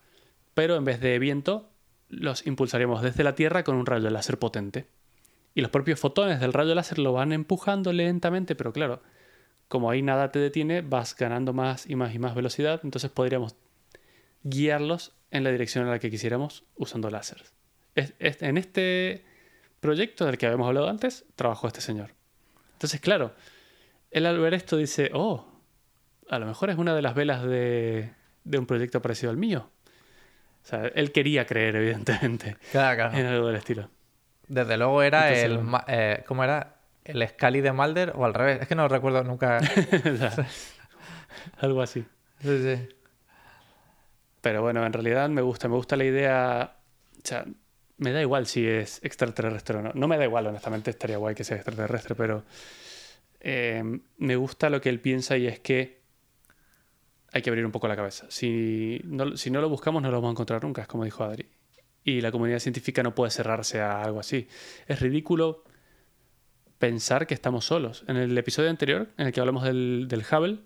pero 0.54 0.74
en 0.74 0.84
vez 0.84 0.98
de 0.98 1.18
viento, 1.20 1.70
los 2.08 2.46
impulsaríamos 2.48 3.00
desde 3.00 3.22
la 3.22 3.36
Tierra 3.36 3.62
con 3.62 3.76
un 3.76 3.86
rayo 3.86 4.10
láser 4.10 4.38
potente. 4.38 4.88
Y 5.54 5.60
los 5.60 5.70
propios 5.70 6.00
fotones 6.00 6.40
del 6.40 6.52
rayo 6.52 6.74
láser 6.74 6.98
lo 6.98 7.12
van 7.12 7.32
empujando 7.32 7.92
lentamente, 7.92 8.56
pero 8.56 8.72
claro, 8.72 9.02
como 9.68 9.88
ahí 9.88 10.02
nada 10.02 10.32
te 10.32 10.40
detiene, 10.40 10.80
vas 10.80 11.14
ganando 11.14 11.52
más 11.52 11.88
y 11.88 11.94
más 11.94 12.12
y 12.12 12.18
más 12.18 12.34
velocidad, 12.34 12.80
entonces 12.82 13.10
podríamos 13.10 13.54
guiarlos 14.44 15.12
en 15.30 15.42
la 15.44 15.50
dirección 15.50 15.86
a 15.86 15.90
la 15.90 15.98
que 15.98 16.10
quisiéramos 16.10 16.64
usando 16.76 17.10
láseres. 17.10 17.52
Es- 17.96 18.14
es- 18.20 18.40
en 18.42 18.56
este 18.56 19.24
proyecto 19.80 20.24
del 20.26 20.38
que 20.38 20.46
habíamos 20.46 20.68
hablado 20.68 20.88
antes, 20.88 21.24
trabajó 21.36 21.66
este 21.66 21.80
señor. 21.80 22.10
Entonces, 22.74 23.00
claro, 23.00 23.34
él 24.10 24.26
al 24.26 24.38
ver 24.38 24.54
esto 24.54 24.76
dice, 24.76 25.10
oh, 25.12 25.46
a 26.30 26.38
lo 26.38 26.46
mejor 26.46 26.70
es 26.70 26.78
una 26.78 26.94
de 26.94 27.02
las 27.02 27.14
velas 27.14 27.44
de, 27.44 28.12
de 28.44 28.58
un 28.58 28.66
proyecto 28.66 29.02
parecido 29.02 29.30
al 29.30 29.36
mío. 29.36 29.70
O 30.62 30.66
sea, 30.66 30.86
él 30.94 31.12
quería 31.12 31.46
creer, 31.46 31.76
evidentemente, 31.76 32.56
Claro, 32.72 32.96
claro. 32.96 33.18
en 33.18 33.26
algo 33.26 33.46
del 33.48 33.56
estilo. 33.56 33.90
Desde 34.48 34.76
luego 34.76 35.02
era 35.02 35.28
Entonces, 35.28 35.44
el. 35.44 35.58
bueno. 35.58 35.84
eh, 35.88 36.24
¿Cómo 36.26 36.44
era? 36.44 36.76
¿El 37.04 37.26
Scali 37.28 37.60
de 37.60 37.72
Mulder 37.72 38.12
o 38.14 38.24
al 38.24 38.34
revés? 38.34 38.62
Es 38.62 38.68
que 38.68 38.74
no 38.74 38.88
recuerdo 38.88 39.22
nunca. 39.24 39.58
Algo 41.58 41.82
así. 41.82 42.04
Sí, 42.40 42.62
sí. 42.62 42.88
Pero 44.44 44.60
bueno, 44.60 44.84
en 44.84 44.92
realidad 44.92 45.26
me 45.30 45.40
gusta, 45.40 45.68
me 45.68 45.74
gusta 45.74 45.96
la 45.96 46.04
idea. 46.04 46.76
O 47.16 47.26
sea, 47.26 47.46
me 47.96 48.12
da 48.12 48.20
igual 48.20 48.46
si 48.46 48.66
es 48.66 49.02
extraterrestre 49.02 49.78
o 49.78 49.80
no. 49.80 49.92
No 49.94 50.06
me 50.06 50.18
da 50.18 50.24
igual, 50.24 50.46
honestamente, 50.46 50.90
estaría 50.90 51.16
guay 51.16 51.34
que 51.34 51.44
sea 51.44 51.56
extraterrestre, 51.56 52.14
pero 52.14 52.44
eh, 53.40 53.82
me 54.18 54.36
gusta 54.36 54.68
lo 54.68 54.82
que 54.82 54.90
él 54.90 55.00
piensa 55.00 55.38
y 55.38 55.46
es 55.46 55.60
que 55.60 56.02
hay 57.32 57.40
que 57.40 57.48
abrir 57.48 57.64
un 57.64 57.72
poco 57.72 57.88
la 57.88 57.96
cabeza. 57.96 58.26
Si 58.28 59.00
no, 59.04 59.24
lo 59.24 59.68
buscamos, 59.70 60.02
no 60.02 60.10
lo 60.10 60.18
vamos 60.18 60.28
a 60.28 60.32
encontrar 60.32 60.62
nunca, 60.62 60.82
es 60.82 60.88
como 60.88 61.04
dijo 61.04 61.24
Adri. 61.24 61.48
Y 62.04 62.20
la 62.20 62.30
comunidad 62.30 62.58
científica 62.58 63.02
no 63.02 63.14
puede 63.14 63.30
cerrarse 63.30 63.80
a 63.80 64.02
algo 64.02 64.20
así. 64.20 64.46
Es 64.86 65.00
ridículo 65.00 65.64
pensar 66.76 67.26
que 67.26 67.32
estamos 67.32 67.64
solos. 67.64 68.04
En 68.08 68.18
el 68.18 68.36
episodio 68.36 68.68
anterior, 68.68 69.08
en 69.16 69.28
el 69.28 69.32
que 69.32 69.40
hablamos 69.40 69.64
del, 69.64 70.04
del 70.06 70.20
Hubble, 70.20 70.58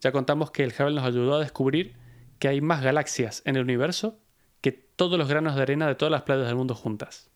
ya 0.00 0.10
contamos 0.10 0.50
que 0.50 0.64
el 0.64 0.72
Hubble 0.72 0.94
nos 0.94 1.04
ayudó 1.04 1.34
a 1.34 1.40
descubrir 1.40 2.02
que 2.38 2.48
hay 2.48 2.60
más 2.60 2.82
galaxias 2.82 3.42
en 3.44 3.56
el 3.56 3.62
universo 3.62 4.18
que 4.60 4.72
todos 4.72 5.18
los 5.18 5.28
granos 5.28 5.56
de 5.56 5.62
arena 5.62 5.86
de 5.86 5.94
todas 5.94 6.10
las 6.12 6.22
playas 6.22 6.46
del 6.46 6.56
mundo 6.56 6.74
juntas. 6.74 7.30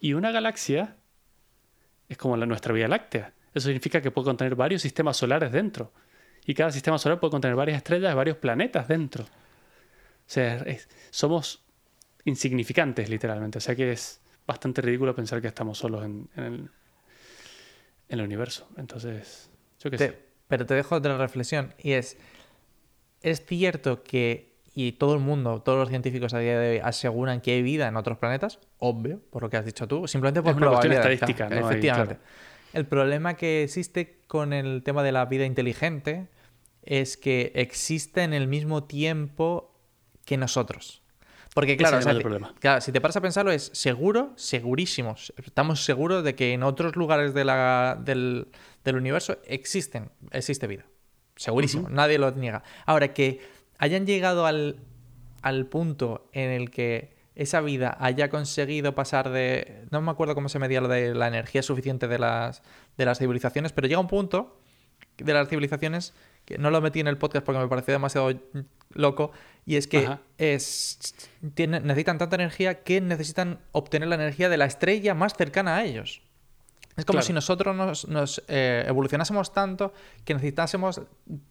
Y 0.00 0.12
una 0.12 0.30
galaxia 0.30 0.96
es 2.08 2.16
como 2.18 2.36
la 2.36 2.46
nuestra 2.46 2.72
Vía 2.72 2.88
Láctea. 2.88 3.32
Eso 3.54 3.66
significa 3.68 4.00
que 4.00 4.10
puede 4.10 4.26
contener 4.26 4.54
varios 4.54 4.82
sistemas 4.82 5.16
solares 5.16 5.50
dentro. 5.52 5.92
Y 6.44 6.54
cada 6.54 6.70
sistema 6.70 6.98
solar 6.98 7.18
puede 7.18 7.30
contener 7.32 7.56
varias 7.56 7.78
estrellas, 7.78 8.14
varios 8.14 8.36
planetas 8.36 8.86
dentro. 8.88 9.24
O 9.24 9.28
sea, 10.28 10.56
es- 10.58 10.88
somos 11.10 11.64
insignificantes, 12.24 13.08
literalmente. 13.08 13.58
O 13.58 13.60
sea 13.60 13.74
que 13.74 13.90
es 13.92 14.20
bastante 14.46 14.82
ridículo 14.82 15.14
pensar 15.14 15.40
que 15.40 15.48
estamos 15.48 15.78
solos 15.78 16.04
en, 16.04 16.28
en 16.36 16.44
el, 16.44 16.54
en 18.08 18.18
el 18.18 18.22
universo. 18.22 18.68
Entonces, 18.76 19.50
yo 19.80 19.90
qué 19.90 19.96
Te- 19.96 20.08
sé. 20.08 20.18
pero 20.48 20.66
te 20.66 20.74
dejo 20.74 20.94
otra 20.94 21.16
reflexión 21.16 21.74
y 21.78 21.92
es, 21.92 22.16
es 23.30 23.44
cierto 23.44 24.02
que, 24.02 24.54
y 24.74 24.92
todo 24.92 25.14
el 25.14 25.20
mundo, 25.20 25.60
todos 25.62 25.78
los 25.78 25.88
científicos 25.88 26.32
a 26.34 26.38
día 26.38 26.58
de 26.58 26.70
hoy 26.72 26.78
aseguran 26.82 27.40
que 27.40 27.52
hay 27.52 27.62
vida 27.62 27.88
en 27.88 27.96
otros 27.96 28.18
planetas, 28.18 28.58
obvio, 28.78 29.20
por 29.30 29.42
lo 29.42 29.50
que 29.50 29.56
has 29.56 29.64
dicho 29.64 29.86
tú, 29.88 30.06
simplemente 30.06 30.42
por 30.42 30.50
Es 30.52 30.56
una 30.56 30.68
cuestión 30.68 30.92
probabilidad, 30.92 31.12
estadística, 31.12 31.46
Efectivamente. 31.60 32.14
claro. 32.16 32.20
El 32.72 32.86
problema 32.86 33.34
que 33.34 33.62
existe 33.64 34.20
con 34.26 34.52
el 34.52 34.82
tema 34.82 35.02
de 35.02 35.12
la 35.12 35.24
vida 35.26 35.44
inteligente 35.46 36.28
es 36.82 37.16
que 37.16 37.52
existe 37.54 38.22
en 38.22 38.32
el 38.34 38.46
mismo 38.48 38.84
tiempo 38.84 39.74
que 40.24 40.36
nosotros. 40.36 41.02
Porque 41.54 41.76
claro, 41.78 41.96
o 41.98 42.02
sea, 42.02 42.12
el 42.12 42.18
si- 42.18 42.22
problema. 42.22 42.54
claro, 42.60 42.80
si 42.82 42.92
te 42.92 43.00
paras 43.00 43.16
a 43.16 43.22
pensarlo 43.22 43.50
es 43.50 43.70
seguro, 43.72 44.32
segurísimos. 44.36 45.32
Estamos 45.42 45.84
seguros 45.84 46.22
de 46.22 46.34
que 46.34 46.52
en 46.52 46.62
otros 46.62 46.96
lugares 46.96 47.32
de 47.32 47.44
la- 47.46 47.98
del, 47.98 48.48
del 48.84 48.96
universo 48.96 49.38
existen, 49.46 50.10
existe 50.32 50.66
vida. 50.66 50.84
Segurísimo, 51.36 51.88
nadie 51.88 52.18
lo 52.18 52.30
niega. 52.32 52.62
Ahora, 52.86 53.12
que 53.14 53.40
hayan 53.78 54.06
llegado 54.06 54.46
al, 54.46 54.80
al 55.42 55.66
punto 55.66 56.28
en 56.32 56.50
el 56.50 56.70
que 56.70 57.14
esa 57.34 57.60
vida 57.60 57.96
haya 58.00 58.30
conseguido 58.30 58.94
pasar 58.94 59.28
de... 59.30 59.84
No 59.90 60.00
me 60.00 60.10
acuerdo 60.10 60.34
cómo 60.34 60.48
se 60.48 60.58
medía 60.58 60.80
lo 60.80 60.88
de 60.88 61.14
la 61.14 61.28
energía 61.28 61.62
suficiente 61.62 62.08
de 62.08 62.18
las, 62.18 62.62
de 62.96 63.04
las 63.04 63.18
civilizaciones, 63.18 63.72
pero 63.72 63.86
llega 63.86 64.00
un 64.00 64.06
punto 64.06 64.58
de 65.18 65.34
las 65.34 65.48
civilizaciones 65.48 66.14
que 66.46 66.56
no 66.58 66.70
lo 66.70 66.80
metí 66.80 67.00
en 67.00 67.08
el 67.08 67.18
podcast 67.18 67.44
porque 67.44 67.58
me 67.60 67.68
pareció 67.68 67.92
demasiado 67.92 68.32
loco 68.94 69.32
y 69.66 69.76
es 69.76 69.86
que 69.88 70.08
es, 70.38 71.14
tienen- 71.54 71.82
necesitan 71.84 72.16
tanta 72.18 72.36
energía 72.36 72.82
que 72.82 73.00
necesitan 73.02 73.58
obtener 73.72 74.08
la 74.08 74.14
energía 74.14 74.48
de 74.48 74.56
la 74.56 74.64
estrella 74.64 75.12
más 75.14 75.34
cercana 75.34 75.76
a 75.76 75.84
ellos. 75.84 76.22
Es 76.96 77.04
como 77.04 77.16
Claro. 77.18 77.26
si 77.26 77.32
nosotros 77.32 77.76
nos, 77.76 78.08
nos, 78.08 78.42
eh, 78.48 78.84
evolucionásemos 78.86 79.52
tanto 79.52 79.92
que 80.24 80.34
necesitásemos 80.34 81.02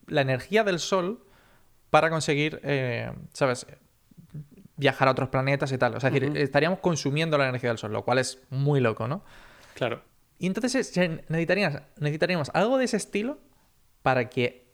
la 0.08 0.22
energía 0.22 0.64
del 0.64 0.80
Sol 0.80 1.24
para 1.92 2.10
conseguir, 2.10 2.60
eh, 2.64 3.12
¿sabes? 3.34 3.68
Viajar 4.76 5.08
a 5.08 5.12
otros 5.12 5.30
planetas 5.30 5.72
y 5.72 5.78
tal. 5.78 5.96
O 5.96 6.00
sea, 6.00 6.10
es 6.10 6.14
decir, 6.14 6.36
estaríamos 6.38 6.80
consumiendo 6.80 7.38
la 7.38 7.48
energía 7.48 7.70
del 7.70 7.78
Sol, 7.78 7.94
lo 7.94 8.04
cual 8.04 8.18
es 8.18 8.42
muy 8.50 8.80
loco, 8.82 9.08
¿no? 9.08 9.24
Claro. 9.76 10.02
Y 10.40 10.48
entonces 10.48 10.96
eh, 10.98 11.24
necesitaríamos 11.30 12.50
algo 12.54 12.78
de 12.78 12.86
ese 12.86 12.98
estilo 12.98 13.40
para 14.02 14.30
que 14.30 14.68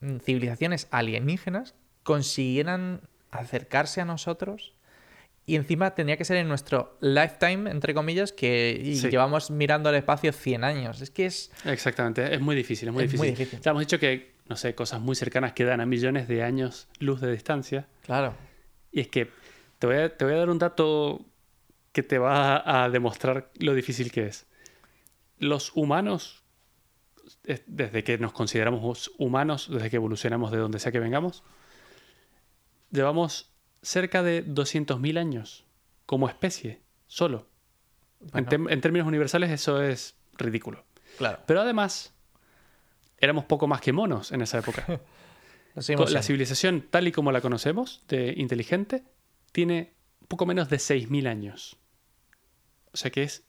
mm, 0.00 0.18
civilizaciones 0.18 0.88
alienígenas 0.90 1.74
consiguieran 2.02 3.00
acercarse 3.30 4.00
a 4.00 4.04
nosotros 4.04 4.73
y 5.46 5.56
encima 5.56 5.94
tendría 5.94 6.16
que 6.16 6.24
ser 6.24 6.36
en 6.38 6.48
nuestro 6.48 6.96
lifetime, 7.00 7.70
entre 7.70 7.92
comillas, 7.94 8.32
que 8.32 8.94
Sí. 8.96 9.10
llevamos 9.10 9.50
mirando 9.50 9.90
el 9.90 9.96
espacio 9.96 10.32
100 10.32 10.64
años. 10.64 11.00
Es 11.02 11.10
que 11.10 11.26
es... 11.26 11.50
Exactamente, 11.64 12.34
es 12.34 12.40
muy 12.40 12.56
difícil, 12.56 12.88
es 12.88 12.94
muy 12.94 13.04
Es 13.04 13.10
difícil. 13.10 13.30
muy 13.30 13.36
difícil. 13.36 13.60
Ya 13.60 13.70
hemos 13.72 13.80
dicho 13.82 13.98
que, 13.98 14.34
no 14.48 14.56
sé, 14.56 14.74
cosas 14.74 15.00
muy 15.00 15.14
cercanas 15.16 15.52
quedan 15.52 15.80
a 15.80 15.86
millones 15.86 16.28
de 16.28 16.42
años 16.42 16.88
luz 16.98 17.20
de 17.20 17.30
distancia. 17.32 17.86
Claro. 18.02 18.34
Y 18.90 19.00
es 19.00 19.08
que 19.08 19.30
te 19.78 19.86
voy 19.86 19.96
a, 19.96 20.16
te 20.16 20.24
voy 20.24 20.34
a 20.34 20.38
dar 20.38 20.48
un 20.50 20.58
dato 20.58 21.24
que 21.92 22.02
te 22.02 22.18
va 22.18 22.82
a 22.84 22.88
demostrar 22.90 23.50
lo 23.58 23.74
difícil 23.74 24.10
que 24.10 24.26
es. 24.26 24.46
Los 25.38 25.72
humanos, 25.76 26.42
es- 27.44 27.62
desde 27.66 28.02
que 28.02 28.16
nos 28.18 28.32
consideramos 28.32 29.10
humanos, 29.18 29.68
desde 29.70 29.90
que 29.90 29.96
evolucionamos 29.96 30.50
de 30.52 30.58
donde 30.58 30.78
sea 30.78 30.90
que 30.90 31.00
vengamos, 31.00 31.42
llevamos 32.90 33.50
cerca 33.84 34.22
de 34.24 34.44
200.000 34.44 35.18
años 35.18 35.64
como 36.06 36.28
especie, 36.28 36.80
solo. 37.06 37.46
En, 38.20 38.30
Bueno. 38.30 38.48
tem- 38.50 38.72
en 38.72 38.80
términos 38.80 39.06
universales 39.06 39.50
eso 39.50 39.80
es 39.82 40.16
ridículo. 40.36 40.84
Claro. 41.18 41.38
Pero 41.46 41.60
además, 41.60 42.12
éramos 43.18 43.44
poco 43.44 43.66
más 43.68 43.80
que 43.80 43.92
monos 43.92 44.32
en 44.32 44.40
esa 44.42 44.58
época. 44.58 44.84
La 45.76 46.22
civilización 46.22 46.86
tal 46.88 47.08
y 47.08 47.12
como 47.12 47.32
la 47.32 47.40
conocemos, 47.40 48.02
de 48.08 48.32
inteligente, 48.36 49.02
tiene 49.50 49.92
poco 50.28 50.46
menos 50.46 50.68
de 50.68 50.76
6.000 50.78 51.26
años. 51.28 51.76
O 52.92 52.96
sea 52.96 53.10
que 53.10 53.24
es 53.24 53.42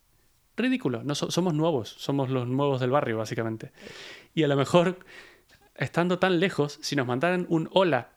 ridículo. 0.57 1.03
No 1.03 1.13
so- 1.13 1.29
somos 1.29 1.53
nuevos, 1.53 1.89
somos 1.99 2.31
los 2.31 2.47
nuevos 2.47 2.81
del 2.81 2.89
barrio, 2.89 3.17
básicamente. 3.19 3.71
Y 4.33 4.41
a 4.41 4.47
lo 4.47 4.55
mejor, 4.55 5.05
estando 5.75 6.17
tan 6.17 6.39
lejos, 6.39 6.79
si 6.81 6.95
nos 6.95 7.05
mandaran 7.05 7.45
un 7.47 7.69
hola 7.71 8.09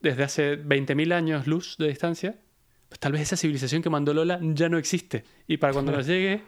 desde 0.00 0.22
hace 0.24 0.62
20.000 0.62 1.12
años 1.12 1.46
luz 1.46 1.76
de 1.78 1.88
distancia, 1.88 2.38
pues 2.88 2.98
tal 2.98 3.12
vez 3.12 3.22
esa 3.22 3.36
civilización 3.36 3.82
que 3.82 3.90
mandó 3.90 4.12
el 4.12 4.18
hola 4.18 4.40
ya 4.42 4.68
no 4.68 4.78
existe. 4.78 5.24
Y 5.46 5.58
para 5.58 5.72
cuando 5.72 5.92
nos 5.92 6.06
llegue, 6.06 6.42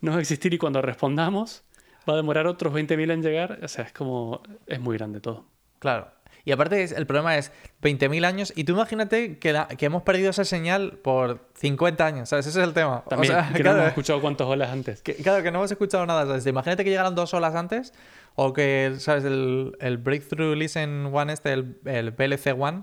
no 0.00 0.10
va 0.10 0.18
a 0.18 0.20
existir. 0.20 0.52
Y 0.52 0.58
cuando 0.58 0.82
respondamos, 0.82 1.62
va 2.08 2.14
a 2.14 2.16
demorar 2.16 2.46
otros 2.46 2.74
20.000 2.74 3.12
en 3.12 3.22
llegar. 3.22 3.60
O 3.62 3.68
sea, 3.68 3.84
es 3.84 3.92
como. 3.92 4.42
Es 4.66 4.80
muy 4.80 4.96
grande 4.96 5.20
todo. 5.20 5.46
Claro. 5.78 6.10
Y 6.46 6.52
aparte, 6.52 6.82
es- 6.82 6.92
el 6.92 7.06
problema 7.06 7.36
es 7.38 7.52
20.000 7.82 8.24
años. 8.24 8.52
Y 8.54 8.64
tú 8.64 8.72
imagínate 8.72 9.38
que, 9.38 9.52
la- 9.52 9.66
que 9.68 9.86
hemos 9.86 10.02
perdido 10.02 10.30
esa 10.30 10.44
señal 10.44 10.98
por 11.02 11.40
50 11.54 12.04
años, 12.06 12.28
¿sabes? 12.28 12.46
Ese 12.46 12.60
es 12.60 12.66
el 12.66 12.74
tema. 12.74 13.02
O 13.06 13.08
También, 13.08 13.32
sea, 13.32 13.50
que 13.54 13.62
no 13.62 13.72
hemos 13.72 13.86
escuchado 13.88 14.20
cuántas 14.20 14.46
olas 14.46 14.70
antes. 14.70 15.00
que, 15.02 15.14
claro, 15.16 15.42
que 15.42 15.50
no 15.50 15.58
hemos 15.60 15.70
escuchado 15.70 16.04
nada. 16.06 16.26
¿sabes? 16.26 16.46
Imagínate 16.46 16.84
que 16.84 16.90
llegaran 16.90 17.14
dos 17.14 17.32
horas 17.34 17.54
antes. 17.54 17.92
O 18.36 18.52
que, 18.52 18.94
¿sabes? 18.98 19.24
El, 19.24 19.76
el 19.80 19.96
Breakthrough 19.98 20.56
Listen 20.56 21.08
One, 21.12 21.32
este, 21.32 21.52
el, 21.52 21.76
el 21.86 22.12
PLC 22.12 22.52
One, 22.58 22.82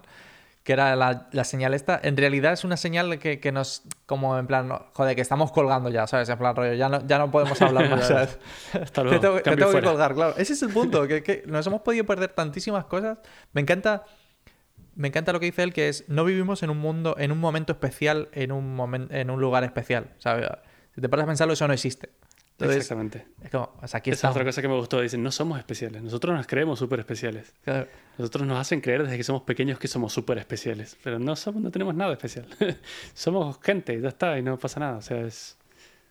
que 0.64 0.74
era 0.74 0.96
la, 0.96 1.28
la 1.32 1.44
señal 1.44 1.74
esta, 1.74 2.00
en 2.04 2.16
realidad 2.18 2.54
es 2.54 2.64
una 2.64 2.78
señal 2.78 3.18
que, 3.18 3.40
que 3.40 3.52
nos, 3.52 3.82
como 4.06 4.38
en 4.38 4.46
plan, 4.46 4.68
no, 4.68 4.86
joder, 4.94 5.16
que 5.16 5.22
estamos 5.22 5.52
colgando 5.52 5.90
ya, 5.90 6.06
¿sabes? 6.06 6.30
En 6.30 6.38
plan, 6.38 6.56
rollo, 6.56 6.74
ya 6.74 6.88
no, 6.88 7.06
ya 7.08 7.18
no 7.18 7.32
podemos 7.32 7.60
hablar 7.64 7.90
más, 7.90 8.08
¿sabes? 8.08 8.38
Hasta 8.74 9.02
Te 9.02 9.04
luego. 9.04 9.20
tengo, 9.20 9.36
te 9.42 9.56
tengo 9.56 9.72
que 9.72 9.82
colgar, 9.82 10.14
claro. 10.14 10.36
Ese 10.38 10.54
es 10.54 10.62
el 10.62 10.70
punto, 10.70 11.08
que, 11.08 11.24
que 11.24 11.44
nos 11.48 11.66
hemos 11.66 11.82
podido 11.82 12.06
perder 12.06 12.30
tantísimas 12.34 12.86
cosas. 12.86 13.18
Me 13.54 13.62
encanta, 13.62 14.04
me 14.96 15.08
encanta 15.08 15.34
lo 15.34 15.40
que 15.40 15.48
dice 15.48 15.64
él, 15.64 15.74
que 15.74 15.90
es, 15.90 16.08
no 16.10 16.24
vivimos 16.26 16.62
en 16.64 16.70
un 16.70 16.78
mundo, 16.78 17.16
en 17.18 17.32
un 17.32 17.40
momento 17.40 17.74
especial, 17.74 18.30
en 18.34 18.52
un, 18.52 18.78
momen- 18.78 19.08
en 19.12 19.30
un 19.32 19.42
lugar 19.42 19.64
especial, 19.64 20.12
¿sabes? 20.20 20.48
Si 20.94 21.02
te 21.02 21.10
paras 21.10 21.24
a 21.24 21.28
pensarlo, 21.28 21.54
eso 21.54 21.68
no 21.68 21.74
existe. 21.74 22.10
Entonces, 22.62 22.84
Exactamente. 22.84 23.26
es 23.44 23.50
como, 23.50 23.72
pues 23.80 23.96
aquí 23.96 24.12
Esa 24.12 24.28
es 24.28 24.32
otra 24.32 24.46
cosa 24.46 24.62
que 24.62 24.68
me 24.68 24.76
gustó. 24.76 25.02
Dicen, 25.02 25.24
no 25.24 25.32
somos 25.32 25.58
especiales. 25.58 26.04
Nosotros 26.04 26.36
nos 26.36 26.46
creemos 26.46 26.78
súper 26.80 27.00
especiales. 27.00 27.54
Claro. 27.64 27.88
Nosotros 28.18 28.46
nos 28.46 28.60
hacen 28.60 28.82
creer 28.82 29.04
desde 29.04 29.18
que 29.18 29.24
somos 29.24 29.42
pequeños 29.44 29.80
que 29.80 29.88
somos 29.88 30.14
súper 30.14 30.38
especiales. 30.38 30.98
Pero 31.04 31.18
no, 31.18 31.36
somos, 31.36 31.62
no 31.62 31.72
tenemos 31.72 31.96
nada 31.96 32.14
especial. 32.14 32.46
somos 33.14 33.60
gente, 33.62 34.00
ya 34.00 34.10
está, 34.10 34.38
y 34.38 34.44
no 34.44 34.58
pasa 34.60 34.80
nada. 34.80 34.98
O 34.98 35.02
sea, 35.02 35.22
es, 35.22 35.58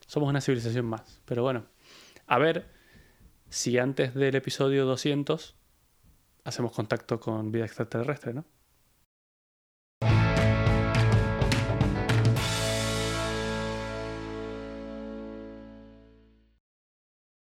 somos 0.07 0.29
una 0.29 0.41
civilización 0.41 0.87
más. 0.87 1.21
Pero 1.25 1.43
bueno, 1.43 1.67
a 2.27 2.39
ver 2.39 2.67
si 3.49 3.79
antes 3.79 4.15
del 4.15 4.35
episodio 4.35 4.87
200 4.87 5.55
hacemos 6.45 6.73
contacto 6.73 7.21
con 7.21 7.53
vida 7.53 7.65
extraterrestre, 7.65 8.35
¿no? 8.35 8.45